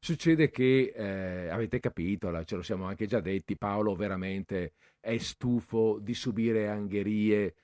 Succede 0.00 0.48
che, 0.50 0.92
eh, 0.94 1.48
avete 1.48 1.80
capito, 1.80 2.44
ce 2.44 2.54
lo 2.56 2.62
siamo 2.62 2.84
anche 2.84 3.06
già 3.06 3.20
detti, 3.20 3.56
Paolo 3.56 3.94
veramente 3.96 4.74
è 5.00 5.18
stufo 5.18 5.98
di 6.00 6.14
subire 6.14 6.68
angherie, 6.68 7.54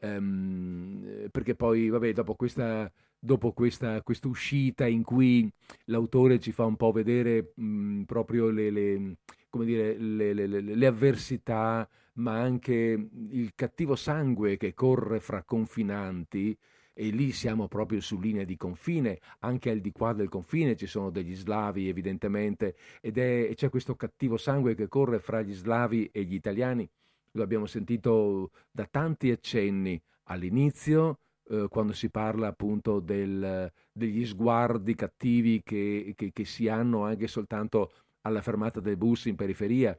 ehm, 0.00 1.28
perché 1.30 1.54
poi, 1.54 1.88
vabbè, 1.88 2.12
dopo 2.12 2.34
questa, 2.34 2.90
dopo 3.18 3.52
questa 3.52 4.02
uscita 4.24 4.86
in 4.86 5.02
cui 5.02 5.50
l'autore 5.86 6.38
ci 6.38 6.52
fa 6.52 6.64
un 6.64 6.76
po' 6.76 6.92
vedere 6.92 7.52
mh, 7.54 8.02
proprio 8.02 8.50
le, 8.50 8.70
le, 8.70 9.16
dire, 9.50 9.96
le, 9.98 10.32
le 10.34 10.86
avversità, 10.86 11.88
ma 12.14 12.40
anche 12.40 12.74
il 12.74 13.52
cattivo 13.54 13.96
sangue 13.96 14.56
che 14.56 14.74
corre 14.74 15.20
fra 15.20 15.42
confinanti, 15.42 16.56
e 17.00 17.10
lì 17.10 17.30
siamo 17.30 17.68
proprio 17.68 18.00
su 18.00 18.18
linea 18.18 18.42
di 18.42 18.56
confine, 18.56 19.20
anche 19.40 19.70
al 19.70 19.78
di 19.78 19.92
qua 19.92 20.12
del 20.12 20.28
confine 20.28 20.74
ci 20.74 20.86
sono 20.86 21.10
degli 21.10 21.34
slavi 21.34 21.88
evidentemente, 21.88 22.74
ed 23.00 23.18
è, 23.18 23.52
c'è 23.54 23.68
questo 23.68 23.94
cattivo 23.94 24.36
sangue 24.36 24.74
che 24.74 24.88
corre 24.88 25.20
fra 25.20 25.40
gli 25.42 25.54
slavi 25.54 26.10
e 26.12 26.24
gli 26.24 26.34
italiani, 26.34 26.88
lo 27.32 27.42
abbiamo 27.44 27.66
sentito 27.66 28.50
da 28.70 28.86
tanti 28.90 29.30
accenni 29.30 30.00
all'inizio, 30.24 31.20
eh, 31.50 31.66
quando 31.68 31.92
si 31.92 32.10
parla 32.10 32.48
appunto 32.48 33.00
del, 33.00 33.70
degli 33.92 34.26
sguardi 34.26 34.94
cattivi 34.94 35.62
che, 35.62 36.12
che, 36.16 36.30
che 36.32 36.44
si 36.44 36.68
hanno 36.68 37.04
anche 37.04 37.26
soltanto 37.26 37.92
alla 38.22 38.42
fermata 38.42 38.80
del 38.80 38.96
bus 38.96 39.26
in 39.26 39.36
periferia, 39.36 39.98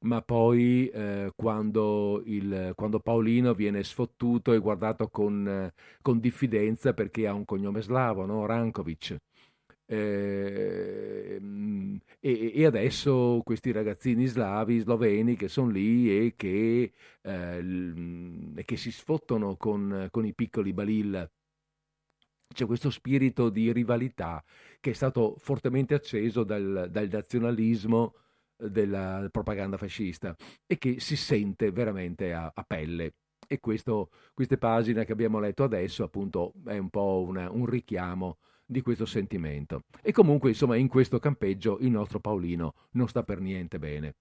ma 0.00 0.22
poi 0.22 0.88
eh, 0.88 1.32
quando, 1.34 2.22
il, 2.26 2.72
quando, 2.74 3.00
Paolino 3.00 3.54
viene 3.54 3.82
sfottuto 3.82 4.52
e 4.52 4.58
guardato 4.58 5.08
con, 5.08 5.70
con 6.02 6.20
diffidenza 6.20 6.92
perché 6.92 7.26
ha 7.26 7.34
un 7.34 7.44
cognome 7.44 7.80
slavo, 7.82 8.24
no? 8.26 8.46
Rankovic. 8.46 9.16
Eh, 9.88 11.40
e, 12.20 12.52
e, 12.54 12.66
adesso 12.66 13.40
questi 13.44 13.70
ragazzini 13.70 14.26
slavi, 14.26 14.80
sloveni 14.80 15.36
che 15.36 15.48
sono 15.48 15.70
lì 15.70 16.10
e 16.10 16.34
che, 16.36 16.92
eh, 17.22 18.62
che 18.64 18.76
si 18.76 18.90
sfottono 18.90 19.56
con, 19.56 20.08
con, 20.10 20.26
i 20.26 20.34
piccoli 20.34 20.72
balilla. 20.72 21.28
C'è 22.52 22.66
questo 22.66 22.90
spirito 22.90 23.48
di 23.48 23.72
rivalità 23.72 24.42
che 24.80 24.90
è 24.90 24.94
stato 24.94 25.36
fortemente 25.38 25.94
acceso 25.94 26.42
dal, 26.42 26.88
dal 26.90 27.08
nazionalismo 27.08 28.14
della 28.56 29.28
propaganda 29.30 29.76
fascista 29.76 30.34
e 30.66 30.78
che 30.78 30.98
si 31.00 31.16
sente 31.16 31.70
veramente 31.70 32.32
a, 32.32 32.50
a 32.54 32.64
pelle. 32.64 33.14
E 33.46 33.60
questo, 33.60 34.10
queste 34.34 34.58
pagine 34.58 35.04
che 35.04 35.12
abbiamo 35.12 35.38
letto 35.38 35.62
adesso 35.62 36.02
appunto 36.02 36.54
è 36.64 36.76
un 36.78 36.88
po' 36.88 37.24
una, 37.28 37.50
un 37.50 37.66
richiamo 37.66 38.38
di 38.66 38.82
questo 38.82 39.06
sentimento. 39.06 39.84
E 40.02 40.12
comunque 40.12 40.50
insomma 40.50 40.76
in 40.76 40.88
questo 40.88 41.18
campeggio 41.18 41.78
il 41.80 41.90
nostro 41.90 42.20
Paolino 42.20 42.74
non 42.92 43.08
sta 43.08 43.22
per 43.22 43.40
niente 43.40 43.78
bene. 43.78 44.16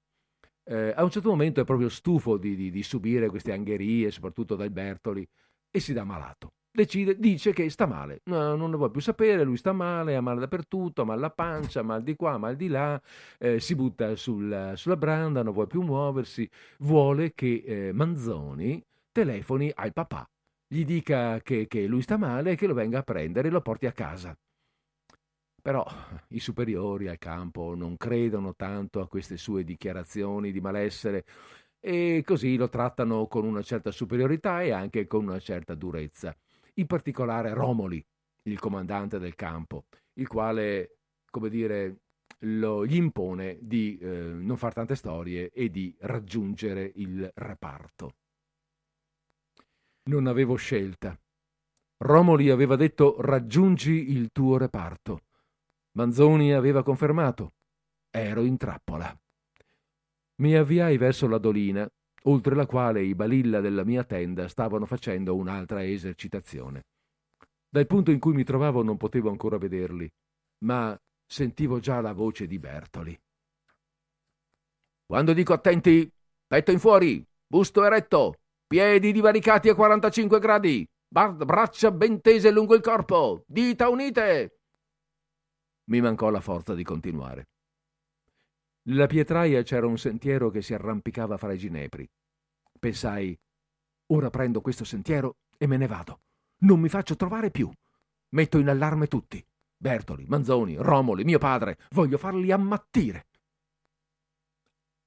Eh, 0.64 0.93
a 0.96 1.04
un 1.04 1.10
certo 1.10 1.30
momento 1.30 1.62
è 1.62 1.66
proprio 1.66 1.89
stufo 1.89 2.38
di, 2.38 2.56
di, 2.56 2.72
di 2.72 2.84
subire 2.84 3.30
queste 3.30 3.52
angherie, 3.52 4.12
soprattutto 4.12 4.56
dai 4.56 4.70
Bertoli, 4.70 5.28
e 5.70 5.80
si 5.80 5.93
dà 5.93 6.04
malato 6.04 6.54
decide, 6.76 7.18
dice 7.18 7.54
che 7.54 7.70
sta 7.70 7.88
male, 7.88 8.22
no, 8.26 8.56
non 8.56 8.70
ne 8.70 8.76
vuole 8.76 8.91
più 8.91 9.02
sapere, 9.02 9.43
lui 9.43 9.58
sta 9.58 9.72
male, 9.72 10.16
ha 10.16 10.22
male 10.22 10.41
dappertutto, 10.41 11.02
ha 11.02 11.06
mal 11.06 11.18
alla 11.18 11.32
pancia, 11.32 11.82
mal 11.82 12.04
di 12.04 12.16
qua, 12.16 12.38
mal 12.38 12.56
di 12.56 12.68
là, 12.68 13.02
eh, 13.39 13.60
si 13.60 13.76
butta 13.76 14.16
sul, 14.16 14.74
sulla 14.76 14.98
branda, 14.98 15.41
non 15.41 15.54
vuole 15.54 15.68
più 15.68 15.82
muoversi, 15.82 16.48
vuole 16.80 17.34
che 17.34 17.64
eh, 17.66 17.91
Manzoni 17.93 18.84
telefoni 19.12 19.72
al 19.74 19.93
papà, 19.93 20.30
gli 20.68 20.84
dica 20.86 21.39
che, 21.41 21.68
che 21.68 21.88
lui 21.88 22.01
sta 22.01 22.18
male 22.18 22.51
e 22.51 22.55
che 22.55 22.68
lo 22.68 22.74
venga 22.74 22.99
a 22.99 23.03
prendere 23.03 23.47
e 23.47 23.51
lo 23.51 23.61
porti 23.61 23.86
a 23.86 23.91
casa. 23.91 24.38
Però 25.61 25.86
i 26.30 26.39
superiori 26.39 27.07
al 27.07 27.18
campo 27.18 27.74
non 27.76 27.97
credono 27.97 28.55
tanto 28.55 29.01
a 29.01 29.07
queste 29.07 29.38
sue 29.38 29.63
dichiarazioni 29.63 30.51
di 30.51 30.61
malessere 30.61 31.26
e 31.80 32.24
così 32.26 32.55
lo 32.55 32.70
trattano 32.70 33.28
con 33.28 33.45
una 33.45 33.61
certa 33.61 33.91
superiorità 33.91 34.61
e 34.61 34.72
anche 34.72 35.07
con 35.07 35.24
una 35.24 35.39
certa 35.39 35.74
durezza 35.74 36.36
in 36.76 36.88
particolare 36.88 37.53
Romoli, 37.53 38.03
il 38.43 38.59
comandante 38.59 39.20
del 39.20 39.36
campo, 39.36 39.86
il 40.13 40.28
quale, 40.28 40.97
come 41.30 41.49
dire, 41.49 42.01
lo, 42.39 42.86
gli 42.86 42.95
impone 42.95 43.57
di 43.61 43.97
eh, 43.97 44.07
non 44.07 44.57
fare 44.57 44.74
tante 44.74 44.95
storie 44.95 45.51
e 45.51 45.70
di 45.70 45.95
raggiungere 45.99 46.91
il 46.95 47.30
reparto. 47.36 48.16
Non 50.08 50.28
avevo 50.28 50.56
scelta. 50.56 51.18
Romoli 51.97 52.51
aveva 52.51 52.76
detto 52.76 53.20
raggiungi 53.20 54.12
il 54.12 54.30
tuo 54.32 54.58
reparto. 54.58 55.24
Manzoni 55.93 56.53
aveva 56.53 56.84
confermato. 56.84 57.53
Ero 58.12 58.43
in 58.43 58.56
trappola. 58.58 59.18
Mi 60.41 60.56
avviai 60.56 60.97
verso 60.97 61.28
la 61.28 61.39
dolina 61.39 61.89
oltre 62.28 62.56
la 62.56 62.66
quale 62.66 63.03
i 63.03 63.16
balilla 63.16 63.62
della 63.62 63.84
mia 63.84 64.03
tenda 64.03 64.47
stavano 64.47 64.86
facendo 64.86 65.36
un'altra 65.36 65.84
esercitazione. 65.84 66.86
Dal 67.68 67.88
punto 67.88 68.12
in 68.12 68.20
cui 68.20 68.34
mi 68.34 68.43
trovavo 68.43 68.84
non 68.84 68.97
potevo 68.97 69.30
ancora 69.30 69.58
vederli, 69.58 70.10
ma 70.66 70.99
sentivo 71.26 71.80
già 71.80 71.99
la 72.01 72.14
voce 72.14 72.47
di 72.47 72.60
Bertoli. 72.60 73.20
Quando 75.06 75.34
dico 75.34 75.53
attenti, 75.53 76.10
petto 76.47 76.72
in 76.72 76.80
fuori, 76.80 77.26
busto 77.47 77.84
eretto, 77.84 78.39
piedi 78.68 79.11
divaricati 79.11 79.70
a 79.70 79.76
45 79.76 80.39
gradi, 80.39 80.88
braccia 81.07 81.91
ben 81.91 82.22
tese 82.22 82.51
lungo 82.51 82.76
il 82.76 82.82
corpo, 82.82 83.43
dita 83.47 83.89
unite. 83.89 84.59
Mi 85.86 86.01
mancò 86.01 86.30
la 86.30 86.41
forza 86.41 86.74
di 86.74 86.84
continuare. 86.84 87.49
Nella 88.84 89.07
pietraia 89.07 89.61
c'era 89.63 89.88
un 89.88 89.97
sentiero 89.97 90.49
che 90.49 90.61
si 90.61 90.74
arrampicava 90.74 91.38
fra 91.38 91.53
i 91.53 91.57
ginepri. 91.57 92.07
Pensai, 92.80 93.38
ora 94.07 94.30
prendo 94.30 94.61
questo 94.61 94.84
sentiero 94.84 95.38
e 95.57 95.68
me 95.68 95.78
ne 95.78 95.88
vado. 95.88 96.22
Non 96.59 96.80
mi 96.80 96.89
faccio 96.89 97.16
trovare 97.16 97.51
più. 97.51 97.72
Metto 98.30 98.57
in 98.57 98.70
allarme 98.70 99.07
tutti. 99.07 99.43
Bertoli, 99.78 100.26
Manzoni, 100.28 100.76
Romoli, 100.76 101.24
mio 101.24 101.38
padre. 101.38 101.78
Voglio 101.91 102.18
farli 102.18 102.51
ammattire. 102.51 103.28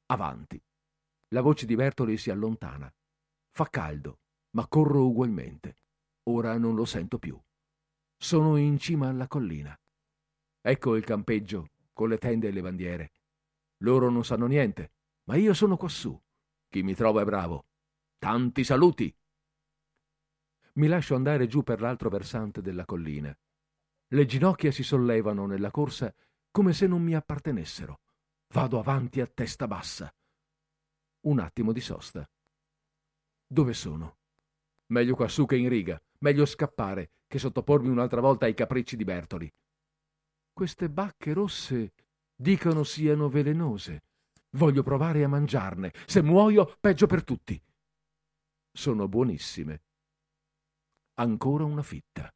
Avanti. 0.07 0.61
La 1.29 1.41
voce 1.41 1.67
di 1.67 1.75
Bertoli 1.75 2.17
si 2.17 2.31
allontana. 2.31 2.93
Fa 3.59 3.69
caldo, 3.71 4.21
ma 4.51 4.69
corro 4.69 5.05
ugualmente. 5.05 5.79
Ora 6.31 6.57
non 6.59 6.77
lo 6.77 6.85
sento 6.85 7.19
più. 7.19 7.37
Sono 8.17 8.57
in 8.57 8.79
cima 8.79 9.09
alla 9.09 9.27
collina. 9.27 9.77
Ecco 10.61 10.95
il 10.95 11.03
campeggio, 11.03 11.71
con 11.93 12.09
le 12.09 12.19
tende 12.19 12.47
e 12.47 12.51
le 12.53 12.61
bandiere. 12.61 13.13
Loro 13.79 14.11
non 14.11 14.25
sanno 14.25 14.47
niente, 14.47 14.93
ma 15.25 15.35
io 15.35 15.55
sono 15.55 15.77
quassù. 15.77 16.17
Chi 16.69 16.85
mi 16.85 16.95
trova 16.95 17.23
è 17.23 17.25
bravo. 17.25 17.67
Tanti 18.17 18.63
saluti! 18.63 19.13
Mi 20.75 20.87
lascio 20.87 21.17
andare 21.17 21.49
giù 21.49 21.65
per 21.65 21.81
l'altro 21.81 22.11
versante 22.11 22.63
della 22.63 22.85
collina. 22.85 23.37
Le 24.07 24.25
ginocchia 24.25 24.71
si 24.71 24.85
sollevano 24.85 25.47
nella 25.47 25.73
corsa 25.73 26.15
come 26.53 26.73
se 26.73 26.87
non 26.87 27.03
mi 27.03 27.17
appartenessero. 27.17 28.03
Vado 28.55 28.79
avanti 28.79 29.21
a 29.21 29.27
testa 29.27 29.67
bassa. 29.67 30.15
Un 31.23 31.41
attimo 31.41 31.73
di 31.73 31.81
sosta. 31.81 32.25
Dove 33.51 33.73
sono? 33.73 34.19
Meglio 34.93 35.15
quassù 35.15 35.47
che 35.47 35.57
in 35.57 35.71
riga, 35.71 35.99
meglio 36.21 36.45
scappare 36.45 37.13
che 37.27 37.39
sottopormi 37.39 37.89
un'altra 37.89 38.21
volta 38.21 38.45
ai 38.45 38.53
capricci 38.53 38.95
di 38.95 39.05
Bertoli. 39.05 39.51
Queste 40.53 40.91
bacche 40.91 41.33
rosse 41.33 41.93
dicono 42.35 42.85
siano 42.85 43.31
velenose. 43.31 44.03
Voglio 44.51 44.83
provare 44.83 45.25
a 45.25 45.29
mangiarne. 45.29 45.93
Se 46.07 46.21
muoio, 46.21 46.77
peggio 46.79 47.07
per 47.07 47.25
tutti. 47.25 47.61
Sono 48.71 49.09
buonissime. 49.09 49.83
Ancora 51.15 51.65
una 51.65 51.83
fitta. 51.83 52.31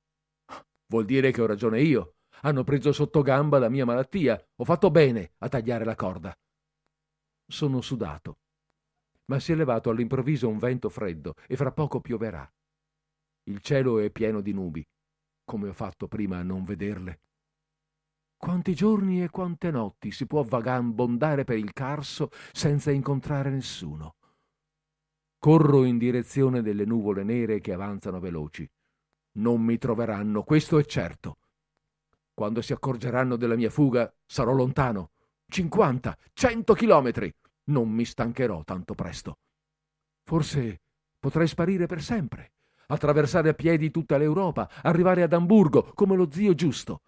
Vuol 0.86 1.04
dire 1.04 1.30
che 1.30 1.42
ho 1.42 1.46
ragione 1.46 1.82
io. 1.82 2.16
Hanno 2.42 2.64
preso 2.64 2.92
sotto 2.92 3.22
gamba 3.22 3.58
la 3.58 3.68
mia 3.68 3.84
malattia. 3.84 4.42
Ho 4.56 4.64
fatto 4.64 4.90
bene 4.90 5.34
a 5.38 5.48
tagliare 5.48 5.84
la 5.84 5.94
corda. 5.94 6.34
Sono 7.46 7.80
sudato. 7.82 8.41
Ma 9.26 9.38
si 9.38 9.52
è 9.52 9.54
levato 9.54 9.90
all'improvviso 9.90 10.48
un 10.48 10.58
vento 10.58 10.88
freddo 10.88 11.34
e 11.46 11.56
fra 11.56 11.72
poco 11.72 12.00
pioverà. 12.00 12.50
Il 13.44 13.60
cielo 13.60 13.98
è 13.98 14.10
pieno 14.10 14.40
di 14.40 14.52
nubi. 14.52 14.86
Come 15.44 15.68
ho 15.68 15.72
fatto 15.72 16.08
prima 16.08 16.38
a 16.38 16.42
non 16.42 16.64
vederle? 16.64 17.20
Quanti 18.36 18.74
giorni 18.74 19.22
e 19.22 19.30
quante 19.30 19.70
notti 19.70 20.10
si 20.10 20.26
può 20.26 20.42
vagabondare 20.42 21.44
per 21.44 21.58
il 21.58 21.72
Carso 21.72 22.30
senza 22.52 22.90
incontrare 22.90 23.50
nessuno? 23.50 24.16
Corro 25.38 25.84
in 25.84 25.98
direzione 25.98 26.62
delle 26.62 26.84
nuvole 26.84 27.22
nere 27.22 27.60
che 27.60 27.72
avanzano 27.72 28.20
veloci. 28.20 28.68
Non 29.38 29.62
mi 29.62 29.78
troveranno, 29.78 30.42
questo 30.42 30.78
è 30.78 30.84
certo. 30.84 31.38
Quando 32.34 32.62
si 32.62 32.72
accorgeranno 32.72 33.36
della 33.36 33.56
mia 33.56 33.70
fuga, 33.70 34.12
sarò 34.24 34.52
lontano. 34.52 35.10
Cinquanta, 35.46 36.16
cento 36.32 36.74
chilometri. 36.74 37.32
Non 37.72 37.88
mi 37.88 38.04
stancherò 38.04 38.64
tanto 38.64 38.94
presto. 38.94 39.38
Forse 40.24 40.82
potrei 41.18 41.48
sparire 41.48 41.86
per 41.86 42.02
sempre, 42.02 42.52
attraversare 42.88 43.48
a 43.48 43.54
piedi 43.54 43.90
tutta 43.90 44.18
l'Europa, 44.18 44.70
arrivare 44.82 45.22
ad 45.22 45.32
Amburgo 45.32 45.92
come 45.94 46.14
lo 46.14 46.30
zio 46.30 46.54
giusto. 46.54 47.00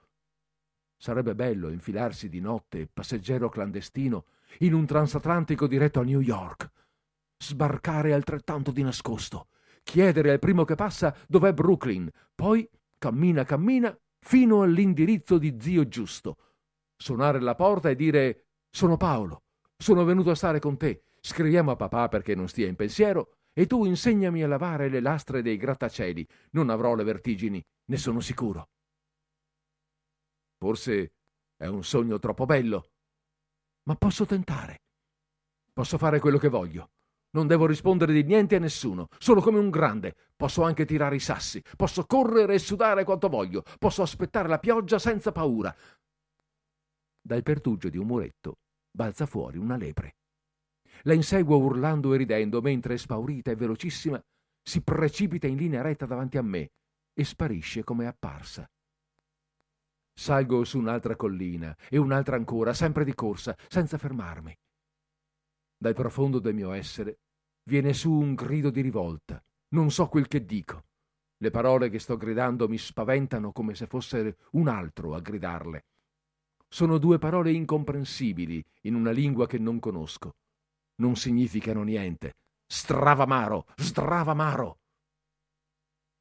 Sarebbe 0.96 1.34
bello 1.34 1.68
infilarsi 1.68 2.30
di 2.30 2.40
notte, 2.40 2.88
passeggero 2.90 3.50
clandestino, 3.50 4.24
in 4.60 4.72
un 4.72 4.86
transatlantico 4.86 5.66
diretto 5.66 6.00
a 6.00 6.04
New 6.04 6.20
York. 6.20 6.70
Sbarcare 7.36 8.14
altrettanto 8.14 8.70
di 8.70 8.82
nascosto, 8.82 9.48
chiedere 9.82 10.30
al 10.30 10.38
primo 10.38 10.64
che 10.64 10.76
passa 10.76 11.14
dov'è 11.28 11.52
Brooklyn, 11.52 12.10
poi 12.34 12.66
cammina 12.96 13.44
cammina 13.44 13.94
fino 14.18 14.62
all'indirizzo 14.62 15.36
di 15.36 15.58
zio 15.60 15.86
giusto. 15.88 16.38
Suonare 16.96 17.36
alla 17.36 17.54
porta 17.54 17.90
e 17.90 17.96
dire 17.96 18.46
sono 18.70 18.96
Paolo, 18.96 19.43
sono 19.76 20.04
venuto 20.04 20.30
a 20.30 20.34
stare 20.34 20.60
con 20.60 20.76
te, 20.76 21.04
scriviamo 21.20 21.70
a 21.70 21.76
papà 21.76 22.08
perché 22.08 22.34
non 22.34 22.48
stia 22.48 22.66
in 22.66 22.76
pensiero 22.76 23.36
e 23.52 23.66
tu 23.66 23.84
insegnami 23.84 24.42
a 24.42 24.48
lavare 24.48 24.88
le 24.88 25.00
lastre 25.00 25.42
dei 25.42 25.56
grattacieli, 25.56 26.26
non 26.50 26.70
avrò 26.70 26.94
le 26.94 27.04
vertigini, 27.04 27.64
ne 27.86 27.96
sono 27.96 28.20
sicuro. 28.20 28.68
Forse 30.58 31.12
è 31.56 31.66
un 31.66 31.84
sogno 31.84 32.18
troppo 32.18 32.46
bello, 32.46 32.90
ma 33.84 33.94
posso 33.96 34.26
tentare. 34.26 34.82
Posso 35.72 35.98
fare 35.98 36.20
quello 36.20 36.38
che 36.38 36.48
voglio. 36.48 36.90
Non 37.34 37.48
devo 37.48 37.66
rispondere 37.66 38.12
di 38.12 38.22
niente 38.22 38.56
a 38.56 38.60
nessuno. 38.60 39.08
Sono 39.18 39.40
come 39.40 39.58
un 39.58 39.68
grande. 39.68 40.14
Posso 40.36 40.62
anche 40.62 40.84
tirare 40.84 41.16
i 41.16 41.20
sassi. 41.20 41.60
Posso 41.76 42.06
correre 42.06 42.54
e 42.54 42.58
sudare 42.60 43.02
quanto 43.02 43.28
voglio. 43.28 43.64
Posso 43.78 44.02
aspettare 44.02 44.46
la 44.46 44.60
pioggia 44.60 45.00
senza 45.00 45.32
paura. 45.32 45.74
Dal 47.20 47.42
pertugio 47.42 47.88
di 47.88 47.98
un 47.98 48.06
muretto 48.06 48.58
balza 48.94 49.26
fuori 49.26 49.58
una 49.58 49.76
lepre. 49.76 50.16
La 51.02 51.14
inseguo 51.14 51.58
urlando 51.58 52.14
e 52.14 52.16
ridendo, 52.16 52.62
mentre, 52.62 52.96
spaurita 52.96 53.50
e 53.50 53.56
velocissima, 53.56 54.22
si 54.62 54.82
precipita 54.82 55.46
in 55.46 55.56
linea 55.56 55.82
retta 55.82 56.06
davanti 56.06 56.38
a 56.38 56.42
me 56.42 56.70
e 57.12 57.24
sparisce 57.24 57.82
come 57.82 58.06
apparsa. 58.06 58.68
Salgo 60.16 60.62
su 60.64 60.78
un'altra 60.78 61.16
collina 61.16 61.76
e 61.90 61.98
un'altra 61.98 62.36
ancora, 62.36 62.72
sempre 62.72 63.04
di 63.04 63.14
corsa, 63.14 63.56
senza 63.68 63.98
fermarmi. 63.98 64.56
Dal 65.76 65.94
profondo 65.94 66.38
del 66.38 66.54
mio 66.54 66.70
essere 66.72 67.18
viene 67.64 67.92
su 67.92 68.12
un 68.12 68.34
grido 68.34 68.70
di 68.70 68.80
rivolta. 68.80 69.42
Non 69.70 69.90
so 69.90 70.06
quel 70.06 70.28
che 70.28 70.44
dico. 70.44 70.84
Le 71.36 71.50
parole 71.50 71.90
che 71.90 71.98
sto 71.98 72.16
gridando 72.16 72.68
mi 72.68 72.78
spaventano 72.78 73.50
come 73.50 73.74
se 73.74 73.86
fosse 73.86 74.36
un 74.52 74.68
altro 74.68 75.14
a 75.14 75.20
gridarle. 75.20 75.84
Sono 76.74 76.98
due 76.98 77.18
parole 77.18 77.52
incomprensibili 77.52 78.60
in 78.80 78.96
una 78.96 79.12
lingua 79.12 79.46
che 79.46 79.58
non 79.58 79.78
conosco. 79.78 80.34
Non 80.96 81.14
significano 81.14 81.84
niente. 81.84 82.34
Stravamaro, 82.66 83.66
stravamaro. 83.76 84.80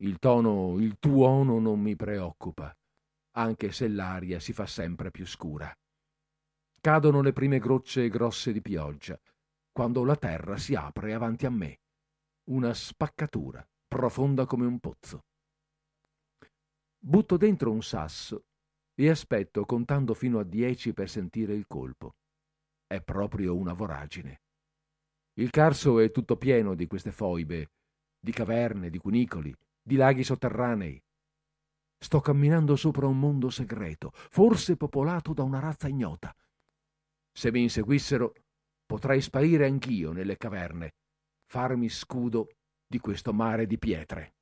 Il 0.04 0.20
tono, 0.20 0.78
il 0.78 1.00
tuono 1.00 1.58
non 1.58 1.80
mi 1.80 1.96
preoccupa, 1.96 2.72
anche 3.32 3.72
se 3.72 3.88
l'aria 3.88 4.40
si 4.40 4.54
fa 4.54 4.68
sempre 4.68 5.10
più 5.10 5.26
scura. 5.26 5.76
Cadono 6.80 7.24
le 7.24 7.34
prime 7.34 7.58
gocce 7.58 8.08
grosse 8.08 8.54
di 8.54 8.62
pioggia, 8.62 9.20
quando 9.72 10.04
la 10.04 10.16
terra 10.16 10.58
si 10.58 10.76
apre 10.76 11.16
avanti 11.16 11.48
a 11.48 11.50
me. 11.50 11.80
Una 12.52 12.76
spaccatura, 12.76 13.68
profonda 13.88 14.46
come 14.46 14.68
un 14.68 14.78
pozzo. 14.78 15.24
Butto 17.00 17.38
dentro 17.38 17.72
un 17.72 17.82
sasso 17.82 18.44
e 18.96 19.10
aspetto 19.10 19.66
contando 19.66 20.14
fino 20.14 20.40
a 20.40 20.44
dieci 20.44 20.94
per 20.94 21.10
sentire 21.10 21.54
il 21.54 21.66
colpo. 21.68 22.16
È 22.86 23.02
proprio 23.02 23.56
una 23.56 23.74
voragine. 23.74 24.42
Il 25.34 25.50
Carso 25.50 26.00
è 26.00 26.12
tutto 26.12 26.38
pieno 26.38 26.76
di 26.76 26.86
queste 26.86 27.12
foibe, 27.12 27.72
di 28.20 28.32
caverne, 28.32 28.90
di 28.90 29.00
cunicoli, 29.00 29.56
di 29.82 29.96
laghi 29.96 30.24
sotterranei. 30.24 31.02
Sto 31.98 32.20
camminando 32.20 32.76
sopra 32.76 33.08
un 33.08 33.18
mondo 33.18 33.50
segreto, 33.50 34.12
forse 34.14 34.78
popolato 34.78 35.34
da 35.34 35.44
una 35.44 35.60
razza 35.60 35.88
ignota. 35.88 36.36
Se 37.32 37.52
mi 37.52 37.64
inseguissero, 37.64 38.34
potrei 38.86 39.22
sparire 39.22 39.66
anch'io 39.66 40.12
nelle 40.12 40.38
caverne, 40.38 40.94
farmi 41.46 41.90
scudo 41.90 42.50
di 42.86 43.00
questo 43.00 43.34
mare 43.34 43.66
di 43.66 43.80
pietre. 43.80 44.36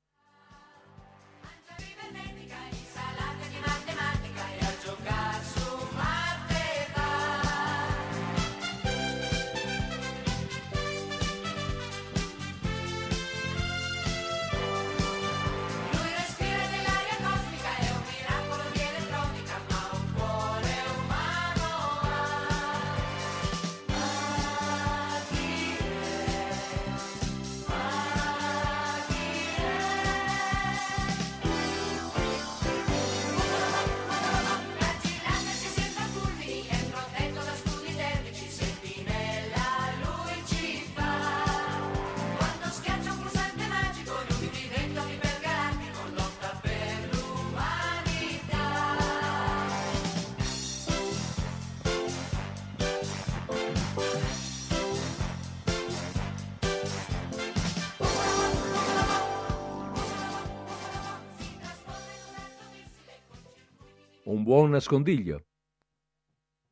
Nascondiglio. 64.72 65.45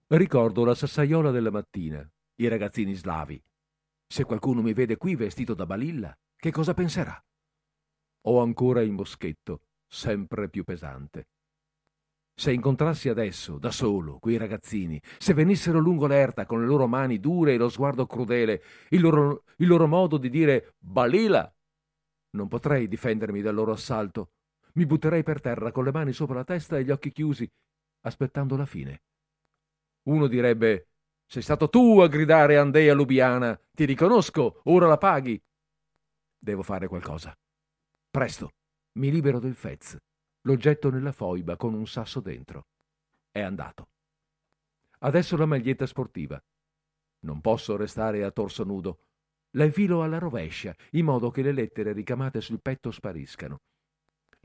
Ricordo 0.08 0.66
la 0.66 0.74
sassaiola 0.74 1.30
della 1.30 1.52
mattina, 1.52 2.10
i 2.38 2.47
ragazzini 2.47 2.95
slavi. 2.95 3.41
Se 4.08 4.24
qualcuno 4.24 4.64
mi 4.64 4.74
vede 4.74 4.97
qui 4.97 5.16
vestito 5.16 5.54
da 5.54 5.68
balilla, 5.68 6.18
che 6.36 6.52
cosa 6.52 6.74
penserà? 6.74 7.24
Ho 8.22 8.41
ancora 8.41 8.82
il 8.82 8.91
moschetto, 8.91 9.62
sempre 9.88 10.50
più 10.50 10.64
pesante. 10.64 11.28
Se 12.34 12.52
incontrassi 12.52 13.10
adesso, 13.10 13.58
da 13.60 13.70
solo, 13.70 14.18
quei 14.18 14.38
ragazzini, 14.38 15.00
se 15.18 15.34
venissero 15.34 15.78
lungo 15.78 16.08
l'erta 16.08 16.45
con 16.45 16.62
le 16.62 16.66
loro 16.66 16.88
mani 16.88 17.20
dure 17.20 17.54
e 17.54 17.58
lo 17.58 17.70
sguardo 17.70 18.06
crudele, 18.08 18.64
il 18.89 19.02
loro, 19.02 19.43
il 19.58 19.68
loro 19.68 19.88
modo 19.88 20.18
di 20.18 20.30
dire 20.30 20.74
balila, 20.80 21.54
non 22.32 22.47
potrei 22.47 22.88
difendermi 22.88 23.41
dal 23.41 23.56
loro 23.56 23.74
assalto. 23.74 24.32
Mi 24.74 24.86
butterei 24.86 25.24
per 25.24 25.41
terra 25.41 25.72
con 25.72 25.84
le 25.84 25.91
mani 25.91 26.14
sopra 26.14 26.36
la 26.36 26.43
testa 26.43 26.78
e 26.78 26.84
gli 26.84 26.91
occhi 26.91 27.12
chiusi, 27.12 27.50
aspettando 28.02 28.56
la 28.56 28.66
fine. 28.66 29.04
Uno 30.04 30.28
direbbe: 30.28 30.89
Sei 31.26 31.41
stato 31.41 31.70
tu 31.70 32.00
a 32.00 32.08
gridare 32.08 32.58
Andea 32.58 32.93
Lubiana, 32.93 33.60
ti 33.72 33.86
riconosco, 33.86 34.62
ora 34.66 34.88
la 34.88 34.97
paghi. 34.97 35.41
Devo 36.38 36.64
fare 36.64 36.88
qualcosa. 36.88 37.38
Presto, 38.10 38.52
mi 39.00 39.12
libero 39.12 39.39
del 39.39 39.56
Fez. 39.56 39.97
Lo 40.43 40.56
getto 40.56 40.89
nella 40.89 41.12
foiba 41.12 41.58
con 41.58 41.74
un 41.74 41.86
sasso 41.86 42.22
dentro. 42.22 42.68
È 43.30 43.41
andato. 43.41 43.89
Adesso 45.00 45.38
la 45.38 45.45
maglietta 45.45 45.86
sportiva. 45.86 46.41
Non 47.22 47.41
posso 47.41 47.76
restare 47.76 48.24
a 48.24 48.32
torso 48.32 48.64
nudo. 48.64 49.04
La 49.52 49.66
infilo 49.66 50.04
alla 50.04 50.18
rovescia, 50.18 50.76
in 50.91 51.06
modo 51.06 51.32
che 51.32 51.41
le 51.41 51.52
lettere 51.52 51.91
ricamate 51.91 52.39
sul 52.39 52.62
petto 52.62 52.91
spariscano. 52.91 53.60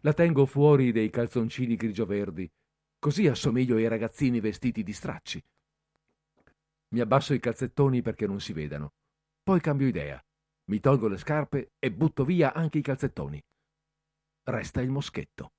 La 0.02 0.12
tengo 0.12 0.46
fuori 0.46 0.92
dei 0.92 1.10
calzoncini 1.10 1.76
grigio-verdi, 1.76 2.50
così 3.04 3.28
assomiglio 3.28 3.76
ai 3.76 3.86
ragazzini 3.86 4.40
vestiti 4.40 4.82
di 4.82 4.94
stracci. 4.94 5.38
Mi 6.94 7.00
abbasso 7.00 7.34
i 7.34 7.38
calzettoni 7.38 8.00
perché 8.00 8.26
non 8.26 8.40
si 8.40 8.54
vedano. 8.54 8.94
Poi 9.42 9.60
cambio 9.60 9.86
idea. 9.86 10.18
Mi 10.70 10.80
tolgo 10.80 11.08
le 11.08 11.18
scarpe 11.18 11.72
e 11.78 11.92
butto 11.92 12.24
via 12.24 12.54
anche 12.54 12.78
i 12.78 12.80
calzettoni. 12.80 13.38
Resta 14.44 14.80
il 14.80 14.88
moschetto. 14.88 15.50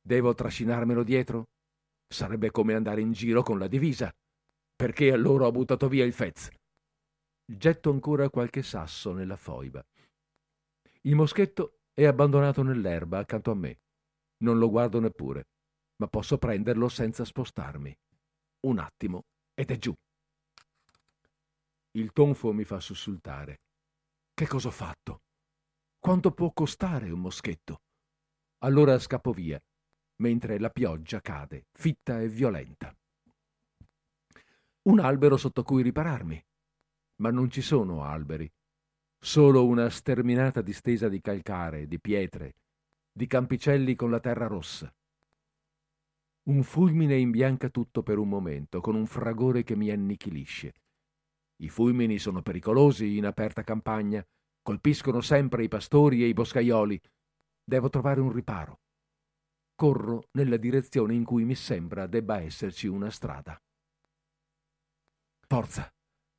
Devo 0.00 0.32
trascinarmelo 0.32 1.02
dietro? 1.02 1.48
Sarebbe 2.06 2.52
come 2.52 2.74
andare 2.74 3.00
in 3.00 3.10
giro 3.10 3.42
con 3.42 3.58
la 3.58 3.66
divisa. 3.66 4.08
Perché 4.76 5.10
allora 5.10 5.46
ho 5.46 5.50
buttato 5.50 5.88
via 5.88 6.04
il 6.04 6.12
fez? 6.12 6.50
Getto 7.44 7.90
ancora 7.90 8.30
qualche 8.30 8.62
sasso 8.62 9.12
nella 9.12 9.36
foiba. 9.36 9.84
Il 11.00 11.16
moschetto 11.16 11.80
è 11.92 12.04
abbandonato 12.04 12.62
nell'erba 12.62 13.18
accanto 13.18 13.50
a 13.50 13.56
me. 13.56 13.80
Non 14.44 14.56
lo 14.58 14.70
guardo 14.70 15.00
neppure, 15.00 15.48
ma 16.00 16.08
posso 16.08 16.38
prenderlo 16.38 16.88
senza 16.88 17.24
spostarmi. 17.24 17.94
Un 18.60 18.78
attimo 18.78 19.24
ed 19.54 19.70
è 19.70 19.78
giù. 19.78 19.94
Il 21.92 22.12
tonfo 22.12 22.52
mi 22.52 22.64
fa 22.64 22.80
sussultare. 22.80 23.60
Che 24.32 24.46
cosa 24.46 24.68
ho 24.68 24.72
fatto? 24.72 25.22
Quanto 25.98 26.32
può 26.32 26.52
costare 26.52 27.10
un 27.10 27.20
moschetto? 27.20 27.82
Allora 28.62 28.98
scappo 28.98 29.32
via, 29.32 29.62
mentre 30.16 30.58
la 30.58 30.70
pioggia 30.70 31.20
cade, 31.20 31.66
fitta 31.72 32.20
e 32.20 32.28
violenta. 32.28 32.94
Un 34.82 35.00
albero 35.00 35.36
sotto 35.36 35.62
cui 35.62 35.82
ripararmi. 35.82 36.42
Ma 37.16 37.30
non 37.30 37.50
ci 37.50 37.60
sono 37.60 38.04
alberi, 38.04 38.50
solo 39.18 39.66
una 39.66 39.90
sterminata 39.90 40.62
distesa 40.62 41.10
di 41.10 41.20
calcare, 41.20 41.86
di 41.86 42.00
pietre, 42.00 42.54
di 43.12 43.26
campicelli 43.26 43.94
con 43.94 44.10
la 44.10 44.20
terra 44.20 44.46
rossa. 44.46 44.90
Un 46.50 46.64
fulmine 46.64 47.16
imbianca 47.16 47.68
tutto 47.68 48.02
per 48.02 48.18
un 48.18 48.28
momento, 48.28 48.80
con 48.80 48.96
un 48.96 49.06
fragore 49.06 49.62
che 49.62 49.76
mi 49.76 49.88
annichilisce. 49.88 50.72
I 51.62 51.68
fulmini 51.68 52.18
sono 52.18 52.42
pericolosi 52.42 53.16
in 53.16 53.24
aperta 53.24 53.62
campagna, 53.62 54.26
colpiscono 54.60 55.20
sempre 55.20 55.62
i 55.62 55.68
pastori 55.68 56.24
e 56.24 56.26
i 56.26 56.32
boscaioli. 56.32 57.00
Devo 57.62 57.88
trovare 57.88 58.20
un 58.20 58.32
riparo. 58.32 58.80
Corro 59.76 60.24
nella 60.32 60.56
direzione 60.56 61.14
in 61.14 61.22
cui 61.22 61.44
mi 61.44 61.54
sembra 61.54 62.08
debba 62.08 62.40
esserci 62.40 62.88
una 62.88 63.10
strada. 63.10 63.56
Forza! 65.46 65.88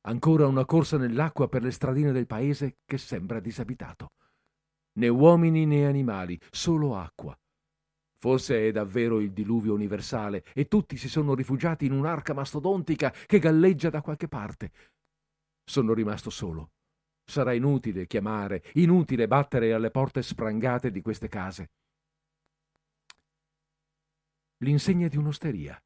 Ancora 0.02 0.46
una 0.46 0.66
corsa 0.66 0.98
nell'acqua 0.98 1.48
per 1.48 1.62
le 1.62 1.70
stradine 1.70 2.12
del 2.12 2.26
paese 2.26 2.80
che 2.84 2.98
sembra 2.98 3.40
disabitato. 3.40 4.10
Né 4.98 5.08
uomini 5.08 5.64
né 5.64 5.86
animali, 5.86 6.38
solo 6.50 6.96
acqua. 6.98 7.34
Forse 8.22 8.68
è 8.68 8.70
davvero 8.70 9.18
il 9.18 9.32
diluvio 9.32 9.74
universale 9.74 10.44
e 10.54 10.68
tutti 10.68 10.96
si 10.96 11.08
sono 11.08 11.34
rifugiati 11.34 11.86
in 11.86 11.90
un'arca 11.90 12.32
mastodontica 12.32 13.10
che 13.10 13.40
galleggia 13.40 13.90
da 13.90 14.00
qualche 14.00 14.28
parte. 14.28 14.70
Sono 15.64 15.92
rimasto 15.92 16.30
solo. 16.30 16.70
Sarà 17.24 17.52
inutile 17.52 18.06
chiamare, 18.06 18.62
inutile 18.74 19.26
battere 19.26 19.72
alle 19.72 19.90
porte 19.90 20.22
sprangate 20.22 20.92
di 20.92 21.00
queste 21.02 21.26
case. 21.26 21.72
L'insegna 24.58 25.08
di 25.08 25.16
un'osteria. 25.16 25.76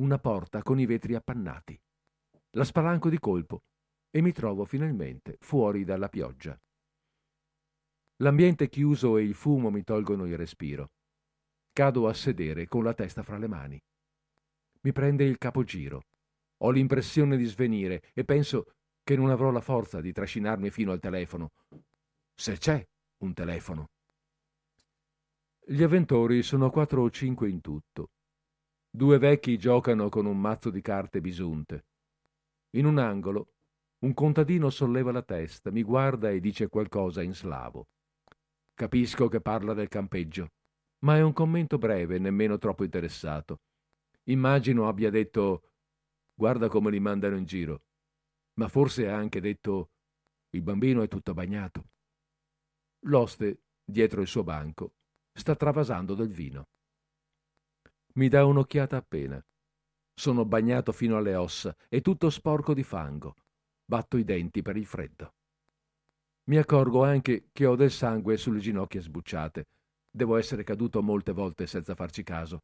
Una 0.00 0.18
porta 0.18 0.60
con 0.60 0.80
i 0.80 0.86
vetri 0.86 1.14
appannati. 1.14 1.80
La 2.56 2.64
spalanco 2.64 3.08
di 3.08 3.20
colpo 3.20 3.62
e 4.10 4.20
mi 4.20 4.32
trovo 4.32 4.64
finalmente 4.64 5.36
fuori 5.38 5.84
dalla 5.84 6.08
pioggia. 6.08 6.60
L'ambiente 8.16 8.68
chiuso 8.68 9.18
e 9.18 9.22
il 9.22 9.34
fumo 9.34 9.70
mi 9.70 9.84
tolgono 9.84 10.26
il 10.26 10.36
respiro. 10.36 10.93
Cado 11.74 12.06
a 12.06 12.14
sedere 12.14 12.68
con 12.68 12.84
la 12.84 12.94
testa 12.94 13.24
fra 13.24 13.36
le 13.36 13.48
mani. 13.48 13.82
Mi 14.82 14.92
prende 14.92 15.24
il 15.24 15.38
capogiro. 15.38 16.04
Ho 16.58 16.70
l'impressione 16.70 17.36
di 17.36 17.46
svenire 17.46 18.00
e 18.14 18.24
penso 18.24 18.74
che 19.02 19.16
non 19.16 19.28
avrò 19.28 19.50
la 19.50 19.60
forza 19.60 20.00
di 20.00 20.12
trascinarmi 20.12 20.70
fino 20.70 20.92
al 20.92 21.00
telefono. 21.00 21.50
Se 22.32 22.56
c'è 22.58 22.86
un 23.22 23.34
telefono. 23.34 23.88
Gli 25.66 25.82
avventori 25.82 26.44
sono 26.44 26.70
quattro 26.70 27.02
o 27.02 27.10
cinque 27.10 27.48
in 27.48 27.60
tutto. 27.60 28.10
Due 28.88 29.18
vecchi 29.18 29.58
giocano 29.58 30.08
con 30.08 30.26
un 30.26 30.40
mazzo 30.40 30.70
di 30.70 30.80
carte 30.80 31.20
bisunte. 31.20 31.86
In 32.76 32.86
un 32.86 32.98
angolo 32.98 33.48
un 34.04 34.14
contadino 34.14 34.70
solleva 34.70 35.10
la 35.10 35.22
testa, 35.22 35.72
mi 35.72 35.82
guarda 35.82 36.30
e 36.30 36.38
dice 36.38 36.68
qualcosa 36.68 37.20
in 37.20 37.34
slavo. 37.34 37.88
Capisco 38.74 39.26
che 39.26 39.40
parla 39.40 39.74
del 39.74 39.88
campeggio, 39.88 40.50
ma 41.04 41.16
è 41.16 41.22
un 41.22 41.32
commento 41.32 41.78
breve, 41.78 42.18
nemmeno 42.18 42.58
troppo 42.58 42.82
interessato. 42.82 43.60
Immagino 44.24 44.88
abbia 44.88 45.10
detto 45.10 45.70
guarda 46.34 46.68
come 46.68 46.90
li 46.90 46.98
mandano 46.98 47.36
in 47.36 47.44
giro, 47.44 47.84
ma 48.54 48.68
forse 48.68 49.08
ha 49.08 49.16
anche 49.16 49.40
detto 49.40 49.90
il 50.50 50.62
bambino 50.62 51.02
è 51.02 51.08
tutto 51.08 51.34
bagnato. 51.34 51.88
L'oste, 53.06 53.64
dietro 53.84 54.22
il 54.22 54.26
suo 54.26 54.44
banco, 54.44 54.94
sta 55.32 55.54
travasando 55.54 56.14
del 56.14 56.32
vino. 56.32 56.68
Mi 58.14 58.28
dà 58.28 58.44
un'occhiata 58.44 58.96
appena. 58.96 59.44
Sono 60.14 60.44
bagnato 60.44 60.92
fino 60.92 61.16
alle 61.16 61.34
ossa 61.34 61.76
e 61.88 62.00
tutto 62.00 62.30
sporco 62.30 62.72
di 62.72 62.84
fango. 62.84 63.34
Batto 63.84 64.16
i 64.16 64.24
denti 64.24 64.62
per 64.62 64.76
il 64.76 64.86
freddo. 64.86 65.34
Mi 66.44 66.56
accorgo 66.56 67.04
anche 67.04 67.48
che 67.52 67.66
ho 67.66 67.74
del 67.74 67.90
sangue 67.90 68.36
sulle 68.36 68.60
ginocchia 68.60 69.00
sbucciate. 69.00 69.66
Devo 70.16 70.36
essere 70.36 70.62
caduto 70.62 71.02
molte 71.02 71.32
volte 71.32 71.66
senza 71.66 71.96
farci 71.96 72.22
caso. 72.22 72.62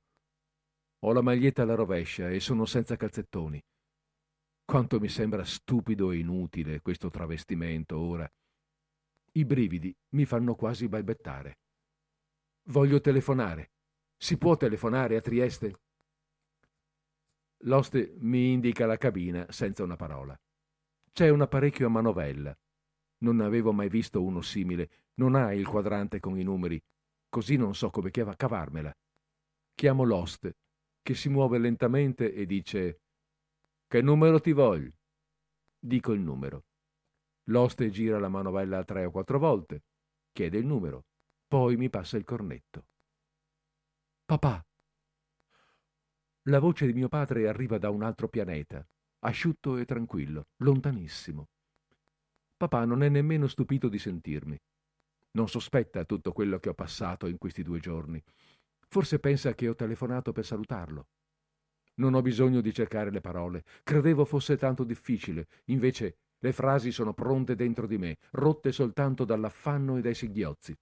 Ho 1.01 1.12
la 1.12 1.20
maglietta 1.20 1.62
alla 1.62 1.74
rovescia 1.74 2.30
e 2.30 2.38
sono 2.38 2.64
senza 2.64 2.94
calzettoni. 2.94 3.61
Quanto 4.64 5.01
mi 5.01 5.09
sembra 5.09 5.42
stupido 5.42 6.12
e 6.12 6.18
inutile 6.18 6.80
questo 6.80 7.11
travestimento 7.11 7.98
ora. 7.98 8.32
I 9.32 9.44
brividi 9.44 9.92
mi 10.11 10.24
fanno 10.26 10.55
quasi 10.55 10.86
balbettare. 10.86 11.59
Voglio 12.68 13.01
telefonare. 13.01 13.72
Si 14.16 14.38
può 14.38 14.57
telefonare 14.57 15.16
a 15.16 15.20
Trieste? 15.20 15.80
L'oste 17.64 18.14
mi 18.18 18.53
indica 18.53 18.86
la 18.86 18.96
cabina 18.96 19.44
senza 19.51 19.82
una 19.82 19.96
parola. 19.96 20.40
C'è 21.11 21.28
un 21.30 21.40
apparecchio 21.40 21.88
a 21.88 21.90
manovella. 21.90 22.57
Non 23.22 23.40
avevo 23.40 23.72
mai 23.72 23.88
visto 23.88 24.22
uno 24.22 24.40
simile. 24.40 25.09
Non 25.14 25.34
ha 25.34 25.53
il 25.53 25.66
quadrante 25.66 26.20
con 26.20 26.38
i 26.38 26.44
numeri. 26.44 26.80
Così 27.30 27.56
non 27.56 27.74
so 27.74 27.88
come 27.90 28.10
cavarmela. 28.10 28.92
Chiamo 29.74 30.02
l'oste, 30.02 30.58
che 31.00 31.14
si 31.14 31.30
muove 31.30 31.58
lentamente 31.58 32.34
e 32.34 32.44
dice 32.44 33.00
Che 33.86 34.02
numero 34.02 34.40
ti 34.40 34.52
voglio? 34.52 34.92
Dico 35.78 36.12
il 36.12 36.20
numero. 36.20 36.64
L'oste 37.44 37.88
gira 37.90 38.18
la 38.18 38.28
manovella 38.28 38.84
tre 38.84 39.06
o 39.06 39.10
quattro 39.10 39.38
volte, 39.38 39.84
chiede 40.32 40.58
il 40.58 40.66
numero, 40.66 41.06
poi 41.46 41.76
mi 41.76 41.88
passa 41.88 42.18
il 42.18 42.24
cornetto. 42.24 42.84
Papà, 44.24 44.62
la 46.44 46.58
voce 46.58 46.86
di 46.86 46.92
mio 46.92 47.08
padre 47.08 47.48
arriva 47.48 47.78
da 47.78 47.90
un 47.90 48.02
altro 48.02 48.28
pianeta, 48.28 48.84
asciutto 49.20 49.76
e 49.76 49.84
tranquillo, 49.84 50.48
lontanissimo. 50.62 51.48
Papà 52.56 52.84
non 52.84 53.02
è 53.02 53.08
nemmeno 53.08 53.46
stupito 53.46 53.88
di 53.88 53.98
sentirmi. 53.98 54.58
Non 55.32 55.48
sospetta 55.48 56.04
tutto 56.04 56.32
quello 56.32 56.58
che 56.58 56.70
ho 56.70 56.74
passato 56.74 57.26
in 57.26 57.38
questi 57.38 57.62
due 57.62 57.78
giorni. 57.78 58.22
Forse 58.88 59.20
pensa 59.20 59.54
che 59.54 59.68
ho 59.68 59.74
telefonato 59.76 60.32
per 60.32 60.44
salutarlo. 60.44 61.06
Non 61.94 62.14
ho 62.14 62.22
bisogno 62.22 62.60
di 62.60 62.72
cercare 62.72 63.10
le 63.10 63.20
parole. 63.20 63.64
Credevo 63.84 64.24
fosse 64.24 64.56
tanto 64.56 64.84
difficile. 64.84 65.46
Invece 65.66 66.16
le 66.38 66.52
frasi 66.52 66.90
sono 66.90 67.12
pronte 67.12 67.54
dentro 67.54 67.86
di 67.86 67.98
me, 67.98 68.16
rotte 68.32 68.72
soltanto 68.72 69.24
dall'affanno 69.24 69.96
e 69.96 70.00
dai 70.00 70.14
singhiozzi. 70.14 70.76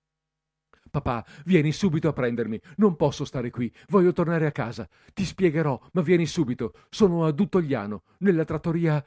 Papà, 0.90 1.26
vieni 1.44 1.72
subito 1.72 2.08
a 2.08 2.12
prendermi. 2.12 2.58
Non 2.76 2.96
posso 2.96 3.24
stare 3.24 3.50
qui. 3.50 3.70
Voglio 3.88 4.12
tornare 4.12 4.46
a 4.46 4.52
casa. 4.52 4.88
Ti 5.12 5.24
spiegherò, 5.24 5.78
ma 5.92 6.00
vieni 6.00 6.24
subito. 6.24 6.72
Sono 6.88 7.26
a 7.26 7.32
Duttogliano, 7.32 8.04
nella 8.18 8.44
trattoria. 8.44 9.04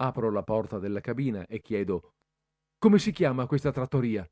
Apro 0.00 0.30
la 0.30 0.42
porta 0.42 0.78
della 0.78 1.00
cabina 1.00 1.46
e 1.46 1.60
chiedo: 1.60 2.12
Come 2.78 2.98
si 2.98 3.12
chiama 3.12 3.46
questa 3.46 3.72
trattoria? 3.72 4.28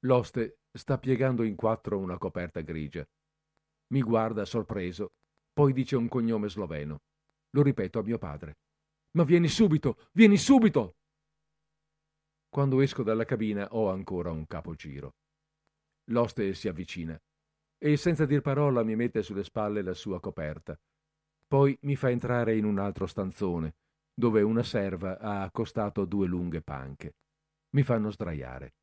L'oste 0.00 0.58
sta 0.72 0.98
piegando 0.98 1.42
in 1.42 1.56
quattro 1.56 1.98
una 1.98 2.18
coperta 2.18 2.60
grigia. 2.60 3.06
Mi 3.88 4.02
guarda 4.02 4.44
sorpreso, 4.44 5.12
poi 5.52 5.72
dice 5.72 5.96
un 5.96 6.08
cognome 6.08 6.48
sloveno. 6.48 7.00
Lo 7.50 7.62
ripeto 7.62 7.98
a 7.98 8.02
mio 8.02 8.18
padre. 8.18 8.58
Ma 9.12 9.24
vieni 9.24 9.48
subito, 9.48 10.08
vieni 10.12 10.36
subito! 10.36 10.96
Quando 12.48 12.80
esco 12.80 13.02
dalla 13.02 13.24
cabina 13.24 13.68
ho 13.72 13.90
ancora 13.90 14.30
un 14.30 14.46
capogiro. 14.46 15.14
L'oste 16.10 16.54
si 16.54 16.68
avvicina 16.68 17.18
e 17.78 17.96
senza 17.96 18.24
dir 18.24 18.40
parola 18.40 18.82
mi 18.82 18.96
mette 18.96 19.22
sulle 19.22 19.44
spalle 19.44 19.82
la 19.82 19.94
sua 19.94 20.20
coperta. 20.20 20.78
Poi 21.46 21.76
mi 21.82 21.96
fa 21.96 22.10
entrare 22.10 22.56
in 22.56 22.64
un 22.64 22.78
altro 22.78 23.06
stanzone, 23.06 23.76
dove 24.12 24.42
una 24.42 24.62
serva 24.62 25.18
ha 25.18 25.42
accostato 25.42 26.04
due 26.04 26.26
lunghe 26.26 26.62
panche. 26.62 27.14
Mi 27.70 27.82
fanno 27.82 28.10
sdraiare. 28.10 28.74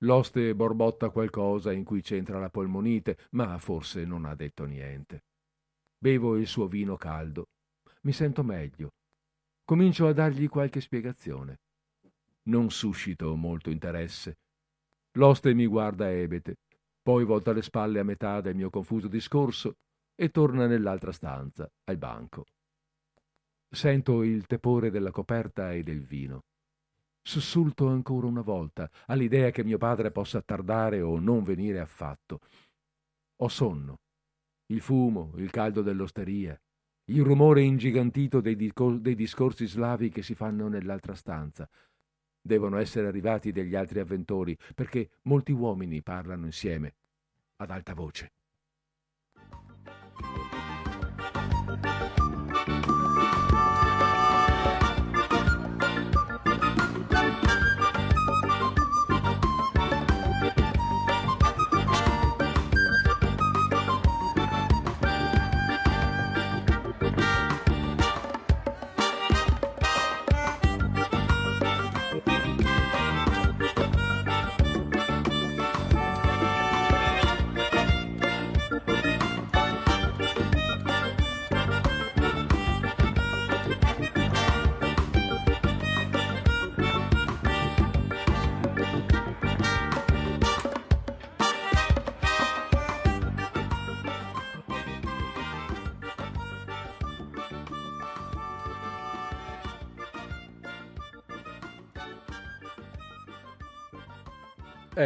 L'oste 0.00 0.54
borbotta 0.54 1.10
qualcosa 1.10 1.72
in 1.72 1.84
cui 1.84 2.02
c'entra 2.02 2.38
la 2.38 2.50
polmonite, 2.50 3.16
ma 3.30 3.56
forse 3.58 4.04
non 4.04 4.26
ha 4.26 4.34
detto 4.34 4.64
niente. 4.64 5.24
Bevo 5.98 6.36
il 6.36 6.46
suo 6.46 6.66
vino 6.66 6.96
caldo. 6.96 7.46
Mi 8.02 8.12
sento 8.12 8.42
meglio. 8.44 8.92
Comincio 9.64 10.06
a 10.06 10.12
dargli 10.12 10.48
qualche 10.48 10.80
spiegazione. 10.80 11.60
Non 12.44 12.70
suscito 12.70 13.34
molto 13.34 13.70
interesse. 13.70 14.36
L'oste 15.12 15.54
mi 15.54 15.66
guarda 15.66 16.10
ebete, 16.10 16.58
poi 17.02 17.24
volta 17.24 17.52
le 17.52 17.62
spalle 17.62 17.98
a 17.98 18.04
metà 18.04 18.40
del 18.40 18.54
mio 18.54 18.68
confuso 18.68 19.08
discorso 19.08 19.76
e 20.14 20.30
torna 20.30 20.66
nell'altra 20.66 21.10
stanza, 21.10 21.68
al 21.84 21.96
banco. 21.96 22.44
Sento 23.68 24.22
il 24.22 24.46
tepore 24.46 24.90
della 24.90 25.10
coperta 25.10 25.72
e 25.72 25.82
del 25.82 26.02
vino. 26.02 26.42
Sussulto 27.26 27.88
ancora 27.88 28.28
una 28.28 28.40
volta 28.40 28.88
all'idea 29.06 29.50
che 29.50 29.64
mio 29.64 29.78
padre 29.78 30.12
possa 30.12 30.40
tardare 30.42 31.00
o 31.00 31.18
non 31.18 31.42
venire 31.42 31.80
affatto. 31.80 32.38
Ho 33.38 33.48
sonno. 33.48 33.98
Il 34.66 34.80
fumo, 34.80 35.32
il 35.34 35.50
caldo 35.50 35.82
dell'osteria, 35.82 36.56
il 37.06 37.24
rumore 37.24 37.62
ingigantito 37.62 38.40
dei, 38.40 38.54
discor- 38.54 39.00
dei 39.00 39.16
discorsi 39.16 39.66
slavi 39.66 40.08
che 40.08 40.22
si 40.22 40.36
fanno 40.36 40.68
nell'altra 40.68 41.16
stanza. 41.16 41.68
Devono 42.40 42.78
essere 42.78 43.08
arrivati 43.08 43.50
degli 43.50 43.74
altri 43.74 43.98
avventori, 43.98 44.56
perché 44.72 45.10
molti 45.22 45.50
uomini 45.50 46.02
parlano 46.02 46.44
insieme, 46.44 46.94
ad 47.56 47.72
alta 47.72 47.92
voce. 47.92 48.34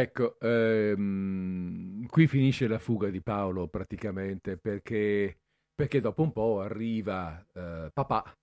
Ecco, 0.01 0.39
ehm, 0.39 2.07
qui 2.07 2.25
finisce 2.25 2.67
la 2.67 2.79
fuga 2.79 3.09
di 3.11 3.21
Paolo 3.21 3.67
praticamente 3.67 4.57
perché, 4.57 5.37
perché 5.75 5.99
dopo 6.01 6.23
un 6.23 6.31
po' 6.31 6.59
arriva 6.61 7.45
eh, 7.53 7.91
papà 7.93 8.35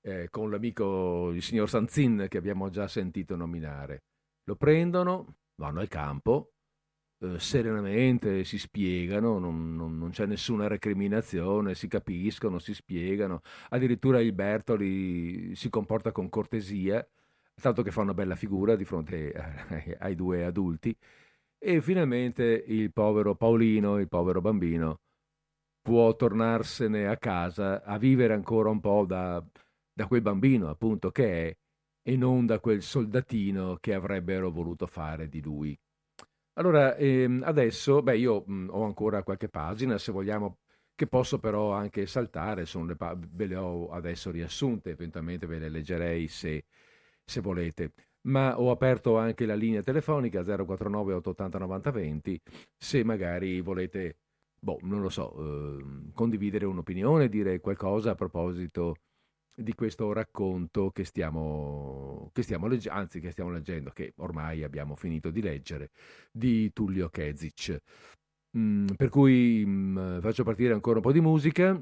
eh, 0.00 0.28
con 0.30 0.50
l'amico 0.50 1.30
il 1.32 1.42
signor 1.42 1.68
Sanzin 1.68 2.26
che 2.30 2.38
abbiamo 2.38 2.70
già 2.70 2.88
sentito 2.88 3.36
nominare. 3.36 4.04
Lo 4.44 4.56
prendono, 4.56 5.36
vanno 5.56 5.80
al 5.80 5.88
campo, 5.88 6.52
eh, 7.20 7.38
serenamente 7.38 8.44
si 8.44 8.58
spiegano, 8.58 9.38
non, 9.38 9.76
non- 9.76 9.98
non 9.98 10.10
c'è 10.10 10.26
nessuna 10.26 10.66
recriminazione, 10.68 11.74
si 11.74 11.88
capiscono, 11.88 12.58
si 12.58 12.74
spiegano. 12.74 13.40
Addirittura 13.70 14.20
il 14.20 14.32
Bertoli 14.32 15.54
si 15.54 15.68
comporta 15.68 16.12
con 16.12 16.28
cortesia, 16.28 17.06
tanto 17.60 17.82
che 17.82 17.90
fa 17.90 18.00
una 18.02 18.14
bella 18.14 18.34
figura 18.36 18.76
di 18.76 18.84
fronte 18.84 19.32
ai, 19.32 19.96
ai 19.98 20.14
due 20.14 20.44
adulti. 20.44 20.96
E 21.58 21.80
finalmente 21.80 22.44
il 22.66 22.92
povero 22.92 23.34
Paolino, 23.36 23.98
il 23.98 24.08
povero 24.08 24.40
bambino, 24.40 25.00
può 25.80 26.14
tornarsene 26.16 27.06
a 27.08 27.16
casa 27.16 27.82
a 27.82 27.98
vivere 27.98 28.34
ancora 28.34 28.70
un 28.70 28.80
po' 28.80 29.04
da, 29.06 29.42
da 29.92 30.06
quel 30.06 30.22
bambino, 30.22 30.68
appunto, 30.68 31.10
che 31.10 31.48
è, 31.48 31.56
e 32.02 32.16
non 32.16 32.46
da 32.46 32.60
quel 32.60 32.82
soldatino 32.82 33.76
che 33.80 33.94
avrebbero 33.94 34.50
voluto 34.50 34.86
fare 34.86 35.28
di 35.28 35.40
lui. 35.42 35.78
Allora, 36.54 36.94
ehm, 36.96 37.42
adesso, 37.44 38.02
beh, 38.02 38.16
io 38.18 38.44
mh, 38.46 38.68
ho 38.70 38.84
ancora 38.84 39.22
qualche 39.22 39.48
pagina, 39.48 39.98
se 39.98 40.12
vogliamo, 40.12 40.58
che 40.94 41.06
posso 41.08 41.38
però 41.38 41.72
anche 41.72 42.06
saltare, 42.06 42.64
sono 42.66 42.86
le 42.86 42.96
pa- 42.96 43.16
ve 43.18 43.46
le 43.46 43.56
ho 43.56 43.90
adesso 43.90 44.30
riassunte, 44.30 44.90
eventualmente 44.90 45.46
ve 45.46 45.58
le 45.58 45.68
leggerei 45.68 46.28
se, 46.28 46.64
se 47.24 47.40
volete. 47.40 47.92
Ma 48.22 48.58
ho 48.58 48.70
aperto 48.70 49.18
anche 49.18 49.44
la 49.46 49.54
linea 49.54 49.82
telefonica 49.82 50.42
049 50.42 51.14
880 51.14 51.58
90 51.58 51.90
20, 51.90 52.40
se 52.76 53.04
magari 53.04 53.60
volete, 53.60 54.16
boh, 54.58 54.78
non 54.82 55.02
lo 55.02 55.10
so, 55.10 55.34
ehm, 55.36 56.12
condividere 56.12 56.64
un'opinione, 56.64 57.28
dire 57.28 57.60
qualcosa 57.60 58.12
a 58.12 58.14
proposito 58.14 58.96
di 59.56 59.74
questo 59.74 60.12
racconto 60.12 60.90
che 60.90 61.04
stiamo, 61.04 62.30
che 62.32 62.42
stiamo 62.42 62.66
leggendo, 62.66 62.98
anzi 62.98 63.20
che 63.20 63.30
stiamo 63.30 63.50
leggendo, 63.50 63.90
che 63.90 64.12
ormai 64.16 64.64
abbiamo 64.64 64.96
finito 64.96 65.30
di 65.30 65.40
leggere, 65.42 65.90
di 66.32 66.72
Tullio 66.72 67.08
Kezic. 67.10 67.78
Mm, 68.56 68.86
per 68.96 69.08
cui 69.10 69.64
mm, 69.66 70.20
faccio 70.20 70.44
partire 70.44 70.72
ancora 70.72 70.96
un 70.96 71.02
po' 71.02 71.12
di 71.12 71.20
musica, 71.20 71.78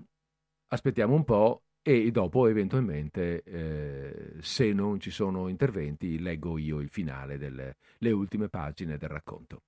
aspettiamo 0.69 1.15
un 1.15 1.25
po' 1.25 1.63
e 1.83 2.11
dopo 2.11 2.47
eventualmente, 2.47 3.43
eh, 3.43 4.35
se 4.41 4.73
non 4.73 5.01
ci 5.01 5.11
sono 5.11 5.49
interventi, 5.49 6.19
leggo 6.19 6.57
io 6.57 6.79
il 6.79 6.89
finale 6.89 7.39
delle 7.39 7.77
le 7.99 8.11
ultime 8.13 8.49
pagine 8.49 8.97
del 8.99 9.09
racconto. 9.09 9.63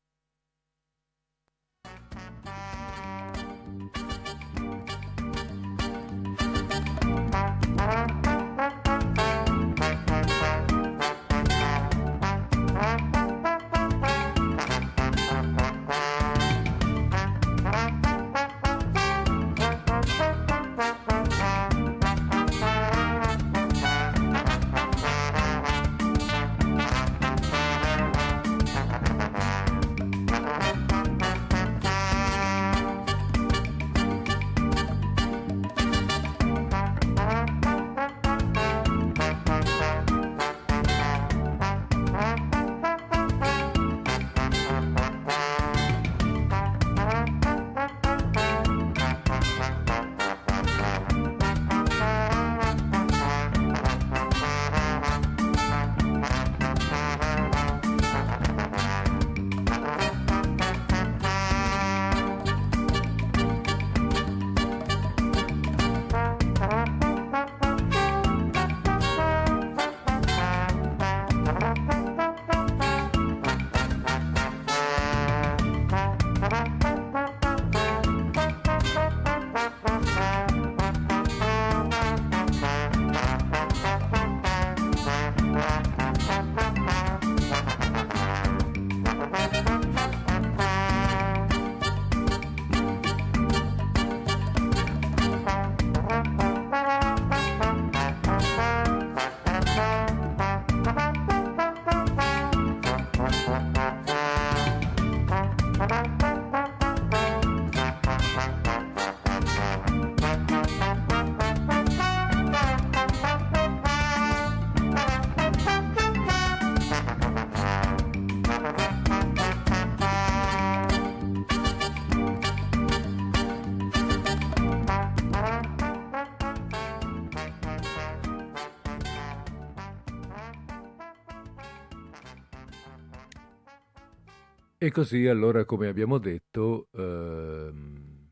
Così 134.95 135.27
allora, 135.27 135.65
come 135.65 135.89
abbiamo 135.89 136.19
detto, 136.19 136.87
ehm, 136.93 138.31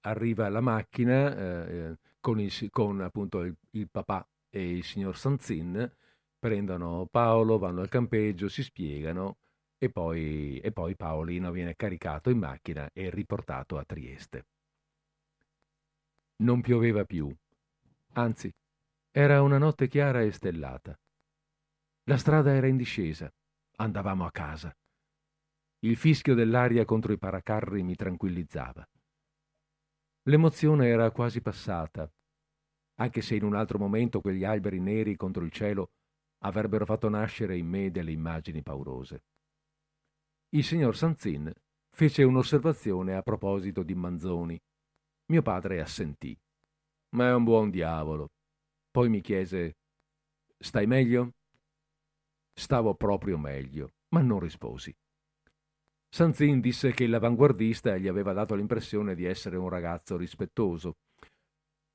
arriva 0.00 0.48
la 0.48 0.60
macchina 0.60 1.36
eh, 1.36 1.98
con, 2.18 2.40
il, 2.40 2.52
con, 2.70 3.00
appunto 3.00 3.42
il, 3.42 3.56
il 3.70 3.88
papà 3.88 4.28
e 4.50 4.72
il 4.72 4.82
signor 4.82 5.16
Sanzin, 5.16 5.88
prendono 6.36 7.06
Paolo, 7.08 7.58
vanno 7.58 7.80
al 7.80 7.88
campeggio, 7.88 8.48
si 8.48 8.64
spiegano 8.64 9.38
e 9.78 9.88
poi, 9.88 10.58
e 10.58 10.72
poi 10.72 10.96
Paolino 10.96 11.52
viene 11.52 11.76
caricato 11.76 12.28
in 12.28 12.38
macchina 12.38 12.90
e 12.92 13.08
riportato 13.08 13.78
a 13.78 13.84
Trieste. 13.84 14.46
Non 16.38 16.60
pioveva 16.60 17.04
più, 17.04 17.32
anzi, 18.14 18.52
era 19.12 19.42
una 19.42 19.58
notte 19.58 19.86
chiara 19.86 20.22
e 20.22 20.32
stellata. 20.32 20.98
La 22.08 22.16
strada 22.16 22.52
era 22.52 22.66
in 22.66 22.76
discesa, 22.76 23.32
andavamo 23.76 24.24
a 24.26 24.32
casa. 24.32 24.76
Il 25.86 25.94
fischio 25.94 26.34
dell'aria 26.34 26.84
contro 26.84 27.12
i 27.12 27.16
paracarri 27.16 27.84
mi 27.84 27.94
tranquillizzava. 27.94 28.84
L'emozione 30.24 30.88
era 30.88 31.12
quasi 31.12 31.40
passata, 31.40 32.10
anche 32.96 33.20
se 33.22 33.36
in 33.36 33.44
un 33.44 33.54
altro 33.54 33.78
momento 33.78 34.20
quegli 34.20 34.42
alberi 34.42 34.80
neri 34.80 35.14
contro 35.14 35.44
il 35.44 35.52
cielo 35.52 35.92
avrebbero 36.38 36.84
fatto 36.86 37.08
nascere 37.08 37.56
in 37.56 37.68
me 37.68 37.92
delle 37.92 38.10
immagini 38.10 38.64
paurose. 38.64 39.22
Il 40.56 40.64
signor 40.64 40.96
Sanzin 40.96 41.52
fece 41.94 42.24
un'osservazione 42.24 43.14
a 43.14 43.22
proposito 43.22 43.84
di 43.84 43.94
Manzoni. 43.94 44.60
Mio 45.26 45.42
padre 45.42 45.80
assentì. 45.80 46.36
Ma 47.10 47.28
è 47.28 47.32
un 47.32 47.44
buon 47.44 47.70
diavolo. 47.70 48.32
Poi 48.90 49.08
mi 49.08 49.20
chiese: 49.20 49.76
Stai 50.58 50.88
meglio? 50.88 51.34
Stavo 52.52 52.96
proprio 52.96 53.38
meglio, 53.38 53.92
ma 54.08 54.20
non 54.20 54.40
risposi. 54.40 54.92
Sanzin 56.16 56.60
disse 56.60 56.92
che 56.92 57.06
l'avanguardista 57.06 57.98
gli 57.98 58.08
aveva 58.08 58.32
dato 58.32 58.54
l'impressione 58.54 59.14
di 59.14 59.26
essere 59.26 59.58
un 59.58 59.68
ragazzo 59.68 60.16
rispettoso. 60.16 60.96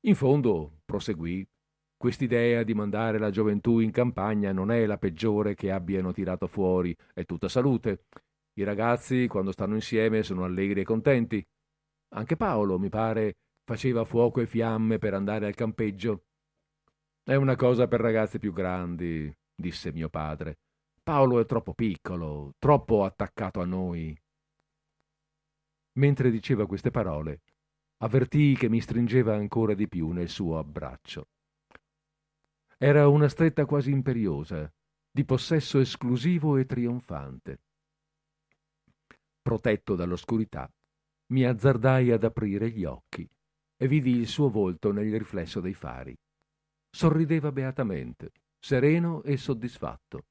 In 0.01 0.13
fondo, 0.13 0.81
proseguì, 0.85 1.43
quest'idea 1.97 2.61
di 2.61 2.75
mandare 2.75 3.17
la 3.17 3.31
gioventù 3.31 3.79
in 3.79 3.89
campagna 3.89 4.51
non 4.51 4.69
è 4.69 4.85
la 4.85 4.99
peggiore 4.99 5.55
che 5.55 5.71
abbiano 5.71 6.11
tirato 6.11 6.45
fuori, 6.45 6.95
è 7.15 7.25
tutta 7.25 7.49
salute. 7.49 8.03
I 8.59 8.63
ragazzi, 8.63 9.25
quando 9.25 9.51
stanno 9.51 9.73
insieme, 9.73 10.21
sono 10.21 10.43
allegri 10.43 10.81
e 10.81 10.83
contenti. 10.83 11.43
Anche 12.09 12.37
Paolo, 12.37 12.77
mi 12.77 12.89
pare, 12.89 13.37
faceva 13.63 14.05
fuoco 14.05 14.39
e 14.39 14.45
fiamme 14.45 14.99
per 14.99 15.15
andare 15.15 15.47
al 15.47 15.55
campeggio. 15.55 16.25
È 17.23 17.33
una 17.33 17.55
cosa 17.55 17.87
per 17.87 18.01
ragazzi 18.01 18.37
più 18.37 18.53
grandi, 18.53 19.35
disse 19.55 19.91
mio 19.91 20.09
padre. 20.09 20.59
Paolo 21.03 21.39
è 21.39 21.45
troppo 21.45 21.73
piccolo, 21.73 22.53
troppo 22.59 23.03
attaccato 23.03 23.59
a 23.59 23.65
noi. 23.65 24.15
Mentre 25.93 26.29
diceva 26.29 26.67
queste 26.67 26.91
parole, 26.91 27.41
avvertii 27.97 28.55
che 28.55 28.69
mi 28.69 28.79
stringeva 28.79 29.35
ancora 29.35 29.73
di 29.73 29.87
più 29.87 30.11
nel 30.11 30.29
suo 30.29 30.59
abbraccio. 30.59 31.27
Era 32.77 33.07
una 33.07 33.27
stretta 33.29 33.65
quasi 33.65 33.89
imperiosa, 33.89 34.71
di 35.09 35.25
possesso 35.25 35.79
esclusivo 35.79 36.57
e 36.57 36.65
trionfante. 36.65 37.59
Protetto 39.41 39.95
dall'oscurità, 39.95 40.71
mi 41.31 41.45
azzardai 41.45 42.11
ad 42.11 42.23
aprire 42.23 42.69
gli 42.69 42.85
occhi 42.85 43.27
e 43.75 43.87
vidi 43.87 44.11
il 44.11 44.27
suo 44.27 44.51
volto 44.51 44.91
nel 44.91 45.11
riflesso 45.11 45.59
dei 45.61 45.73
fari. 45.73 46.15
Sorrideva 46.91 47.51
beatamente, 47.51 48.31
sereno 48.59 49.23
e 49.23 49.37
soddisfatto. 49.37 50.25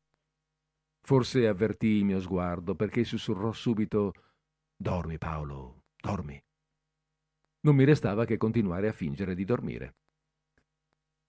Forse 1.02 1.46
avvertì 1.46 1.86
il 1.86 2.04
mio 2.04 2.20
sguardo 2.20 2.74
perché 2.74 3.04
sussurrò 3.04 3.52
subito 3.52 4.12
Dormi, 4.76 5.18
Paolo, 5.18 5.82
dormi. 5.96 6.42
Non 7.62 7.74
mi 7.74 7.84
restava 7.84 8.24
che 8.24 8.38
continuare 8.38 8.88
a 8.88 8.92
fingere 8.92 9.34
di 9.34 9.44
dormire. 9.44 9.96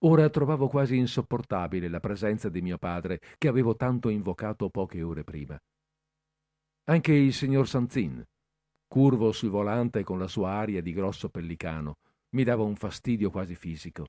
Ora 0.04 0.30
trovavo 0.30 0.68
quasi 0.68 0.96
insopportabile 0.96 1.90
la 1.90 2.00
presenza 2.00 2.50
di 2.50 2.62
mio 2.62 2.78
padre, 2.78 3.20
che 3.38 3.48
avevo 3.48 3.76
tanto 3.76 4.10
invocato 4.10 4.70
poche 4.70 5.02
ore 5.04 5.24
prima. 5.24 5.60
Anche 6.86 7.14
il 7.14 7.34
signor 7.34 7.68
Sanzin, 7.68 8.26
curvo 8.88 9.32
sul 9.32 9.50
volante 9.50 10.04
con 10.04 10.18
la 10.18 10.28
sua 10.28 10.52
aria 10.52 10.82
di 10.82 10.94
grosso 10.94 11.30
pellicano, 11.30 11.98
mi 12.30 12.44
dava 12.44 12.64
un 12.64 12.76
fastidio 12.76 13.30
quasi 13.30 13.56
fisico. 13.56 14.08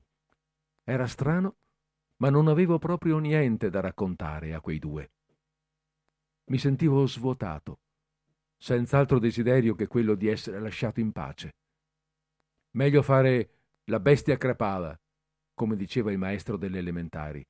Era 0.84 1.06
strano, 1.06 1.56
ma 2.18 2.30
non 2.30 2.48
avevo 2.48 2.78
proprio 2.78 3.18
niente 3.18 3.68
da 3.68 3.80
raccontare 3.80 4.54
a 4.54 4.60
quei 4.60 4.78
due. 4.78 5.10
Mi 6.50 6.58
sentivo 6.58 7.06
svuotato, 7.06 7.78
senz'altro 8.56 9.18
desiderio 9.18 9.74
che 9.74 9.86
quello 9.86 10.14
di 10.14 10.28
essere 10.28 10.58
lasciato 10.60 11.00
in 11.00 11.12
pace. 11.12 11.54
Meglio 12.72 13.02
fare 13.02 13.50
la 13.84 14.00
bestia 14.00 14.36
crepava, 14.36 14.98
come 15.54 15.76
diceva 15.76 16.10
il 16.10 16.18
maestro 16.18 16.56
delle 16.56 16.78
elementari. 16.78 17.46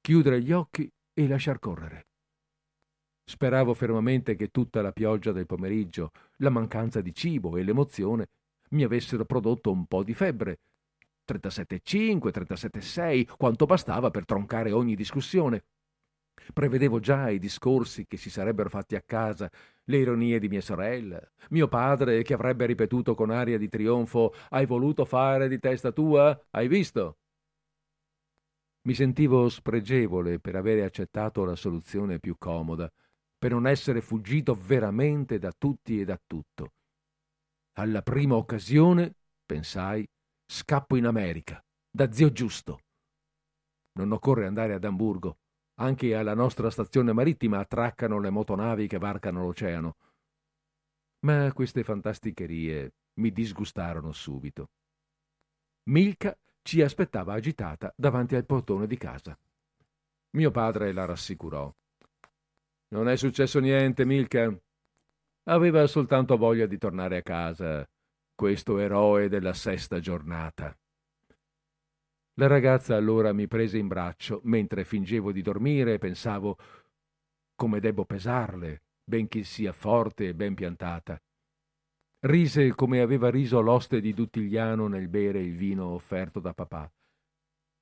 Chiudere 0.00 0.40
gli 0.40 0.52
occhi 0.52 0.90
e 1.12 1.26
lasciar 1.26 1.58
correre. 1.58 2.06
Speravo 3.24 3.74
fermamente 3.74 4.36
che 4.36 4.48
tutta 4.48 4.82
la 4.82 4.92
pioggia 4.92 5.32
del 5.32 5.46
pomeriggio, 5.46 6.12
la 6.36 6.50
mancanza 6.50 7.00
di 7.00 7.12
cibo 7.12 7.56
e 7.56 7.64
l'emozione 7.64 8.28
mi 8.70 8.84
avessero 8.84 9.24
prodotto 9.24 9.72
un 9.72 9.86
po' 9.86 10.04
di 10.04 10.14
febbre. 10.14 10.60
37,5, 11.26 12.30
37,6, 12.30 13.36
quanto 13.36 13.66
bastava 13.66 14.10
per 14.10 14.24
troncare 14.24 14.70
ogni 14.70 14.94
discussione. 14.94 15.64
Prevedevo 16.52 17.00
già 17.00 17.30
i 17.30 17.38
discorsi 17.38 18.06
che 18.06 18.16
si 18.16 18.30
sarebbero 18.30 18.68
fatti 18.68 18.94
a 18.94 19.02
casa, 19.02 19.50
le 19.84 19.96
ironie 19.98 20.38
di 20.38 20.48
mia 20.48 20.60
sorella, 20.60 21.20
mio 21.50 21.68
padre 21.68 22.22
che 22.22 22.34
avrebbe 22.34 22.66
ripetuto 22.66 23.14
con 23.14 23.30
aria 23.30 23.58
di 23.58 23.68
trionfo 23.68 24.34
Hai 24.50 24.66
voluto 24.66 25.04
fare 25.04 25.48
di 25.48 25.58
testa 25.58 25.92
tua? 25.92 26.38
Hai 26.50 26.68
visto? 26.68 27.18
Mi 28.86 28.94
sentivo 28.94 29.48
spregevole 29.48 30.38
per 30.38 30.54
avere 30.54 30.84
accettato 30.84 31.44
la 31.44 31.56
soluzione 31.56 32.20
più 32.20 32.36
comoda, 32.38 32.90
per 33.36 33.50
non 33.50 33.66
essere 33.66 34.00
fuggito 34.00 34.54
veramente 34.54 35.38
da 35.38 35.52
tutti 35.56 36.00
e 36.00 36.04
da 36.04 36.20
tutto. 36.24 36.72
Alla 37.78 38.02
prima 38.02 38.36
occasione, 38.36 39.14
pensai, 39.44 40.06
scappo 40.46 40.96
in 40.96 41.04
America, 41.06 41.60
da 41.90 42.10
zio 42.12 42.30
Giusto. 42.30 42.80
Non 43.98 44.12
occorre 44.12 44.46
andare 44.46 44.74
ad 44.74 44.84
Amburgo, 44.84 45.38
anche 45.78 46.14
alla 46.14 46.34
nostra 46.34 46.70
stazione 46.70 47.12
marittima 47.12 47.58
attraccano 47.58 48.18
le 48.18 48.30
motonavi 48.30 48.86
che 48.86 48.98
varcano 48.98 49.42
l'oceano. 49.42 49.96
Ma 51.20 51.52
queste 51.52 51.82
fantasticherie 51.82 52.92
mi 53.14 53.32
disgustarono 53.32 54.12
subito. 54.12 54.70
Milka 55.84 56.36
ci 56.62 56.82
aspettava 56.82 57.34
agitata 57.34 57.92
davanti 57.96 58.34
al 58.34 58.44
portone 58.44 58.86
di 58.86 58.96
casa. 58.96 59.38
Mio 60.30 60.50
padre 60.50 60.92
la 60.92 61.04
rassicurò. 61.04 61.72
Non 62.88 63.08
è 63.08 63.16
successo 63.16 63.58
niente, 63.58 64.04
Milka. 64.04 64.54
Aveva 65.44 65.86
soltanto 65.86 66.36
voglia 66.36 66.66
di 66.66 66.76
tornare 66.76 67.18
a 67.18 67.22
casa, 67.22 67.88
questo 68.34 68.78
eroe 68.78 69.28
della 69.28 69.52
sesta 69.52 70.00
giornata. 70.00 70.76
La 72.38 72.48
ragazza 72.48 72.94
allora 72.94 73.32
mi 73.32 73.46
prese 73.46 73.78
in 73.78 73.88
braccio 73.88 74.40
mentre 74.44 74.84
fingevo 74.84 75.32
di 75.32 75.40
dormire 75.40 75.94
e 75.94 75.98
pensavo 75.98 76.58
come 77.54 77.80
debbo 77.80 78.04
pesarle, 78.04 78.82
benché 79.02 79.42
sia 79.42 79.72
forte 79.72 80.28
e 80.28 80.34
ben 80.34 80.54
piantata. 80.54 81.18
Rise 82.26 82.74
come 82.74 83.00
aveva 83.00 83.30
riso 83.30 83.60
l'oste 83.60 84.02
di 84.02 84.12
Duttigliano 84.12 84.86
nel 84.86 85.08
bere 85.08 85.40
il 85.40 85.56
vino 85.56 85.86
offerto 85.86 86.38
da 86.38 86.52
papà. 86.52 86.92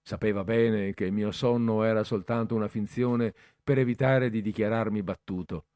Sapeva 0.06 0.44
bene 0.44 0.94
che 0.94 1.06
il 1.06 1.12
mio 1.12 1.32
sonno 1.32 1.82
era 1.82 2.04
soltanto 2.04 2.54
una 2.54 2.68
finzione 2.68 3.34
per 3.60 3.78
evitare 3.78 4.30
di 4.30 4.40
dichiararmi 4.40 5.02
battuto. 5.02 5.66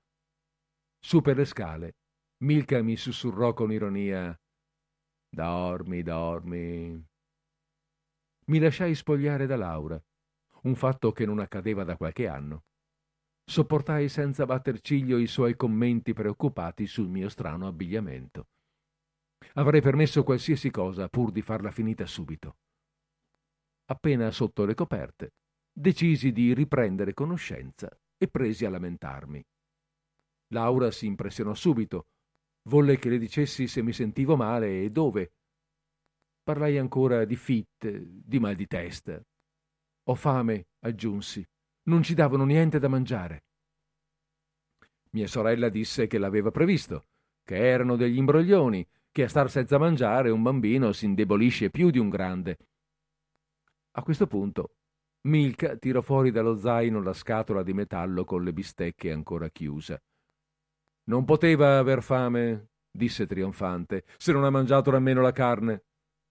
Su 1.01 1.21
per 1.21 1.37
le 1.37 1.47
scale, 1.47 1.97
Milka 2.45 2.81
mi 2.83 2.97
sussurrò 2.97 3.55
con 3.55 3.73
ironia 3.73 4.39
Dormi, 5.31 6.03
dormi. 6.03 7.08
Mi 8.49 8.59
lasciai 8.59 8.95
spogliare 8.95 9.45
da 9.45 9.57
Laura, 9.57 10.03
un 10.63 10.75
fatto 10.75 11.13
che 11.13 11.27
non 11.27 11.39
accadeva 11.39 11.85
da 11.85 11.97
qualche 11.99 12.27
anno. 12.27 12.65
Sopportai 13.45 14.09
senza 14.09 14.47
batter 14.47 14.81
ciglio 14.81 15.19
i 15.19 15.27
suoi 15.27 15.55
commenti 15.55 16.15
preoccupati 16.15 16.87
sul 16.87 17.09
mio 17.09 17.29
strano 17.29 17.67
abbigliamento. 17.67 18.49
Avrei 19.55 19.83
permesso 19.83 20.25
qualsiasi 20.25 20.71
cosa 20.71 21.09
pur 21.09 21.31
di 21.31 21.43
farla 21.43 21.71
finita 21.71 22.07
subito. 22.07 22.57
Appena 23.91 24.31
sotto 24.31 24.65
le 24.65 24.75
coperte, 24.75 25.35
decisi 25.71 26.33
di 26.33 26.55
riprendere 26.55 27.13
conoscenza 27.13 27.89
e 28.17 28.29
presi 28.29 28.65
a 28.65 28.71
lamentarmi. 28.71 29.45
Laura 30.53 30.91
si 30.91 31.05
impressionò 31.05 31.53
subito, 31.53 32.07
volle 32.69 32.99
che 32.99 33.11
le 33.11 33.19
dicessi 33.19 33.67
se 33.67 33.83
mi 33.83 33.93
sentivo 33.93 34.37
male 34.37 34.85
e 34.85 34.91
dove. 34.91 35.33
Parlai 36.49 36.79
ancora 36.79 37.27
di 37.27 37.37
fit, 37.37 37.87
di 37.87 38.39
mal 38.39 38.55
di 38.55 38.67
testa. 38.67 39.23
Ho 40.05 40.15
fame, 40.15 40.69
aggiunsi. 40.79 41.47
Non 41.91 42.03
ci 42.03 42.15
davano 42.15 42.47
niente 42.47 42.79
da 42.79 42.89
mangiare. 42.89 43.45
Mia 45.11 45.27
sorella 45.27 45.69
disse 45.69 46.07
che 46.07 46.17
l'aveva 46.17 46.51
previsto, 46.51 47.09
che 47.45 47.57
erano 47.57 47.97
degli 47.97 48.17
imbroglioni, 48.17 48.83
che 49.11 49.25
a 49.25 49.29
star 49.29 49.51
senza 49.51 49.77
mangiare 49.77 50.31
un 50.31 50.43
bambino 50.43 50.93
si 50.93 51.05
indebolisce 51.05 51.69
più 51.69 51.91
di 51.91 51.99
un 51.99 52.09
grande. 52.09 52.57
A 53.99 54.03
questo 54.03 54.27
punto 54.27 54.77
Milka 55.27 55.77
tirò 55.77 56.01
fuori 56.01 56.31
dallo 56.31 56.57
zaino 56.57 57.03
la 57.03 57.13
scatola 57.13 57.63
di 57.63 57.75
metallo 57.75 58.25
con 58.25 58.43
le 58.43 58.55
bistecche 58.55 59.13
ancora 59.13 59.51
chiusa. 59.51 60.01
Non 61.11 61.27
poteva 61.27 61.77
aver 61.77 62.03
fame, 62.03 62.71
disse 62.91 63.27
trionfante, 63.27 64.05
se 64.17 64.33
non 64.33 64.45
ha 64.45 64.51
mangiato 64.51 64.91
nemmeno 64.91 65.21
la 65.21 65.33
carne. 65.33 65.83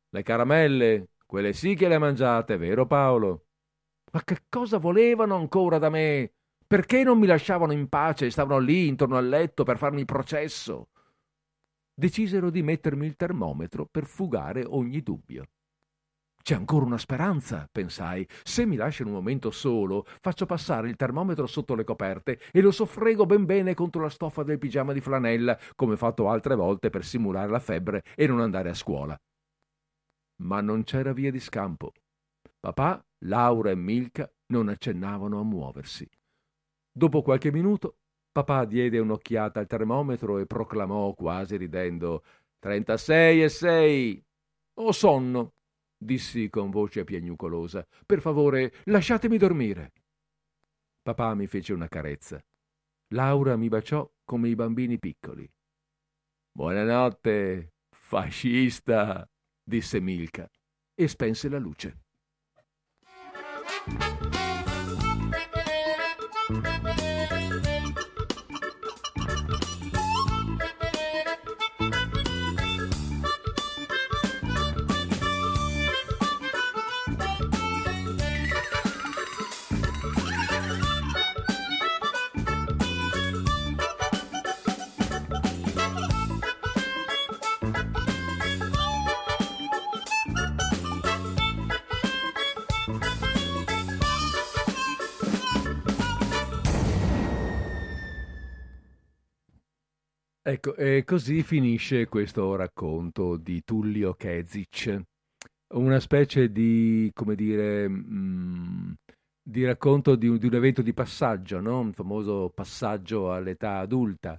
Le 0.10 0.24
caramelle, 0.24 1.10
quelle 1.26 1.52
sì 1.52 1.76
che 1.76 1.90
le 1.90 1.98
mangiate, 1.98 2.56
vero 2.56 2.88
Paolo? 2.88 3.48
Ma 4.14 4.24
che 4.24 4.46
cosa 4.48 4.78
volevano 4.78 5.36
ancora 5.36 5.78
da 5.80 5.90
me? 5.90 6.32
Perché 6.66 7.04
non 7.04 7.20
mi 7.20 7.28
lasciavano 7.28 7.74
in 7.74 7.90
pace 7.90 8.26
e 8.26 8.32
stavano 8.32 8.60
lì 8.60 8.88
intorno 8.88 9.18
al 9.18 9.28
letto 9.28 9.64
per 9.64 9.78
farmi 9.78 10.06
processo? 10.06 10.90
Decisero 11.94 12.50
di 12.50 12.62
mettermi 12.62 13.06
il 13.06 13.16
termometro 13.16 13.86
per 13.86 14.06
fugare 14.06 14.64
ogni 14.66 15.02
dubbio. 15.02 15.50
C'è 16.42 16.56
ancora 16.56 16.86
una 16.86 16.98
speranza, 16.98 17.68
pensai. 17.70 18.26
Se 18.44 18.66
mi 18.66 18.78
lasciano 18.78 19.10
un 19.10 19.16
momento 19.16 19.52
solo, 19.52 20.06
faccio 20.22 20.46
passare 20.46 20.88
il 20.88 20.96
termometro 20.96 21.46
sotto 21.48 21.76
le 21.76 21.84
coperte 21.84 22.40
e 22.54 22.62
lo 22.62 22.72
soffrego 22.72 23.26
ben 23.26 23.44
bene 23.44 23.74
contro 23.74 24.02
la 24.02 24.10
stoffa 24.10 24.44
del 24.44 24.58
pigiama 24.58 24.94
di 24.94 25.02
flanella, 25.02 25.60
come 25.76 25.98
fatto 25.98 26.30
altre 26.30 26.56
volte 26.56 26.90
per 26.90 27.04
simulare 27.04 27.52
la 27.52 27.60
febbre 27.60 28.04
e 28.16 28.28
non 28.28 28.40
andare 28.40 28.70
a 28.70 28.74
scuola. 28.74 29.20
Ma 30.44 30.62
non 30.62 30.84
c'era 30.84 31.14
via 31.14 31.32
di 31.32 31.40
scampo. 31.40 31.94
Papà, 32.60 33.04
Laura 33.26 33.72
e 33.72 33.76
Milka 33.76 34.32
non 34.48 34.70
accennavano 34.70 35.40
a 35.40 35.44
muoversi. 35.44 36.08
Dopo 36.92 37.22
qualche 37.22 37.52
minuto, 37.52 37.98
papà 38.32 38.66
diede 38.66 39.00
un'occhiata 39.00 39.60
al 39.60 39.68
termometro 39.68 40.38
e 40.40 40.46
proclamò 40.46 41.14
quasi 41.14 41.58
ridendo: 41.58 42.24
Trentasei 42.60 43.44
e 43.44 43.50
sei. 43.50 44.24
Ho 44.80 44.92
sonno 44.92 45.54
dissi 45.98 46.50
con 46.50 46.70
voce 46.70 47.04
piagnucolosa. 47.04 47.86
Per 48.06 48.22
favore, 48.22 48.74
lasciatemi 48.86 49.38
dormire. 49.38 49.92
Papà 51.02 51.34
mi 51.34 51.48
fece 51.48 51.74
una 51.74 51.88
carezza. 51.88 52.44
Laura 53.14 53.56
mi 53.56 53.70
baciò 53.70 54.10
come 54.24 54.50
i 54.50 54.56
bambini 54.56 55.00
piccoli. 55.00 55.50
Buonanotte, 56.52 57.74
fascista, 57.90 59.28
disse 59.68 60.00
Milka 60.00 60.50
e 60.96 61.08
spense 61.10 61.50
la 61.50 61.58
luce. 61.60 61.98
Ecco, 100.68 100.76
e 100.76 101.04
così 101.06 101.44
finisce 101.44 102.08
questo 102.08 102.56
racconto 102.56 103.38
di 103.38 103.64
Tullio 103.64 104.14
Kezic, 104.16 105.02
una 105.76 106.00
specie 106.02 106.52
di, 106.52 107.10
come 107.14 107.36
dire, 107.36 107.88
mm, 107.88 108.92
di 109.42 109.64
racconto 109.64 110.16
di 110.16 110.28
un, 110.28 110.38
di 110.38 110.48
un 110.48 110.54
evento 110.56 110.82
di 110.82 110.94
passaggio, 110.94 111.62
no? 111.62 111.80
un 111.80 111.94
famoso 111.94 112.52
passaggio 112.54 113.32
all'età 113.32 113.78
adulta, 113.78 114.38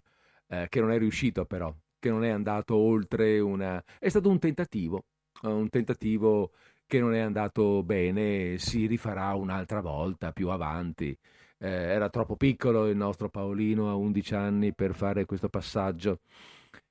eh, 0.48 0.66
che 0.68 0.80
non 0.80 0.90
è 0.90 0.98
riuscito 0.98 1.46
però, 1.46 1.74
che 1.98 2.10
non 2.10 2.24
è 2.24 2.28
andato 2.28 2.74
oltre 2.76 3.38
una... 3.40 3.82
è 3.98 4.08
stato 4.10 4.28
un 4.28 4.38
tentativo, 4.38 5.04
un 5.42 5.68
tentativo 5.70 6.52
che 6.86 7.00
non 7.00 7.14
è 7.14 7.20
andato 7.20 7.82
bene, 7.82 8.58
si 8.58 8.86
rifarà 8.86 9.34
un'altra 9.34 9.80
volta 9.80 10.32
più 10.32 10.50
avanti 10.50 11.16
eh, 11.58 11.68
era 11.68 12.08
troppo 12.08 12.36
piccolo 12.36 12.86
il 12.88 12.96
nostro 12.96 13.28
Paolino 13.28 13.90
a 13.90 13.94
11 13.94 14.34
anni 14.34 14.74
per 14.74 14.94
fare 14.94 15.24
questo 15.24 15.48
passaggio. 15.48 16.20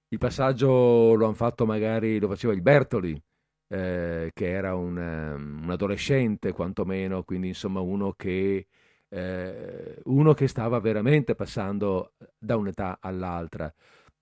Il 0.10 0.18
passaggio 0.18 1.14
lo 1.15 1.26
hanno 1.26 1.34
fatto 1.34 1.65
magari, 1.65 2.19
lo 2.19 2.27
faceva 2.27 2.53
il 2.53 2.61
Bertoli, 2.61 3.22
eh, 3.68 4.31
che 4.34 4.49
era 4.49 4.76
un, 4.76 4.98
un, 4.98 5.69
adolescente 5.69 6.53
quantomeno, 6.53 7.23
quindi 7.23 7.48
insomma 7.49 7.81
uno 7.81 8.14
che, 8.14 8.68
eh, 9.10 10.02
uno 10.06 10.34
che 10.34 10.48
stava 10.48 10.80
veramente 10.80 11.35
passando 11.35 12.14
da 12.38 12.56
un'età 12.56 12.99
all'altra. 13.02 13.73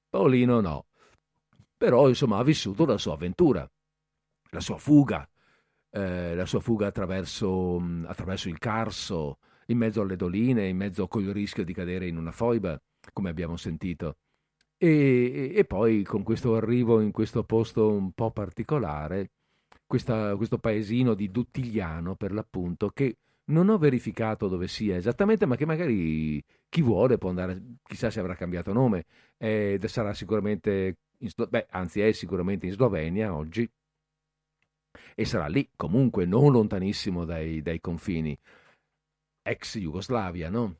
Paolino 0.10 0.62
no, 0.62 0.86
però 1.78 2.08
insomma 2.08 2.38
ha 2.38 2.44
vissuto 2.44 2.86
la 2.86 2.98
sua 2.98 3.14
avventura, 3.14 3.70
la 4.52 4.60
sua 4.60 4.78
fuga, 4.78 5.28
eh, 5.92 6.36
la 6.36 6.46
sua 6.46 6.60
fuga 6.62 6.88
attraverso, 6.88 7.82
attraverso 8.06 8.50
il 8.50 8.58
Carso, 8.58 9.38
in 9.68 9.78
mezzo 9.78 10.02
alle 10.02 10.16
doline, 10.16 10.68
in 10.68 10.78
mezzo 10.78 11.08
col 11.08 11.26
rischio 11.26 11.64
di 11.64 11.74
cadere 11.74 12.08
in 12.08 12.18
una 12.18 12.32
foiba, 12.32 12.80
come 13.14 13.30
abbiamo 13.30 13.58
sentito. 13.58 14.18
E, 14.78 15.54
e 15.56 15.66
poi 15.66 16.04
con 16.04 16.24
questo 16.24 16.56
arrivo 16.56 17.00
in 17.00 17.12
questo 17.12 17.44
posto 17.44 17.90
un 17.90 18.12
po' 18.12 18.32
particolare, 18.32 19.32
questa, 19.86 20.36
questo 20.36 20.58
paesino 20.58 21.14
di 21.14 21.32
Duttigliano 21.32 22.16
per 22.16 22.34
l'appunto, 22.34 22.90
che 22.90 23.18
non 23.46 23.70
ho 23.70 23.78
verificato 23.78 24.48
dove 24.48 24.68
sia 24.68 24.96
esattamente, 24.96 25.46
ma 25.46 25.56
che 25.56 25.66
magari 25.66 26.44
chi 26.68 26.82
vuole 26.82 27.18
può 27.18 27.30
andare, 27.30 27.78
chissà 27.84 28.10
se 28.10 28.20
avrà 28.20 28.36
cambiato 28.36 28.74
nome, 28.74 29.06
ed 29.38 29.86
sarà 29.86 30.14
sicuramente, 30.14 30.98
in, 31.20 31.30
beh, 31.48 31.68
anzi 31.70 32.02
è 32.02 32.12
sicuramente 32.12 32.66
in 32.66 32.72
Slovenia 32.72 33.34
oggi, 33.34 33.70
e 35.14 35.26
sarà 35.26 35.48
lì 35.48 35.70
comunque 35.76 36.26
non 36.26 36.52
lontanissimo 36.52 37.26
dai, 37.26 37.62
dai 37.62 37.80
confini 37.80 38.38
ex 39.46 39.78
Jugoslavia, 39.78 40.50
no? 40.50 40.78